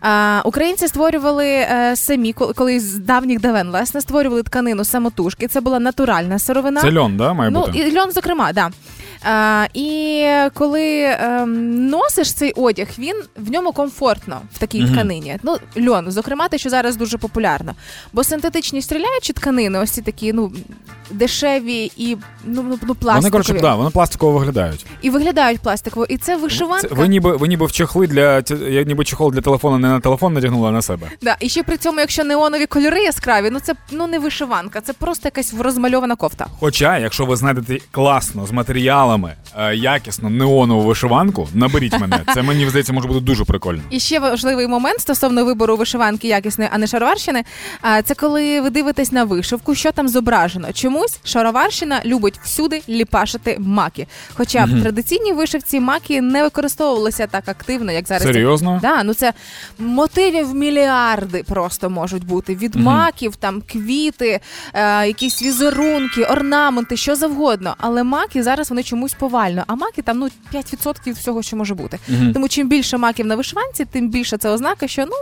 А, 0.00 0.42
українці 0.44 0.88
створювали 0.88 1.46
е, 1.46 1.92
самі, 1.96 2.32
коли- 2.32 2.80
з 2.80 2.94
давніх 2.94 3.40
давен 3.40 3.68
власне 3.68 4.00
створювали 4.00 4.42
тканину 4.42 4.84
самотужки. 4.84 5.48
Це 5.48 5.60
була 5.60 5.78
натуральна 5.78 6.38
сировина. 6.38 6.80
Це 6.80 6.92
льон, 6.92 7.16
да, 7.16 7.32
має 7.32 7.50
Ну, 7.50 7.60
бути? 7.60 7.78
і 7.78 7.98
льон, 7.98 8.10
зокрема, 8.12 8.52
да. 8.52 8.70
А, 9.22 9.66
і 9.74 10.24
коли 10.54 11.02
ем, 11.20 11.86
носиш 11.88 12.32
цей 12.32 12.52
одяг, 12.52 12.86
він 12.98 13.16
в 13.36 13.50
ньому 13.50 13.72
комфортно 13.72 14.40
в 14.52 14.58
такій 14.58 14.82
Мгм. 14.82 14.92
тканині. 14.92 15.36
Ну, 15.42 15.56
льон, 15.88 16.10
зокрема, 16.10 16.48
те, 16.48 16.58
що 16.58 16.70
зараз 16.70 16.96
дуже 16.96 17.18
популярно. 17.18 17.74
Бо 18.12 18.24
синтетичні 18.24 18.82
стріляючі 18.82 19.32
тканини, 19.32 19.78
ось 19.78 19.90
ці 19.90 20.02
такі, 20.02 20.32
ну. 20.32 20.52
Дешеві 21.10 21.92
і 21.96 22.16
ну, 22.44 22.62
ну, 22.68 22.78
ну 22.82 22.94
пластикові. 22.94 23.14
Вони, 23.20 23.30
коротше, 23.30 23.52
да, 23.62 23.74
вони 23.74 23.90
пластиково 23.90 24.38
виглядають. 24.38 24.86
і 25.02 25.10
виглядають 25.10 25.60
пластиково. 25.60 26.06
І 26.06 26.16
це 26.16 26.36
вишиванка. 26.36 26.88
Це, 26.88 26.94
ви 26.94 27.08
ніби 27.08 27.36
ви 27.36 27.48
ніби 27.48 27.66
в 27.66 27.72
чехли 27.72 28.06
для 28.06 28.42
ті- 28.42 28.54
я 28.54 28.82
ніби 28.82 29.04
чехол 29.04 29.32
для 29.32 29.40
телефону 29.40 29.78
не 29.78 29.88
на 29.88 30.00
телефон 30.00 30.32
надягнула, 30.34 30.68
а 30.68 30.72
на 30.72 30.82
себе. 30.82 31.06
Да. 31.22 31.36
І 31.40 31.48
ще 31.48 31.62
при 31.62 31.76
цьому, 31.76 32.00
якщо 32.00 32.24
неонові 32.24 32.66
кольори 32.66 33.02
яскраві, 33.02 33.48
ну 33.52 33.60
це 33.60 33.74
ну 33.92 34.06
не 34.06 34.18
вишиванка, 34.18 34.80
це 34.80 34.92
просто 34.92 35.22
якась 35.28 35.54
розмальована 35.54 36.16
кофта. 36.16 36.46
Хоча, 36.60 36.98
якщо 36.98 37.26
ви 37.26 37.36
знайдете 37.36 37.78
класно 37.90 38.46
з 38.46 38.52
матеріалами, 39.08 39.34
е, 39.58 39.76
якісно 39.76 40.30
неонову 40.30 40.82
вишиванку, 40.82 41.48
наберіть 41.54 42.00
мене. 42.00 42.20
Це 42.34 42.42
мені 42.42 42.68
здається, 42.68 42.92
може 42.92 43.08
бути 43.08 43.20
дуже 43.20 43.44
прикольно. 43.44 43.80
І 43.90 44.00
ще 44.00 44.18
важливий 44.18 44.66
момент 44.66 45.00
стосовно 45.00 45.44
вибору 45.44 45.76
вишиванки 45.76 46.28
якісної, 46.28 46.70
а 46.72 46.78
не 46.78 46.86
шароварщини. 46.86 47.44
А 47.82 48.02
це 48.02 48.14
коли 48.14 48.60
ви 48.60 48.70
дивитесь 48.70 49.12
на 49.12 49.24
вишивку, 49.24 49.74
що 49.74 49.92
там 49.92 50.08
зображено. 50.08 50.72
Чомусь 50.72 51.20
шароварщина 51.24 52.00
любить 52.04 52.40
всюди 52.42 52.82
ліпашити 52.88 53.56
маки. 53.60 54.06
Хоча 54.34 54.64
в 54.64 54.82
традиційній 54.82 55.32
вишивці 55.32 55.80
маки 55.80 56.20
не 56.20 56.42
використовувалися 56.42 57.26
так 57.26 57.48
активно, 57.48 57.92
як 57.92 58.06
зараз. 58.06 58.22
Серйозно? 58.22 58.78
Да, 58.82 59.02
ну 59.02 59.14
це 59.14 59.32
мотивів 59.78 60.54
мільярди 60.54 61.42
просто 61.42 61.90
можуть 61.90 62.24
бути. 62.26 62.54
Від 62.54 62.74
маків, 62.74 63.36
там 63.36 63.62
квіти, 63.72 64.40
е, 64.74 65.06
якісь 65.06 65.42
візерунки, 65.42 66.24
орнаменти, 66.24 66.96
що 66.96 67.16
завгодно. 67.16 67.74
Але 67.78 68.02
маки 68.02 68.42
зараз 68.42 68.70
вони 68.70 68.82
чомусь 68.82 68.97
повально. 69.18 69.64
А 69.66 69.74
маки 69.74 70.02
там 70.02 70.18
ну 70.18 70.28
5% 70.54 71.12
всього, 71.14 71.42
що 71.42 71.56
може 71.56 71.74
бути. 71.74 71.98
Угу. 72.08 72.32
Тому 72.32 72.48
чим 72.48 72.68
більше 72.68 72.98
маків 72.98 73.26
на 73.26 73.36
вишиванці, 73.36 73.84
тим 73.84 74.10
більше 74.10 74.36
це 74.36 74.50
ознака, 74.50 74.88
що 74.88 75.06
ну 75.06 75.12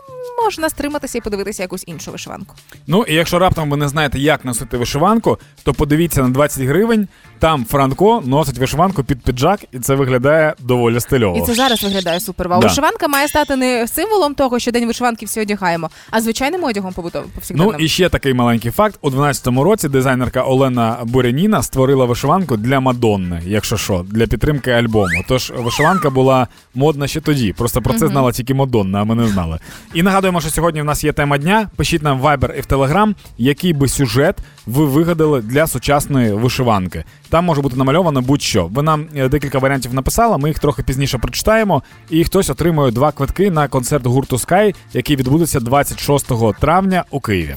можна 0.45 0.69
стриматися 0.69 1.19
і 1.19 1.21
подивитися 1.21 1.63
якусь 1.63 1.85
іншу 1.87 2.13
вишиванку. 2.13 2.55
Ну 2.87 3.05
і 3.09 3.15
якщо 3.15 3.39
раптом 3.39 3.71
ви 3.71 3.77
не 3.77 3.89
знаєте, 3.89 4.19
як 4.19 4.45
носити 4.45 4.77
вишиванку, 4.77 5.39
то 5.63 5.75
подивіться 5.75 6.23
на 6.23 6.29
20 6.29 6.63
гривень. 6.63 7.09
Там 7.39 7.65
Франко 7.65 8.23
носить 8.27 8.59
вишиванку 8.59 9.05
під 9.05 9.21
піджак, 9.23 9.61
і 9.73 9.79
це 9.79 9.95
виглядає 9.95 10.55
доволі 10.59 11.01
стильово. 11.01 11.39
І 11.39 11.47
це 11.47 11.55
зараз 11.55 11.83
виглядає 11.83 12.21
супервау. 12.21 12.61
Да. 12.61 12.67
Вишиванка 12.67 13.09
має 13.09 13.29
стати 13.29 13.57
не 13.57 13.89
символом 13.89 14.35
того, 14.35 14.59
що 14.59 14.71
день 14.71 14.87
вишиванки 14.87 15.27
всі 15.27 15.41
одягаємо, 15.41 15.91
а 16.11 16.21
звичайним 16.21 16.65
одягом 16.65 16.93
побутовим 16.93 17.31
Ну 17.51 17.75
і 17.79 17.89
ще 17.89 18.09
такий 18.09 18.35
маленький 18.35 18.71
факт: 18.71 18.99
у 19.03 19.11
12-му 19.11 19.65
році 19.65 19.89
дизайнерка 19.89 20.43
Олена 20.43 20.97
Буряніна 21.05 21.63
створила 21.63 22.05
вишиванку 22.05 22.57
для 22.57 22.81
Мадонни, 22.81 23.43
якщо 23.47 23.77
що, 23.77 24.05
для 24.09 24.27
підтримки 24.27 24.71
альбому. 24.71 25.25
Тож 25.29 25.53
вишиванка 25.57 26.11
була 26.11 26.49
модна 26.75 27.07
ще 27.07 27.21
тоді. 27.21 27.53
Просто 27.53 27.83
про 27.83 27.95
це 27.95 28.09
знала 28.09 28.33
тільки 28.33 28.55
Мадонна, 28.55 29.01
а 29.01 29.05
ми 29.05 29.15
не 29.15 29.29
знали. 29.29 29.59
І 29.95 30.03
нагадуємо, 30.03 30.41
що 30.41 30.51
сьогодні 30.51 30.83
в 30.83 30.85
нас 30.85 31.05
є 31.05 31.13
тема 31.13 31.39
дня. 31.39 31.71
Пишіть 31.77 32.03
нам 32.03 32.21
в 32.21 32.25
Viber 32.25 32.59
і 32.59 32.61
в 32.61 32.65
Telegram, 32.65 33.15
який 33.39 33.73
би 33.73 33.89
сюжет 33.89 34.37
ви 34.67 34.85
вигадали 34.85 35.41
для 35.41 35.67
сучасної 35.67 36.33
вишиванки. 36.33 37.05
Там 37.31 37.45
може 37.45 37.61
бути 37.63 37.77
намальовано 37.77 38.23
будь-що. 38.23 38.67
Ви 38.67 38.83
нам 38.83 39.09
е, 39.17 39.29
декілька 39.29 39.59
варіантів 39.59 39.95
написали, 39.95 40.39
ми 40.39 40.49
їх 40.49 40.59
трохи 40.59 40.83
пізніше 40.83 41.19
прочитаємо, 41.19 41.83
і 42.11 42.25
хтось 42.25 42.51
отримує 42.51 42.93
два 42.93 43.13
квитки 43.13 43.51
на 43.51 43.69
концерт 43.69 44.07
гурту 44.07 44.37
Sky, 44.37 44.75
який 44.93 45.17
відбудеться 45.17 45.61
26 45.61 46.27
травня 46.61 47.05
у 47.11 47.21
Києві. 47.21 47.57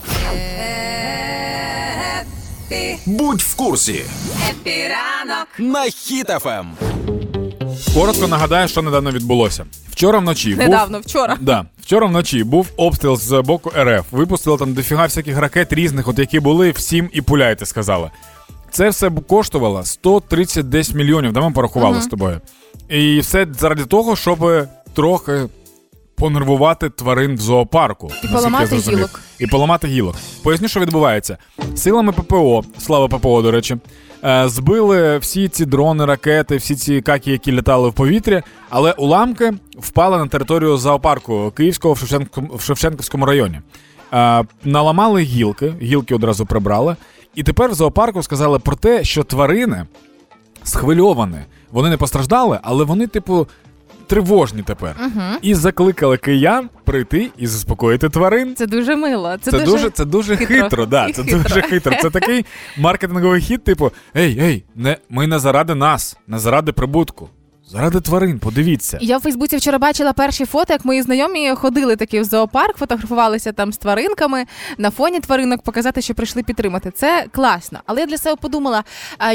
Будь 3.06 3.42
в 3.42 3.56
курсі 3.56 4.02
на 5.60 5.80
Хіт-ФМ. 5.86 6.66
Коротко 7.94 8.28
нагадаю, 8.28 8.68
що 8.68 8.82
недавно 8.82 9.12
відбулося. 9.12 9.66
Вчора 9.92 10.20
вночі 10.20 10.56
Недавно, 10.56 10.98
був... 10.98 11.08
вчора. 11.08 11.38
Да, 11.42 11.66
вчора 11.82 12.08
вночі 12.08 12.44
був 12.44 12.68
обстріл 12.78 13.18
з 13.18 13.42
боку 13.42 13.72
РФ. 13.78 14.06
Випустили 14.12 14.58
там 14.58 14.74
дофіга 14.74 15.04
всяких 15.04 15.38
ракет 15.38 15.74
різних, 15.74 16.08
от 16.08 16.20
які 16.20 16.40
були, 16.40 16.72
всім 16.72 17.10
і 17.14 17.22
пуляйте, 17.22 17.66
сказали. 17.66 18.10
Це 18.72 18.90
все 18.90 19.10
б 19.10 19.26
коштувало 19.28 19.84
130 19.84 20.70
десь 20.70 20.94
мільйонів, 20.94 21.34
да 21.34 21.42
ми 21.42 21.52
порахували 21.52 21.94
Мгм. 21.94 22.02
з 22.04 22.08
тобою. 22.08 22.42
І 22.90 23.20
все 23.20 23.48
заради 23.60 23.86
того, 23.86 24.16
щоб 24.16 24.68
трохи 24.94 25.46
понервувати 26.16 26.90
тварин 26.90 27.36
в 27.36 27.40
зоопарку. 27.40 28.12
я 28.24 28.30
поламати 28.30 28.68
зрозумів. 28.68 28.98
гілок. 28.98 29.22
І 29.40 29.48
поламати 29.48 29.88
гілок. 29.88 30.16
Поясню, 30.44 30.68
що 30.68 30.80
відбувається. 30.80 31.38
Силами 31.76 32.12
ППО, 32.12 32.64
слава 32.80 33.08
ППО, 33.08 33.42
до 33.42 33.52
речі, 33.52 33.78
е, 34.24 34.50
збили 34.50 35.18
всі 35.18 35.48
ці 35.48 35.66
дрони, 35.66 36.06
ракети, 36.06 36.58
всі 36.58 36.76
ці 36.76 37.02
какі, 37.02 37.32
які 37.32 37.52
літали 37.52 37.90
в 37.90 37.94
повітрі, 37.94 38.42
але 38.70 38.92
уламки 38.92 39.54
впали 39.80 40.18
на 40.18 40.28
територію 40.28 40.78
зоопарку 40.78 41.52
Київського 41.58 41.94
в 41.94 41.98
Шевченківському, 41.98 42.56
в 42.56 42.62
Шевченківському 42.62 43.26
районі. 43.26 43.60
Е, 44.14 44.44
Наламали 44.64 45.22
гілки, 45.22 45.74
гілки 45.82 46.16
одразу 46.16 46.46
прибрали. 46.46 46.96
І 47.36 47.44
тепер 47.44 47.72
в 47.72 47.74
зоопарку 47.74 48.24
сказали 48.24 48.60
про 48.60 48.76
те, 48.76 49.04
що 49.04 49.24
тварини 49.24 49.86
схвильовані. 50.64 51.38
Вони 51.72 51.90
не 51.90 51.98
постраждали, 51.98 52.60
але 52.64 52.84
вони, 52.84 53.08
типу, 53.08 53.48
тривожні 54.08 54.62
тепер. 54.64 54.96
І 55.42 55.56
закликали 55.56 56.18
киян 56.18 56.70
прийти 56.84 57.30
і 57.38 57.48
заспокоїти 57.48 58.10
тварин. 58.10 58.56
Це 58.56 58.68
дуже 58.68 58.96
мило. 58.96 59.38
Це, 59.42 59.52
Це 59.52 59.66
дуже, 59.66 59.90
це 59.90 60.06
дуже 60.06 60.38
хитро. 60.38 60.64
хитро, 60.64 60.86
да, 60.86 61.08
І 61.08 61.14
це 61.14 61.24
хитро. 61.24 61.40
дуже 61.40 61.62
хитро. 61.62 61.96
Це 62.02 62.10
такий 62.10 62.46
маркетинговий 62.78 63.42
хід, 63.42 63.64
типу: 63.64 63.92
ей, 64.16 64.40
ей, 64.40 64.64
не, 64.76 64.98
ми 65.10 65.28
не 65.28 65.40
заради 65.40 65.76
нас, 65.76 66.18
не 66.28 66.40
заради 66.40 66.72
прибутку. 66.72 67.30
Заради 67.72 68.02
тварин, 68.02 68.40
подивіться. 68.40 68.98
Я 69.02 69.18
в 69.18 69.22
Фейсбуці 69.22 69.58
вчора 69.58 69.78
бачила 69.78 70.14
перші 70.14 70.46
фото, 70.46 70.74
як 70.74 70.86
мої 70.86 71.02
знайомі 71.02 71.50
ходили 71.56 71.96
таки 71.96 72.22
в 72.22 72.24
зоопарк, 72.24 72.78
фотографувалися 72.78 73.52
там 73.52 73.74
з 73.74 73.78
тваринками 73.78 74.46
на 74.78 74.92
фоні 74.92 75.20
тваринок, 75.20 75.62
показати, 75.62 76.02
що 76.02 76.14
прийшли 76.14 76.44
підтримати. 76.44 76.92
Це 76.92 77.26
класно. 77.32 77.80
Але 77.86 78.00
я 78.00 78.06
для 78.06 78.18
себе 78.18 78.36
подумала, 78.42 78.84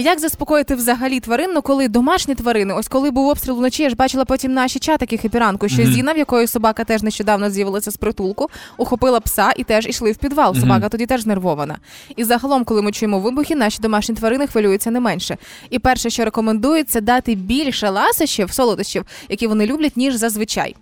як 0.01 0.21
заспокоїти 0.21 0.75
взагалі 0.75 1.21
тварин, 1.21 1.51
ну 1.55 1.63
коли 1.63 1.89
домашні 1.89 2.35
тварини, 2.35 2.75
ось 2.75 2.89
коли 2.89 3.11
був 3.11 3.29
обстріл 3.29 3.57
вночі, 3.57 3.83
я 3.83 3.89
ж 3.89 3.97
бачила 3.97 4.25
потім 4.25 4.53
наші 4.53 4.79
чатики 4.79 5.17
хіпіранку, 5.17 5.69
що 5.69 5.87
Зіна, 5.87 6.13
в 6.13 6.19
якої 6.19 6.47
собака 6.47 6.85
теж 6.85 7.03
нещодавно 7.03 7.51
з'явилася 7.51 7.91
з 7.91 7.97
притулку, 7.97 8.51
ухопила 8.77 9.21
пса 9.21 9.53
і 9.57 9.65
теж 9.65 9.87
ішли 9.87 10.13
в 10.13 10.17
підвал. 10.17 10.55
Собака 10.55 10.89
тоді 10.89 11.07
теж 11.07 11.21
знервована. 11.21 11.79
І 12.17 12.25
загалом, 12.25 12.65
коли 12.65 12.83
ми 12.83 12.93
чуємо 12.93 13.19
вибухи, 13.21 13.55
наші 13.57 13.79
домашні 13.83 14.15
тварини 14.15 14.47
хвилюються 14.47 14.91
не 14.91 15.01
менше. 15.01 15.37
І 15.71 15.79
перше, 15.79 16.11
що 16.11 16.25
рекомендується, 16.25 17.01
дати 17.01 17.35
більше 17.35 17.89
ласощів, 18.25 18.53
солодощів, 18.53 19.05
які 19.29 19.47
вони 19.47 19.67
люблять, 19.67 19.97
ніж 19.97 20.15
зазвичай. 20.15 20.77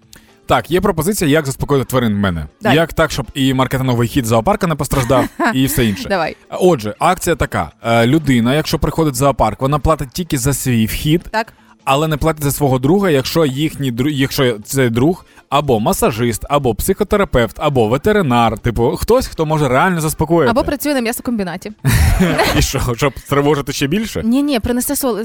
Так, 0.47 0.71
є 0.71 0.81
пропозиція, 0.81 1.31
як 1.31 1.47
заспокоїти 1.47 1.91
тварин 1.91 2.15
в 2.15 2.19
мене. 2.19 2.47
Дай. 2.61 2.77
Як 2.77 2.93
так, 2.93 3.11
щоб 3.11 3.27
і 3.35 3.55
маркетинговий 3.55 4.09
хід 4.09 4.27
зоопарка 4.27 4.67
не 4.67 4.75
постраждав, 4.75 5.29
і 5.55 5.67
все 5.67 5.85
інше. 5.87 6.09
Давай. 6.09 6.37
Отже, 6.51 6.95
акція 6.99 7.37
така: 7.37 7.73
Е, 7.83 8.07
людина, 8.07 8.55
якщо 8.55 8.79
приходить 8.79 9.15
в 9.15 9.17
зоопарк, 9.17 9.61
вона 9.61 9.79
платить 9.79 10.11
тільки 10.13 10.39
за 10.39 10.55
свій 10.55 10.87
вхід, 10.87 11.23
Так. 11.31 11.53
Але 11.85 12.09
не 12.09 12.17
платить 12.17 12.45
за 12.45 12.53
свого 12.53 12.79
друга, 12.79 13.11
якщо 13.11 13.45
їхній 13.45 13.93
якщо 14.11 14.59
цей 14.59 14.91
друг 14.91 15.25
або 15.49 15.81
масажист, 15.81 16.45
або 16.49 16.75
психотерапевт, 16.75 17.57
або 17.61 17.89
ветеринар, 17.89 18.59
типу 18.59 18.97
хтось, 18.97 19.27
хто 19.27 19.47
може 19.47 19.69
реально 19.69 20.01
заспокоїти. 20.01 20.51
Або 20.51 20.65
працює 20.65 20.95
на 20.95 21.01
м'ясокомбінаті. 21.01 21.73
І 22.59 22.63
що, 22.63 22.95
щоб 22.97 23.13
тривожити 23.29 23.73
ще 23.73 23.87
більше? 23.87 24.23
Ні, 24.25 24.43
ні, 24.43 24.61
принесе 24.61 24.97
сол 24.97 25.19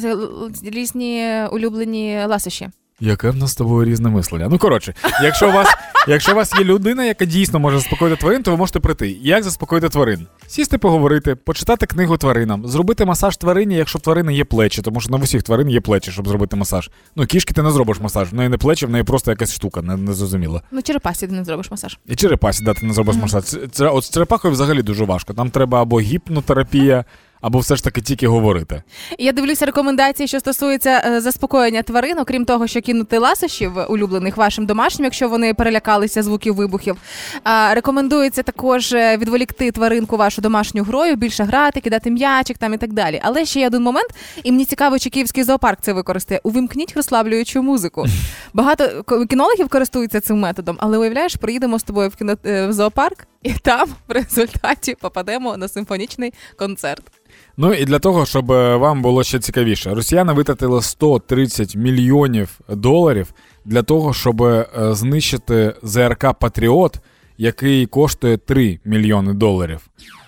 різні 0.63 1.33
улюблені 1.51 2.25
ласощі. 2.27 2.69
Яке 2.99 3.29
в 3.29 3.35
нас 3.35 3.51
з 3.51 3.55
тобою 3.55 3.85
різне 3.85 4.09
мислення? 4.09 4.47
Ну 4.51 4.57
коротше, 4.57 4.93
якщо 5.23 5.49
у 5.49 5.51
вас, 5.51 5.67
якщо 6.07 6.31
у 6.31 6.35
вас 6.35 6.53
є 6.59 6.63
людина, 6.63 7.05
яка 7.05 7.25
дійсно 7.25 7.59
може 7.59 7.77
заспокоїти 7.77 8.21
тварин, 8.21 8.43
то 8.43 8.51
ви 8.51 8.57
можете 8.57 8.79
прийти. 8.79 9.17
Як 9.21 9.43
заспокоїти 9.43 9.89
тварин? 9.89 10.27
Сісти, 10.47 10.77
поговорити, 10.77 11.35
почитати 11.35 11.85
книгу 11.85 12.17
тваринам, 12.17 12.67
зробити 12.67 13.05
масаж 13.05 13.37
тварині, 13.37 13.75
якщо 13.75 13.99
в 13.99 14.01
тварини 14.01 14.33
є 14.33 14.45
плечі, 14.45 14.81
тому 14.81 15.01
що 15.01 15.11
на 15.11 15.17
усіх 15.17 15.43
тварин 15.43 15.69
є 15.69 15.81
плечі, 15.81 16.11
щоб 16.11 16.27
зробити 16.27 16.55
масаж. 16.55 16.89
Ну, 17.15 17.25
кішки 17.25 17.53
ти 17.53 17.61
не 17.61 17.71
зробиш 17.71 17.99
масаж, 17.99 18.31
в 18.31 18.35
неї 18.35 18.49
не 18.49 18.57
плечі, 18.57 18.85
в 18.85 18.89
неї 18.89 19.03
просто 19.03 19.31
якась 19.31 19.53
штука, 19.53 19.81
не, 19.81 19.97
не 19.97 20.13
зрозуміло. 20.13 20.61
Ну, 20.71 20.81
черепасі 20.81 21.27
ти 21.27 21.33
не 21.33 21.43
зробиш 21.43 21.71
масаж. 21.71 21.97
І 22.05 22.15
черепасі 22.15 22.63
дати 22.63 22.85
не 22.85 22.93
зробиш 22.93 23.15
масаж. 23.15 23.43
Це, 23.43 23.67
це, 23.67 23.87
от 23.87 24.03
з 24.03 24.09
черепахою 24.09 24.53
взагалі 24.53 24.81
дуже 24.81 25.05
важко. 25.05 25.33
Там 25.33 25.49
треба 25.49 25.81
або 25.81 25.99
гіпнотерапія, 25.99 27.05
або 27.41 27.59
все 27.59 27.75
ж 27.75 27.83
таки 27.83 28.01
тільки 28.01 28.27
говорити. 28.27 28.83
Я 29.19 29.31
дивлюся 29.31 29.65
рекомендації, 29.65 30.27
що 30.27 30.39
стосуються 30.39 31.01
е, 31.05 31.21
заспокоєння 31.21 31.83
тварин, 31.83 32.19
окрім 32.19 32.45
того, 32.45 32.67
що 32.67 32.81
кинути 32.81 33.17
ласощів 33.17 33.71
улюблених 33.89 34.37
вашим 34.37 34.65
домашнім, 34.65 35.03
якщо 35.03 35.29
вони 35.29 35.53
перелякалися 35.53 36.23
звуків 36.23 36.55
вибухів. 36.55 36.97
Рекомендується 37.71 38.43
також 38.43 38.93
е, 38.93 39.17
відволікти 39.17 39.71
тваринку 39.71 40.17
вашу 40.17 40.41
домашню 40.41 40.83
грою, 40.83 41.15
більше 41.15 41.43
грати, 41.43 41.79
кидати 41.81 42.11
м'ячик 42.11 42.57
там 42.57 42.73
і 42.73 42.77
так 42.77 42.93
далі. 42.93 43.21
Але 43.23 43.45
ще 43.45 43.59
є 43.59 43.67
один 43.67 43.83
момент, 43.83 44.09
і 44.43 44.51
мені 44.51 44.65
цікаво, 44.65 44.99
чи 44.99 45.09
київський 45.09 45.43
зоопарк 45.43 45.79
це 45.81 45.93
використає. 45.93 46.41
Увімкніть 46.43 46.93
розслаблюючу 46.95 47.63
музику. 47.63 48.05
Багато 48.53 49.03
кінологів 49.29 49.69
користуються 49.69 50.21
цим 50.21 50.39
методом, 50.39 50.77
але 50.79 50.97
уявляєш, 50.97 51.35
приїдемо 51.35 51.79
з 51.79 51.83
тобою 51.83 52.09
в 52.09 52.15
кіно 52.15 52.35
е, 52.45 52.67
в 52.67 52.73
зоопарк, 52.73 53.27
і 53.43 53.53
там 53.53 53.89
в 54.07 54.11
результаті 54.11 54.95
попадемо 55.01 55.57
на 55.57 55.67
симфонічний 55.67 56.33
концерт. 56.57 57.03
Ну 57.59 57.73
і 57.73 57.85
для 57.85 57.99
того, 57.99 58.25
щоб 58.25 58.51
е, 58.51 58.75
вам 58.75 59.01
було 59.01 59.23
ще 59.23 59.39
цікавіше, 59.39 59.93
росіяни 59.93 60.33
витратили 60.33 60.81
130 60.81 61.75
мільйонів 61.75 62.59
доларів 62.69 63.33
для 63.65 63.83
того, 63.83 64.13
щоб 64.13 64.41
е, 64.43 64.67
знищити 64.75 65.73
ЗРК 65.83 66.33
Патріот, 66.39 66.99
який 67.37 67.85
коштує 67.85 68.37
3 68.37 68.79
мільйони 68.85 69.33
доларів. 69.33 69.81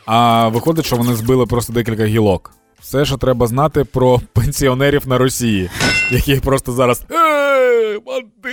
А 0.05 0.47
виходить, 0.47 0.85
що 0.85 0.95
вони 0.95 1.15
збили 1.15 1.45
просто 1.45 1.73
декілька 1.73 2.05
гілок. 2.05 2.51
Все, 2.81 3.05
що 3.05 3.17
треба 3.17 3.47
знати 3.47 3.83
про 3.83 4.21
пенсіонерів 4.33 5.07
на 5.07 5.17
Росії, 5.17 5.69
яких 6.11 6.41
просто 6.41 6.71
зараз. 6.71 7.05
Ей, 7.11 7.99
манти! 8.07 8.49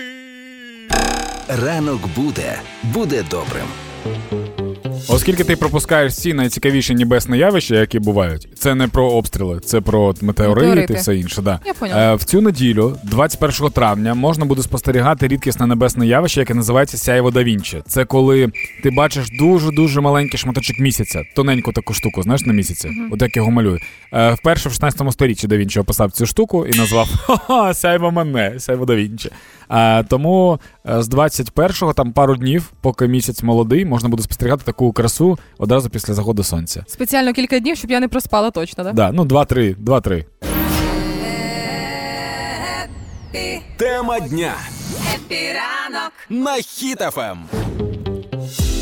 Ранок 1.64 2.00
буде, 2.16 2.58
буде 2.82 3.24
добрим. 3.30 3.66
Оскільки 5.08 5.44
ти 5.44 5.56
пропускаєш 5.56 6.12
всі 6.12 6.34
найцікавіші 6.34 6.94
небесні 6.94 7.38
явища, 7.38 7.74
які 7.74 7.98
бувають, 7.98 8.48
це 8.58 8.74
не 8.74 8.88
про 8.88 9.10
обстріли, 9.10 9.60
це 9.60 9.80
про 9.80 10.14
метеорити, 10.20 10.66
Метеорити. 10.66 10.92
і 10.92 10.96
все 10.96 11.16
інше. 11.16 11.42
Да. 11.42 11.60
Я 11.66 11.74
поняла. 11.74 12.12
Е, 12.12 12.14
в 12.14 12.24
цю 12.24 12.40
неділю, 12.40 12.96
21 13.02 13.70
травня, 13.70 14.14
можна 14.14 14.44
буде 14.44 14.62
спостерігати 14.62 15.28
рідкісне 15.28 15.66
небесне 15.66 16.06
явище, 16.06 16.40
яке 16.40 16.54
називається 16.54 16.96
Сяйво 16.98 17.30
да 17.30 17.42
Вінчі. 17.42 17.82
Це 17.86 18.04
коли 18.04 18.52
ти 18.82 18.90
бачиш 18.90 19.26
дуже 19.38 19.70
дуже 19.70 20.00
маленький 20.00 20.38
шматочок 20.38 20.78
місяця, 20.78 21.22
тоненьку 21.36 21.72
таку 21.72 21.94
штуку, 21.94 22.22
знаєш, 22.22 22.42
на 22.42 22.52
місяці. 22.52 22.90
От 23.10 23.22
як 23.22 23.36
його 23.36 23.50
малює. 23.50 23.78
Е, 24.12 24.34
вперше 24.34 24.68
в 24.68 24.72
16 24.72 25.12
сторіччі 25.12 25.46
да 25.46 25.56
Вінчі 25.56 25.80
описав 25.80 26.12
цю 26.12 26.26
штуку 26.26 26.66
і 26.66 26.78
назвав 26.78 27.08
Ха-ха, 27.26 27.74
сяйво 27.74 28.10
мене, 28.10 28.60
сяйво 28.60 28.84
да 28.84 28.94
Вінчі. 28.94 29.30
Е, 29.70 30.02
тому 30.04 30.60
е, 30.88 31.02
з 31.02 31.08
21-го, 31.08 31.92
там 31.92 32.12
пару 32.12 32.36
днів, 32.36 32.72
поки 32.80 33.06
місяць 33.06 33.42
молодий, 33.42 33.84
можна 33.84 34.08
буде 34.08 34.22
спостерігати 34.22 34.62
таку 34.64 34.92
красу 34.96 35.38
одразу 35.58 35.90
після 35.90 36.14
заходу 36.14 36.42
сонця. 36.44 36.84
Спеціально 36.86 37.32
кілька 37.32 37.58
днів, 37.58 37.76
щоб 37.76 37.90
я 37.90 38.00
не 38.00 38.08
проспала 38.08 38.50
точно, 38.50 38.84
так? 38.84 38.94
Да, 38.94 39.12
ну 39.12 39.24
2-3, 39.24 39.76
2-3. 39.76 40.24
Тема 43.76 44.20
дня. 44.20 44.54
На 46.30 46.56
Ем. 46.56 46.62
Хіт-ФМ. 46.62 47.36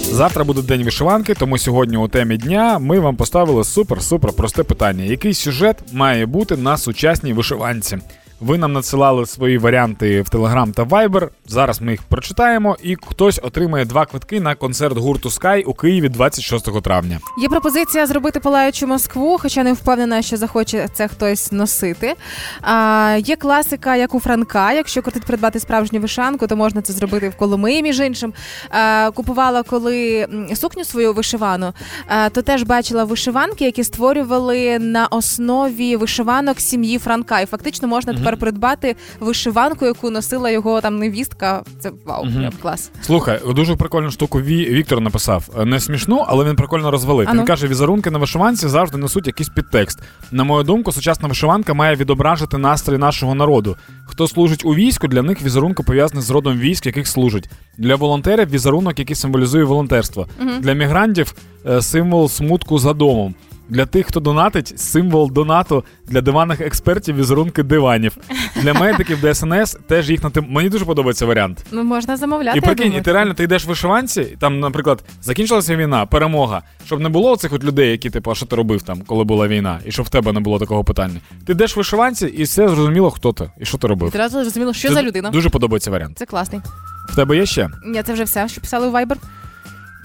Завтра 0.03 0.45
буде 0.45 0.63
день 0.63 0.85
вишиванки, 0.85 1.35
тому 1.35 1.59
сьогодні 1.59 1.97
у 1.97 2.09
темі 2.09 2.37
дня 2.37 2.79
ми 2.79 3.01
вам 3.01 3.17
поставили 3.17 3.63
супер-супер 3.63 4.33
просте 4.33 4.63
питання. 4.63 5.05
Який 5.05 5.35
сюжет 5.35 5.77
має 5.93 6.27
бути 6.27 6.57
на 6.57 6.77
сучасній 6.77 7.33
вишиванці? 7.33 7.99
Ви 8.41 8.59
нам 8.59 8.73
надсилали 8.73 9.27
свої 9.27 9.59
варіанти 9.59 10.23
в 10.23 10.25
Telegram 10.25 10.73
та 10.73 10.83
Viber. 10.83 11.29
Зараз 11.47 11.81
ми 11.81 11.91
їх 11.93 12.03
прочитаємо, 12.03 12.77
і 12.83 12.97
хтось 13.07 13.41
отримає 13.43 13.85
два 13.85 14.07
квитки 14.07 14.41
на 14.41 14.55
концерт 14.55 14.99
гурту 14.99 15.29
Sky 15.29 15.63
у 15.63 15.75
Києві 15.75 16.09
26 16.09 16.83
травня. 16.83 17.19
Є 17.39 17.49
пропозиція 17.49 18.07
зробити 18.07 18.41
палаючу 18.41 18.87
Москву, 18.87 19.39
хоча 19.41 19.63
не 19.63 19.73
впевнена, 19.73 20.23
що 20.23 20.37
захоче 20.37 20.89
це 20.93 21.09
хтось 21.09 21.53
носити. 21.53 22.15
А, 22.63 23.19
є 23.25 23.37
класика, 23.37 23.97
як 23.97 24.15
у 24.15 24.21
Франка. 24.21 24.73
Якщо 24.73 25.03
хотить 25.03 25.25
придбати 25.25 25.61
справжню 25.61 26.01
вишанку, 26.01 26.47
то 26.47 26.57
можна 26.57 26.83
це 26.83 26.93
зробити 26.93 27.29
в 27.29 27.37
Коломиї, 27.37 27.83
між 27.83 28.01
іншим. 28.01 28.33
А, 28.71 29.11
купувала 29.15 29.63
коли 29.63 30.27
сукню 30.55 30.85
свою 30.85 31.13
вишивану, 31.13 31.73
а, 32.09 32.29
то 32.29 32.43
теж 32.43 32.63
бачила 32.63 33.05
вишиванки, 33.05 33.65
які 33.65 33.85
створювали 33.85 34.79
на 34.79 35.07
основі 35.07 35.97
вишиванок 35.97 36.61
сім'ї 36.61 36.99
Франка. 36.99 37.41
І 37.41 37.47
фактично 37.47 37.89
можна 37.89 38.15
тепер 38.25 38.37
придбати 38.37 38.97
вишиванку, 39.21 39.87
яку 39.87 40.11
носила 40.11 40.51
його 40.51 40.81
там 40.81 40.97
невістка. 40.99 41.63
Це 41.81 41.91
вау, 42.07 42.23
прям 42.23 42.53
клас. 42.63 42.91
Слухай, 43.03 43.41
дуже 43.55 43.77
прикольну 43.77 44.11
штуку 44.11 44.41
Ві... 44.41 44.65
Віктор 44.65 45.01
написав. 45.01 45.49
Не 45.65 45.81
смішну, 45.81 46.25
але 46.27 46.45
він 46.45 46.57
прикольно 46.57 46.91
розвалив. 46.91 47.29
Він 47.35 47.45
каже, 47.45 47.69
візерунки 47.69 48.11
на 48.11 48.19
вишиванці 48.19 48.69
завжди 48.69 48.99
несуть 48.99 49.27
якийсь 49.27 49.49
підтекст. 49.49 49.99
На 50.31 50.45
мою 50.45 50.65
думку, 50.65 50.93
сучасна 50.93 51.29
вишиванка 51.29 51.75
має 51.75 51.97
відображити 51.97 52.59
настрій 52.59 52.99
нашого 52.99 53.35
народу. 53.35 53.77
Хто 54.07 54.29
служить 54.29 54.65
у 54.65 54.75
війську, 54.75 55.09
для 55.09 55.23
них 55.23 55.43
візерунки 55.43 55.83
пов'язані 55.83 56.23
з 56.23 56.31
родом 56.31 56.59
військ, 56.59 56.87
яких 56.87 57.09
служить. 57.09 57.49
Для 57.79 57.97
волонтерів 57.97 58.51
візерунок, 58.51 58.99
який 58.99 59.17
символізує 59.17 59.65
волонтерство. 59.65 60.29
Для 60.61 60.73
мігрантів 60.73 61.35
е, 61.67 61.83
символ 61.83 62.29
смутку 62.29 62.79
за 62.79 62.93
домом. 62.93 63.35
Для 63.69 63.87
тих, 63.87 64.07
хто 64.07 64.21
донатить, 64.21 64.81
символ 64.81 65.33
донату 65.33 65.85
для 66.07 66.21
диванних 66.21 66.61
експертів 66.61 67.17
візерунки 67.17 67.63
диванів. 67.63 68.17
Для 68.63 68.75
медиків 68.75 69.19
ДСНС 69.33 69.77
теж 69.89 70.11
їх 70.11 70.23
на 70.23 70.31
тим. 70.31 70.47
Мені 70.49 70.69
дуже 70.69 70.85
подобається 70.85 71.27
варіант. 71.27 71.65
Ну 71.71 71.85
можна 71.85 72.17
замовляти. 72.17 72.59
І 72.59 72.61
прикинь, 72.61 72.93
і 72.93 73.01
ти 73.01 73.13
реально 73.13 73.35
ти 73.35 73.45
йдеш 73.45 73.65
в 73.65 73.69
вишиванці, 73.69 74.21
і 74.21 74.37
там, 74.37 74.61
наприклад, 74.61 75.05
закінчилася 75.23 75.77
війна, 75.77 76.07
перемога. 76.07 76.63
Щоб 76.87 77.01
не 77.01 77.09
було 77.09 77.37
цих 77.37 77.53
от 77.53 77.65
людей, 77.65 77.91
які, 77.91 78.11
типу, 78.11 78.31
а 78.31 78.35
що 78.35 78.47
ти 78.47 78.57
робив 78.57 78.83
там, 78.83 79.01
коли 79.07 79.25
була 79.25 79.49
війна, 79.49 79.81
і 79.87 79.93
щоб 79.93 80.07
в 80.07 80.09
тебе 80.09 80.33
не 80.33 80.41
було 80.41 80.59
такого 80.59 80.85
питання. 80.85 81.21
Ти 81.47 81.53
йдеш 81.53 81.77
в 81.77 81.79
вишиванці, 81.79 82.27
і 82.27 82.43
все 82.43 82.69
зрозуміло, 82.69 83.11
хто 83.11 83.33
ти 83.33 83.51
і 83.61 83.65
що 83.65 83.79
ти 83.79 83.87
робив. 83.87 84.09
Одразу 84.09 84.41
зрозуміло, 84.43 84.73
що 84.73 84.89
Це 84.89 84.95
за 84.95 85.03
людина. 85.03 85.31
Дуже 85.31 85.51
подобається 85.51 85.91
варіант. 85.91 86.19
Це 86.19 86.27
класний. 86.27 86.61
В 87.09 87.17
тебе 87.17 87.37
є 87.37 87.47
ще? 87.47 87.69
Ні, 87.87 88.03
це 88.03 88.13
вже 88.13 88.25
все, 88.25 88.49
що 88.49 88.61
писали 88.61 88.89
у 88.89 88.91
Viber. 88.93 89.17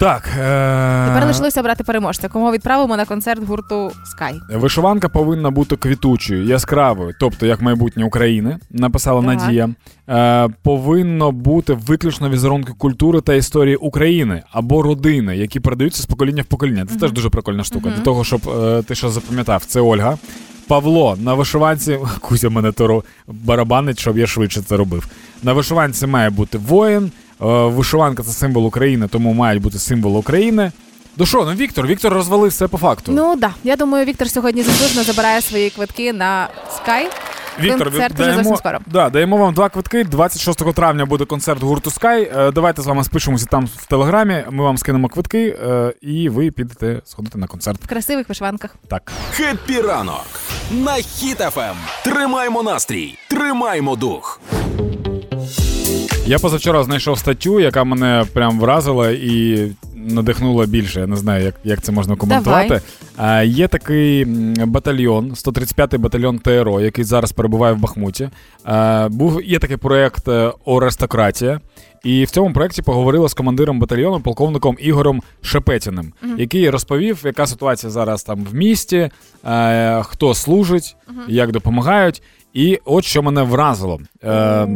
Так. 0.00 0.28
Е... 0.38 1.06
Тепер 1.06 1.26
лишилося 1.26 1.60
обрати 1.60 1.84
переможця, 1.84 2.28
кого 2.28 2.52
відправимо 2.52 2.96
на 2.96 3.04
концерт 3.04 3.44
гурту 3.46 3.76
Sky. 3.86 4.58
Вишиванка 4.58 5.08
повинна 5.08 5.50
бути 5.50 5.76
квітучою, 5.76 6.44
яскравою, 6.44 7.14
тобто 7.20 7.46
як 7.46 7.62
майбутнє 7.62 8.04
України, 8.04 8.58
написала 8.70 9.22
Так. 9.22 9.40
Надія. 9.40 9.70
Е, 10.08 10.48
повинно 10.62 11.32
бути 11.32 11.72
виключно 11.72 12.30
візерунки 12.30 12.72
культури 12.78 13.20
та 13.20 13.34
історії 13.34 13.76
України 13.76 14.42
або 14.52 14.82
родини, 14.82 15.36
які 15.36 15.60
передаються 15.60 16.02
з 16.02 16.06
покоління 16.06 16.42
в 16.42 16.46
покоління. 16.46 16.86
Це 16.86 16.96
теж 16.96 17.12
дуже 17.12 17.30
прикольна 17.30 17.64
штука. 17.64 17.88
Мгм. 17.88 17.96
Для 17.96 18.04
того, 18.04 18.24
щоб 18.24 18.48
е, 18.48 18.82
ти 18.82 18.94
що 18.94 19.10
запам'ятав, 19.10 19.64
це 19.64 19.80
Ольга. 19.80 20.18
Павло 20.68 21.16
на 21.20 21.34
вишиванці, 21.34 21.98
Кузя 22.20 22.48
мене 22.48 22.72
торо 22.72 23.04
барабанить, 23.26 23.98
щоб 23.98 24.18
я 24.18 24.26
швидше 24.26 24.62
це 24.62 24.76
робив. 24.76 25.08
На 25.42 25.52
вишиванці 25.52 26.06
має 26.06 26.30
бути 26.30 26.58
воїн. 26.58 27.12
Е, 27.42 27.46
Вишиванка 27.46 28.22
це 28.22 28.30
символ 28.32 28.66
України, 28.66 29.08
тому 29.08 29.32
мають 29.32 29.62
бути 29.62 29.78
символ 29.78 30.16
України. 30.18 30.72
Ну 31.16 31.26
що, 31.26 31.44
ну 31.44 31.52
Віктор, 31.52 31.86
Віктор 31.86 32.12
розвалив 32.12 32.50
все 32.50 32.68
по 32.68 32.78
факту. 32.78 33.12
Ну 33.12 33.36
да, 33.36 33.50
я 33.64 33.76
думаю, 33.76 34.04
Віктор 34.04 34.30
сьогодні 34.30 34.62
заслужено 34.62 35.02
забирає 35.04 35.40
свої 35.40 35.70
квитки 35.70 36.12
на 36.12 36.48
Sky. 36.70 37.02
Віктор, 37.60 37.90
концерт 37.90 38.20
вже 38.20 38.34
зовсім 38.34 38.56
скоро. 38.56 38.78
да, 38.86 39.10
даємо 39.10 39.36
вам 39.36 39.54
два 39.54 39.68
квитки. 39.68 40.04
26 40.04 40.72
травня 40.74 41.06
буде 41.06 41.24
концерт 41.24 41.62
гурту 41.62 41.90
Sky. 41.90 42.38
Е, 42.48 42.52
Давайте 42.52 42.82
з 42.82 42.86
вами 42.86 43.04
спишемося 43.04 43.46
там 43.46 43.66
в 43.76 43.86
телеграмі. 43.86 44.44
Ми 44.50 44.64
вам 44.64 44.78
скинемо 44.78 45.08
квитки, 45.08 45.58
е, 45.68 45.92
і 46.00 46.28
ви 46.28 46.50
підете 46.50 47.00
сходити 47.04 47.38
на 47.38 47.46
концерт. 47.46 47.84
В 47.84 47.88
красивих 47.88 48.28
вишиванках. 48.28 48.76
Так. 48.88 49.12
Happy 49.32 49.80
ранок 49.80 50.26
на 50.70 50.92
Хіт 50.92 51.39
FM. 51.39 51.74
Тримаймо 52.04 52.62
настрій, 52.62 53.18
тримаймо 53.28 53.96
дух. 53.96 54.40
Я 56.30 56.38
позавчора 56.38 56.82
знайшов 56.84 57.18
статтю, 57.18 57.60
яка 57.60 57.84
мене 57.84 58.24
прям 58.32 58.60
вразила 58.60 59.10
і 59.10 59.66
надихнула 59.96 60.66
більше. 60.66 61.00
Я 61.00 61.06
не 61.06 61.16
знаю, 61.16 61.44
як, 61.44 61.54
як 61.64 61.82
це 61.82 61.92
можна 61.92 62.16
коментувати. 62.16 62.80
А, 63.16 63.42
є 63.42 63.68
такий 63.68 64.24
батальйон, 64.66 65.32
135-й 65.32 65.98
батальйон 65.98 66.38
ТРО, 66.38 66.80
який 66.80 67.04
зараз 67.04 67.32
перебуває 67.32 67.74
в 67.74 67.78
Бахмуті. 67.78 68.30
А, 68.64 69.08
був 69.10 69.42
є 69.42 69.58
такий 69.58 69.76
проект 69.76 70.28
е, 70.28 70.52
Орестократія. 70.64 71.60
І 72.04 72.24
в 72.24 72.30
цьому 72.30 72.52
проєкті 72.52 72.82
поговорила 72.82 73.28
з 73.28 73.34
командиром 73.34 73.78
батальйону, 73.78 74.20
полковником 74.20 74.76
Ігорем 74.80 75.22
Шепетіним, 75.42 76.12
який 76.38 76.70
розповів, 76.70 77.22
яка 77.24 77.46
ситуація 77.46 77.90
зараз 77.90 78.22
там 78.22 78.44
в 78.50 78.54
місті, 78.54 79.10
е, 79.44 80.02
хто 80.02 80.34
служить, 80.34 80.96
як 81.28 81.52
допомагають. 81.52 82.22
І 82.54 82.78
от 82.84 83.04
що 83.04 83.22
мене 83.22 83.42
вразило. 83.42 84.00
Е, 84.22 84.68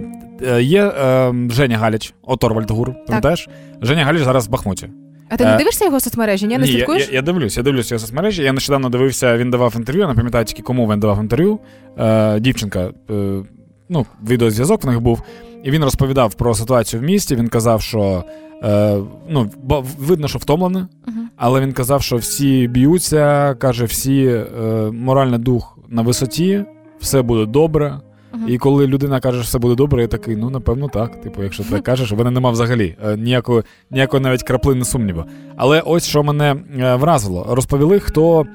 е, 0.46 0.62
є 0.62 0.84
е, 0.84 1.34
Женя 1.50 1.78
Галіч, 1.78 2.14
Оторвальд 2.22 2.70
Гур, 2.70 2.92
пам'ятаєш? 3.06 3.48
Женя 3.82 4.04
Галіч 4.04 4.22
зараз 4.22 4.46
в 4.48 4.50
Бахмуті. 4.50 4.88
А 5.28 5.36
ти 5.36 5.44
не 5.44 5.54
Е, 5.54 5.58
дивишся 5.58 5.84
його 5.84 6.00
соцмережі? 6.00 6.46
Ні, 6.46 6.58
не 6.58 6.64
Ні, 6.64 6.70
я, 6.70 6.76
слідкуєш? 6.76 7.08
я, 7.08 7.14
я 7.14 7.22
дивлюсь, 7.22 7.56
я 7.56 7.62
дивлюсь 7.62 7.90
його 7.90 7.98
соцмережі. 7.98 8.42
Я 8.42 8.52
нещодавно 8.52 8.88
дивився, 8.88 9.36
він 9.36 9.50
давав 9.50 9.74
інтерв'ю, 9.76 10.08
не 10.08 10.14
пам'ятаю 10.14 10.44
тільки 10.44 10.62
кому 10.62 10.86
він 10.92 11.00
давав 11.00 11.20
інтерв'ю. 11.20 11.58
Е, 11.98 12.40
дівчинка, 12.40 12.90
е, 13.10 13.42
ну, 13.88 14.06
відеозв'язок 14.28 14.84
в 14.84 14.86
них 14.86 15.00
був. 15.00 15.22
І 15.64 15.70
він 15.70 15.84
розповідав 15.84 16.34
про 16.34 16.54
ситуацію 16.54 17.00
в 17.00 17.04
місті. 17.04 17.36
Він 17.36 17.48
казав, 17.48 17.82
що 17.82 18.24
е, 18.62 18.96
ну, 19.28 19.50
видно, 19.98 20.28
що 20.28 20.38
втомлений, 20.38 20.82
Мгм. 21.06 21.28
але 21.36 21.60
він 21.60 21.72
казав, 21.72 22.02
що 22.02 22.16
всі 22.16 22.68
б'ються, 22.68 23.54
каже, 23.58 23.84
всі 23.84 24.24
е, 24.24 24.44
моральний 24.92 25.38
дух 25.38 25.78
на 25.88 26.02
висоті, 26.02 26.64
все 27.00 27.22
буде 27.22 27.46
добре. 27.46 28.00
Мгм. 28.34 28.48
І 28.48 28.58
коли 28.58 28.86
людина 28.86 29.20
каже, 29.20 29.38
що 29.38 29.44
все 29.44 29.58
буде 29.58 29.74
добре, 29.74 30.02
я 30.02 30.08
такий, 30.08 30.36
ну 30.36 30.50
напевно 30.50 30.88
так. 30.88 31.20
Типу, 31.20 31.42
якщо 31.42 31.62
ти 31.64 31.70
так 31.70 31.82
кажеш, 31.82 32.12
в 32.12 32.18
мене 32.18 32.30
нема 32.30 32.50
взагалі 32.50 32.96
е, 33.04 33.16
ніякої, 33.16 33.62
ніякої 33.90 34.22
навіть 34.22 34.42
краплини 34.42 34.84
сумніву. 34.84 35.24
Але 35.56 35.80
ось 35.80 36.06
що 36.06 36.22
мене 36.22 36.56
е, 36.78 36.94
вразило. 36.94 37.46
Розповіли, 37.48 38.00
хто. 38.00 38.46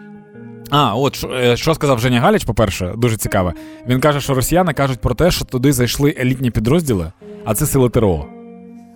А, 0.69 0.95
от 0.95 1.15
що, 1.15 1.27
е, 1.27 1.57
що 1.57 1.73
сказав 1.73 1.99
Женя 1.99 2.19
Галіч, 2.19 2.43
по-перше, 2.43 2.93
дуже 2.97 3.17
цікаве. 3.17 3.53
Він 3.87 3.99
каже, 3.99 4.21
що 4.21 4.33
росіяни 4.33 4.73
кажуть 4.73 4.99
про 4.99 5.13
те, 5.15 5.31
що 5.31 5.45
туди 5.45 5.73
зайшли 5.73 6.15
елітні 6.19 6.51
підрозділи, 6.51 7.11
а 7.45 7.55
це 7.55 7.65
сили 7.65 7.89
ТРО. 7.89 8.25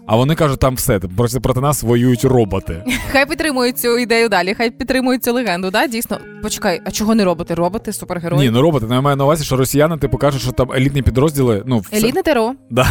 А 0.06 0.16
вони 0.16 0.36
кажуть, 0.36 0.60
там 0.60 0.76
все, 0.76 1.00
проти, 1.00 1.40
проти 1.40 1.60
нас 1.62 1.84
воюють 1.84 2.26
роботи. 2.26 2.84
Хай 3.12 3.26
підтримують 3.26 3.78
цю 3.78 3.98
ідею 3.98 4.30
далі, 4.30 4.54
хай 4.54 4.72
підтримують 4.72 5.24
цю 5.24 5.34
легенду, 5.34 5.72
да? 5.72 5.88
Дійсно. 5.88 6.18
Почекай, 6.42 6.82
а 6.86 6.92
чого 6.92 7.16
не 7.16 7.26
роботи? 7.26 7.54
Роботи, 7.54 7.94
супергерої. 7.94 8.42
Ні, 8.42 8.50
ну 8.50 8.62
роботи. 8.62 8.86
Я 8.92 9.02
маю 9.02 9.16
на 9.18 9.24
увазі, 9.24 9.44
що 9.44 9.56
росіяни 9.56 9.98
типу 9.98 10.18
кажуть, 10.18 10.42
що 10.42 10.52
там 10.52 10.72
елітні 10.72 11.02
підрозділи. 11.02 11.64
Ну, 11.66 11.80
все, 11.80 11.98
Елітне 11.98 12.22
ТРО. 12.22 12.54
Да. 12.70 12.88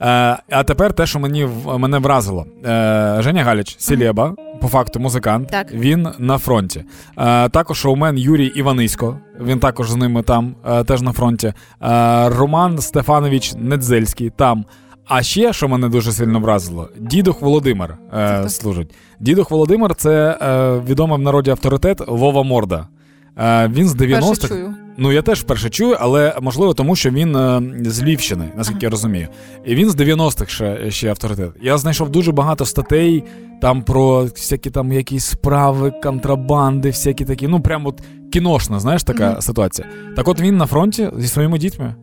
Е, 0.00 0.42
а 0.50 0.64
тепер 0.64 0.92
те, 0.92 1.06
що 1.06 1.18
мені 1.18 1.48
мене 1.78 1.98
вразило. 1.98 2.46
Е, 2.64 3.16
Женя 3.20 3.44
Галіч, 3.44 3.76
Сілєба, 3.78 4.34
по 4.60 4.68
факту 4.68 5.00
музикант. 5.00 5.48
Так. 5.50 5.72
Він 5.72 6.08
на 6.18 6.38
фронті. 6.38 6.84
Е, 7.18 7.48
також 7.48 7.78
шоумен 7.78 8.18
Юрій 8.18 8.46
Іванисько. 8.46 9.18
Він 9.40 9.58
також 9.58 9.90
з 9.90 9.96
ними 9.96 10.22
там, 10.22 10.54
теж 10.86 11.02
на 11.02 11.12
фронті. 11.12 11.52
Роман 12.26 12.78
Стефанович 12.78 13.54
Недзельський 13.54 14.30
там. 14.30 14.64
А 15.06 15.22
ще, 15.22 15.52
що 15.52 15.68
мене 15.68 15.88
дуже 15.88 16.12
сильно 16.12 16.40
вразило, 16.40 16.88
дідух 17.00 17.42
Володимир 17.42 17.98
е, 18.14 18.48
служить. 18.48 18.94
Дідух 19.20 19.50
Володимир 19.50 19.94
це 19.94 20.38
е, 20.42 20.78
відомий 20.88 21.18
в 21.18 21.22
народі 21.22 21.50
авторитет 21.50 22.00
Вова 22.08 22.42
Морда. 22.42 22.88
Е, 23.38 23.68
він 23.68 23.88
з 23.88 23.94
90-х. 23.96 24.28
Перше 24.40 24.48
чую. 24.48 24.74
Ну, 24.96 25.12
я 25.12 25.22
теж 25.22 25.40
вперше 25.40 25.70
чую, 25.70 25.96
але 26.00 26.36
можливо 26.42 26.74
тому, 26.74 26.96
що 26.96 27.10
він 27.10 27.36
е, 27.36 27.62
з 27.84 28.02
Львівщини, 28.02 28.52
наскільки 28.56 28.86
я 28.86 28.90
розумію. 28.90 29.28
І 29.64 29.74
він 29.74 29.90
з 29.90 29.96
90-х 29.96 30.46
ще, 30.52 30.90
ще 30.90 31.08
авторитет. 31.08 31.50
Я 31.62 31.78
знайшов 31.78 32.10
дуже 32.10 32.32
багато 32.32 32.64
статей 32.64 33.24
там 33.62 33.82
про 33.82 34.22
всякі 34.24 34.70
там 34.70 34.92
якісь 34.92 35.24
справи, 35.24 35.92
контрабанди, 36.02 36.88
всякі 36.88 37.24
такі. 37.24 37.48
Ну, 37.48 37.60
прям 37.60 37.86
от 37.86 38.00
кіношна, 38.32 38.80
знаєш, 38.80 39.02
така 39.04 39.30
Мгм. 39.30 39.40
ситуація. 39.40 39.88
Так 40.16 40.28
от 40.28 40.40
він 40.40 40.56
на 40.56 40.66
фронті 40.66 41.10
зі 41.18 41.28
своїми 41.28 41.58
дітьми. 41.58 41.94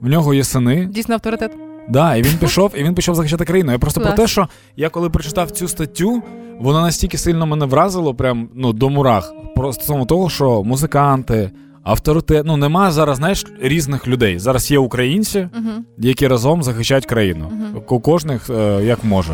В 0.00 0.08
нього 0.08 0.34
є 0.34 0.44
сини. 0.44 0.88
Дійсно 0.92 1.14
авторитет. 1.14 1.67
Да, 1.90 2.16
і 2.16 2.22
він 2.22 2.38
пішов, 2.38 2.72
і 2.76 2.82
він 2.82 2.94
пішов 2.94 3.14
захищати 3.14 3.44
країну. 3.44 3.72
Я 3.72 3.78
просто 3.78 4.00
про 4.00 4.12
те, 4.12 4.26
що 4.26 4.48
я 4.76 4.88
коли 4.88 5.10
прочитав 5.10 5.50
цю 5.50 5.68
статтю, 5.68 6.22
вона 6.60 6.82
настільки 6.82 7.18
сильно 7.18 7.46
мене 7.46 7.66
вразило, 7.66 8.14
прям 8.14 8.48
ну 8.54 8.72
до 8.72 8.88
мурах. 8.90 9.32
Про 9.56 9.72
стосовно 9.72 10.04
того, 10.04 10.30
що 10.30 10.62
музиканти, 10.64 11.50
авторитет, 11.82 12.46
ну 12.46 12.56
нема 12.56 12.90
зараз, 12.90 13.16
знаєш, 13.16 13.46
різних 13.60 14.08
людей. 14.08 14.38
Зараз 14.38 14.70
є 14.70 14.78
українці, 14.78 15.48
Угу. 15.54 15.70
які 15.98 16.28
разом 16.28 16.62
захищають 16.62 17.06
країну. 17.06 17.52
У 17.88 18.00
кожних 18.00 18.50
е, 18.50 18.80
як 18.84 19.04
може. 19.04 19.32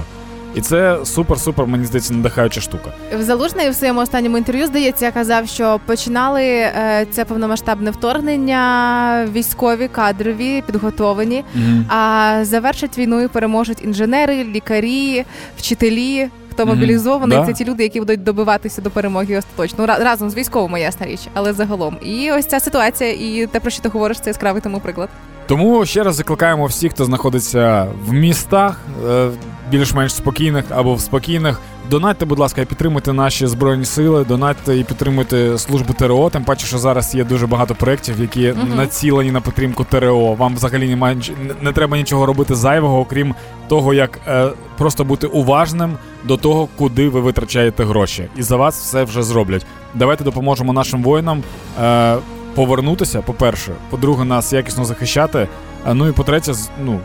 І 0.55 0.61
це 0.61 0.97
супер-супер, 0.99 1.67
мені 1.67 1.85
здається, 1.85 2.15
надихаюча 2.15 2.61
штука. 2.61 2.91
В 3.19 3.23
Залужний 3.23 3.71
в 3.71 3.75
своєму 3.75 4.01
останньому 4.01 4.39
інтерв'ю, 4.39 4.67
здається, 4.67 5.11
казав, 5.11 5.49
що 5.49 5.81
починали 5.87 6.43
е, 6.45 7.07
це 7.11 7.25
повномасштабне 7.25 7.91
вторгнення, 7.91 9.29
військові, 9.33 9.89
кадрові, 9.89 10.63
підготовлені, 10.67 11.45
а 11.89 12.39
завершать 12.43 12.99
війну 12.99 13.21
і 13.21 13.29
переможуть 13.29 13.85
інженери, 13.85 14.45
лікарі, 14.45 15.25
вчителі. 15.59 16.29
Хто 16.51 16.67
мобілізований, 16.67 17.39
Да. 17.39 17.47
це 17.47 17.53
ті 17.53 17.65
люди, 17.65 17.83
які 17.83 17.99
будуть 18.01 18.23
добиватися 18.23 18.83
до 18.83 18.91
перемоги 18.91 19.37
остаточно. 19.37 19.87
Ра- 19.87 19.99
разом 20.05 20.31
з 20.31 20.35
військовими, 20.35 20.81
ясна 20.81 21.07
річ, 21.07 21.21
але 21.35 21.53
загалом. 21.53 21.97
І 22.05 22.33
ось 22.33 22.47
ця 22.47 22.61
ситуація, 22.61 23.11
і 23.13 23.49
те, 23.53 23.61
про 23.61 23.71
що 23.71 23.83
ти 23.83 23.89
говориш, 23.89 24.21
це 24.21 24.31
яскравий 24.31 24.63
тому 24.63 24.81
приклад. 24.81 25.09
Тому 25.47 25.87
ще 25.87 26.03
раз 26.03 26.15
закликаємо 26.17 26.67
всіх, 26.67 26.93
хто 26.93 27.05
знаходиться 27.05 27.87
в 28.07 28.13
містах, 28.13 28.81
е, 29.11 29.31
більш-менш 29.71 30.15
спокійних 30.15 30.65
або 30.71 30.95
в 30.95 31.01
спокійних. 31.01 31.61
Донатьте, 31.91 32.25
будь 32.25 32.39
ласка, 32.39 32.61
і 32.61 32.65
підтримуйте 32.65 33.13
наші 33.13 33.47
збройні 33.47 33.85
сили, 33.85 34.25
донатьте 34.25 34.79
і 34.79 34.85
підтримуйте 34.85 35.59
службу 35.59 35.93
ТРО. 35.93 36.31
Тим 36.31 36.45
паче, 36.45 36.67
що 36.67 36.79
зараз 36.79 37.15
є 37.15 37.25
дуже 37.25 37.47
багато 37.47 37.75
проєктів, 37.75 38.21
які 38.21 38.53
Мгм. 38.53 38.77
націлені 38.77 39.31
на 39.31 39.41
підтримку 39.41 39.85
ТРО. 39.85 40.35
Вам 40.35 40.55
взагалі 40.55 40.89
немає 40.89 41.17
не- 41.17 41.55
не 41.63 41.73
треба 41.73 41.97
нічого 41.97 42.27
робити 42.27 42.55
зайвого, 42.55 43.01
окрім 43.01 43.35
того, 43.69 43.95
як 43.95 44.21
е, 44.29 44.49
просто 44.79 45.05
бути 45.05 45.27
уважним 45.27 45.93
до 46.25 46.37
того, 46.37 46.69
куди 46.77 47.09
ви 47.09 47.21
витрачаєте 47.21 47.85
гроші. 47.85 48.29
І 48.37 48.43
за 48.43 48.57
вас 48.57 48.81
все 48.81 49.05
вже 49.05 49.23
зроблять. 49.23 49.67
Давайте 49.95 50.25
допоможемо 50.25 50.73
нашим 50.73 51.03
воїнам. 51.03 51.43
Е, 51.83 52.17
Повернутися, 52.55 53.23
по-перше, 53.23 53.73
по-друге, 53.91 54.25
нас 54.25 54.53
якісно 54.53 54.85
захищати. 54.85 55.49
А 55.85 55.95
ну 55.95 56.09
і 56.09 56.13
по-третє, 56.13 56.53
ну, 56.85 57.01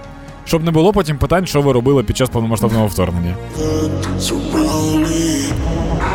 щоб 0.46 0.64
не 0.64 0.72
було 0.72 0.94
потім 0.94 1.18
питань, 1.18 1.46
що 1.46 1.62
ви 1.62 1.74
робили 1.74 2.04
під 2.04 2.18
час 2.18 2.30
повномасштабного 2.30 2.88
вторгнення. 2.88 3.36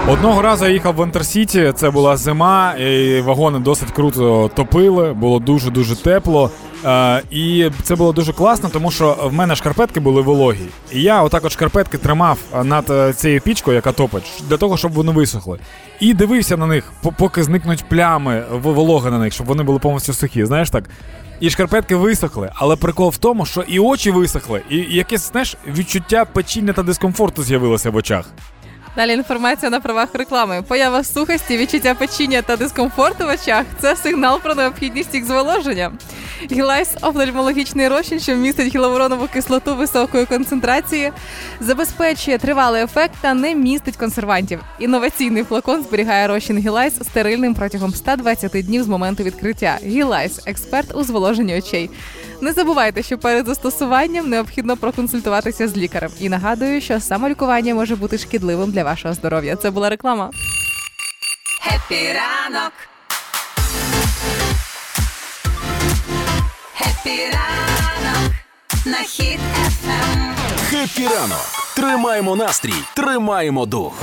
Одного 0.08 0.42
разу 0.42 0.64
я 0.64 0.70
їхав 0.70 0.94
в 0.96 1.04
Інтерсіті, 1.04 1.72
це 1.76 1.90
була 1.90 2.16
зима, 2.16 2.72
і 2.72 3.20
вагони 3.20 3.58
досить 3.58 3.90
круто 3.90 4.50
топили, 4.54 5.12
було 5.12 5.38
дуже-дуже 5.38 5.96
тепло. 5.96 6.50
Е, 6.84 7.22
і 7.30 7.70
це 7.82 7.94
було 7.94 8.12
дуже 8.12 8.32
класно, 8.32 8.68
тому 8.68 8.90
що 8.90 9.18
в 9.22 9.32
мене 9.32 9.56
шкарпетки 9.56 10.00
були 10.00 10.22
вологі. 10.22 10.66
І 10.92 11.02
я 11.02 11.22
отак 11.22 11.44
от 11.44 11.52
шкарпетки 11.52 11.98
тримав 11.98 12.38
над 12.64 12.90
е, 12.90 13.12
цією 13.12 13.40
пічкою, 13.40 13.74
яка 13.74 13.92
топить, 13.92 14.42
для 14.48 14.56
того, 14.56 14.76
щоб 14.76 14.92
вони 14.92 15.12
висохли. 15.12 15.58
І 16.00 16.14
дивився 16.14 16.56
на 16.56 16.66
них, 16.66 16.92
поки 17.18 17.42
зникнуть 17.42 17.88
плями 17.88 18.44
вологи 18.50 19.10
на 19.10 19.18
них, 19.18 19.32
щоб 19.32 19.46
вони 19.46 19.62
були 19.62 19.78
повністю 19.78 20.12
сухі. 20.12 20.44
Знаєш 20.44 20.70
так? 20.70 20.84
І 21.40 21.50
шкарпетки 21.50 21.96
висохли, 21.96 22.50
але 22.54 22.76
прикол 22.76 23.08
в 23.08 23.16
тому, 23.16 23.46
що 23.46 23.60
і 23.60 23.78
очі 23.78 24.10
висохли, 24.10 24.62
і 24.70 24.76
якесь 24.76 25.30
знаєш, 25.30 25.56
відчуття 25.66 26.24
печіння 26.24 26.72
та 26.72 26.82
дискомфорту 26.82 27.42
з'явилося 27.42 27.90
в 27.90 27.96
очах. 27.96 28.26
Далі 28.96 29.12
інформація 29.12 29.70
на 29.70 29.80
правах 29.80 30.08
реклами. 30.14 30.62
Поява 30.62 31.04
сухості, 31.04 31.56
відчуття 31.56 31.94
печіння 31.94 32.42
та 32.42 32.56
дискомфорту 32.56 33.24
в 33.24 33.28
очах 33.28 33.64
це 33.80 33.96
сигнал 33.96 34.40
про 34.40 34.54
необхідність 34.54 35.14
їх 35.14 35.24
зволоження. 35.24 35.92
Гілайс 36.52 36.96
офтальмологічний 37.02 37.88
розчин, 37.88 38.20
що 38.20 38.34
містить 38.34 38.74
гіалуронову 38.74 39.26
кислоту 39.26 39.76
високої 39.76 40.26
концентрації, 40.26 41.12
забезпечує 41.60 42.38
тривалий 42.38 42.82
ефект 42.82 43.14
та 43.20 43.34
не 43.34 43.54
містить 43.54 43.96
консервантів. 43.96 44.60
Інноваційний 44.78 45.44
флакон 45.44 45.82
зберігає 45.82 46.28
розчин 46.28 46.58
Гілайс 46.58 46.94
стерильним 46.94 47.54
протягом 47.54 47.94
120 47.94 48.66
днів 48.66 48.82
з 48.82 48.88
моменту 48.88 49.22
відкриття. 49.22 49.78
Гілайс 49.84 50.40
експерт 50.46 50.94
у 50.94 51.04
зволоженні 51.04 51.58
очей. 51.58 51.90
Не 52.40 52.52
забувайте, 52.52 53.02
що 53.02 53.18
перед 53.18 53.46
застосуваннем 53.46 54.28
необхідно 54.28 54.76
проконсультуватися 54.76 55.68
з 55.68 55.76
лікарем. 55.76 56.10
І 56.20 56.28
нагадую, 56.28 56.80
що 56.80 57.00
самолікування 57.00 57.74
може 57.74 57.96
бути 57.96 58.18
шкідливим 58.18 58.70
для 58.70 58.84
вашого 58.84 59.14
здоров'я. 59.14 59.56
Це 59.56 59.70
була 59.70 59.88
реклама. 59.90 60.30
Happy 61.62 62.08
ранок. 62.12 62.72
Happy 66.74 67.20
ранок. 67.24 68.32
На 68.86 68.96
Хіт 68.98 69.40
FM. 69.66 70.34
Happy 70.70 71.04
ранок. 71.14 71.46
Тримаємо 71.76 72.36
настрій, 72.36 72.74
тримаємо 72.96 73.66
дух. 73.66 74.02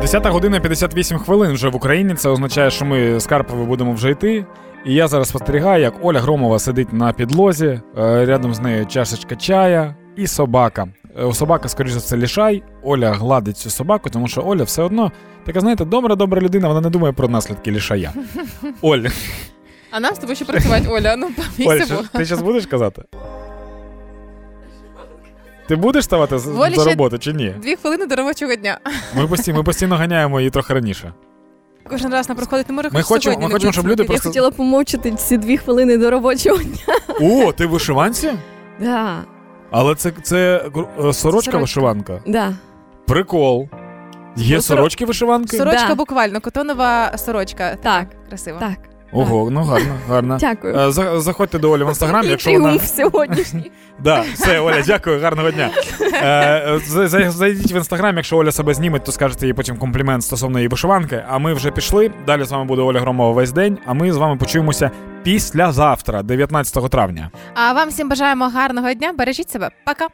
10 0.00 0.26
година 0.26 0.60
58 0.60 1.18
хвилин 1.18 1.52
вже 1.52 1.68
в 1.68 1.76
Україні. 1.76 2.14
Це 2.14 2.28
означає, 2.28 2.70
що 2.70 2.84
ми 2.84 3.20
з 3.20 3.26
Карпови 3.26 3.64
будемо 3.64 3.92
вже 3.92 4.10
йти. 4.10 4.46
І 4.84 4.94
я 4.94 5.08
зараз 5.08 5.28
спостерігаю, 5.28 5.82
як 5.82 5.94
Оля 6.04 6.20
Громова 6.20 6.58
сидить 6.58 6.92
на 6.92 7.12
підлозі, 7.12 7.66
е, 7.66 7.80
рядом 8.26 8.54
з 8.54 8.60
нею 8.60 8.86
чашечка 8.86 9.36
чая 9.36 9.94
і 10.16 10.26
собака. 10.26 10.88
Е, 11.28 11.34
собака, 11.34 11.68
скоріше 11.68 11.92
за 11.94 11.98
все, 12.00 12.16
лішай. 12.16 12.62
Оля 12.82 13.12
гладить 13.12 13.56
цю 13.56 13.70
собаку, 13.70 14.10
тому 14.10 14.28
що 14.28 14.42
Оля 14.46 14.62
все 14.62 14.82
одно 14.82 15.12
така, 15.44 15.60
знаєте, 15.60 15.84
добра, 15.84 16.14
добра 16.14 16.40
людина, 16.40 16.68
вона 16.68 16.80
не 16.80 16.90
думає 16.90 17.12
про 17.12 17.28
наслідки 17.28 17.70
лішая. 17.70 18.12
Оль, 18.82 19.04
А 19.90 20.00
нам 20.00 20.14
з 20.14 20.18
тобою 20.18 20.36
ще 20.36 20.44
працювати, 20.44 20.88
Оля. 20.88 21.16
Ну 21.16 21.30
Оль, 21.66 21.78
що- 21.80 22.02
ти 22.12 22.24
зараз 22.24 22.42
будеш 22.42 22.66
казати? 22.66 23.02
Ти 25.68 25.76
будеш 25.76 26.04
ставати 26.04 26.36
Волі 26.36 26.74
за 26.74 26.80
ще- 26.80 26.90
роботу 26.90 27.18
чи 27.18 27.32
ні? 27.32 27.54
Дві 27.62 27.76
хвилини 27.76 28.06
до 28.06 28.16
робочого 28.16 28.54
дня. 28.54 28.78
Ми 29.16 29.26
постійно, 29.26 29.58
ми 29.58 29.64
постійно 29.64 29.96
ганяємо 29.96 30.40
її 30.40 30.50
трохи 30.50 30.74
раніше. 30.74 31.12
Кожен 31.90 32.12
раз 32.12 32.28
на 32.28 32.34
приходить, 32.34 32.68
не 32.68 32.74
може 32.74 32.88
Ми 32.92 33.02
хоч 33.02 33.08
хочемо, 33.08 33.36
ми 33.38 33.46
не 33.46 33.52
хочемо, 33.52 33.72
щоб 33.72 33.88
люди 33.88 34.04
просто. 34.04 34.28
Я 34.28 34.30
хотіла 34.30 34.50
помовчати 34.50 35.10
ці 35.12 35.36
дві 35.36 35.56
хвилини 35.56 35.96
до 35.98 36.10
робочого 36.10 36.56
дня. 36.62 36.76
О, 37.20 37.52
ти 37.52 37.66
в 37.66 37.70
вишиванці? 37.70 38.30
Да, 38.80 39.24
Але 39.70 39.94
це, 39.94 40.12
це 40.22 40.64
е, 41.06 41.12
сорочка, 41.12 41.58
вишиванка. 41.58 42.22
да. 42.26 42.52
Прикол. 43.06 43.68
Є 44.36 44.56
Ну, 44.56 44.62
сорочки 44.62 45.04
вишиванки? 45.06 45.56
Сорочка 45.56 45.88
Да. 45.88 45.94
буквально, 45.94 46.40
котонова 46.40 47.18
сорочка. 47.18 47.76
Так. 47.82 48.06
Красиво. 48.28 48.58
Так, 48.60 48.78
Ого, 49.12 49.50
ну 49.50 49.62
гарно, 49.62 49.94
гарно. 50.08 50.36
дякую. 50.40 50.76
Е, 50.78 50.90
за- 50.92 51.20
Заходьте 51.20 51.58
до 51.58 51.70
Олі 51.70 51.84
в 51.84 51.88
інстаграм, 51.88 52.26
якщо 52.26 52.52
вона. 52.52 52.64
тріумф 52.64 52.86
сьогоднішній. 52.96 53.70
Да, 54.02 54.24
все, 54.34 54.60
Оля, 54.60 54.82
дякую, 54.86 55.20
гарного 55.20 55.50
дня. 55.50 55.70
Е, 56.14 56.80
за- 56.86 57.08
за- 57.08 57.30
Зайдіть 57.30 57.72
в 57.72 57.76
інстаграм, 57.76 58.16
якщо 58.16 58.36
Оля 58.36 58.52
себе 58.52 58.74
зніме, 58.74 58.98
то 58.98 59.12
скажете 59.12 59.46
їй 59.46 59.52
потім 59.52 59.76
комплімент 59.76 60.24
стосовно 60.24 60.58
її 60.58 60.68
вишиванки. 60.68 61.24
А 61.28 61.38
ми 61.38 61.54
вже 61.54 61.70
пішли. 61.70 62.10
Далі 62.26 62.44
з 62.44 62.50
вами 62.52 62.64
буде 62.64 62.82
Оля 62.82 63.00
Громова 63.00 63.32
весь 63.32 63.52
день. 63.52 63.78
А 63.86 63.92
ми 63.94 64.12
з 64.12 64.16
вами 64.16 64.36
почуємося 64.36 64.90
післязавтра, 65.22 66.22
19 66.22 66.88
травня. 66.88 67.30
А 67.54 67.72
вам 67.72 67.88
всім 67.88 68.08
бажаємо 68.08 68.48
гарного 68.48 68.92
дня. 68.94 69.12
Бережіть 69.18 69.50
себе. 69.50 69.70
Пока. 69.86 70.06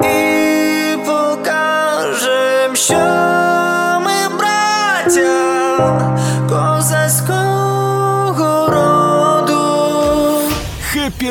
І 0.00 0.96
покажем, 1.06 2.74
що 2.76 2.94
ми 4.04 4.36
браття 4.38 6.16
козацького 6.48 7.65
Хеппі 11.06 11.30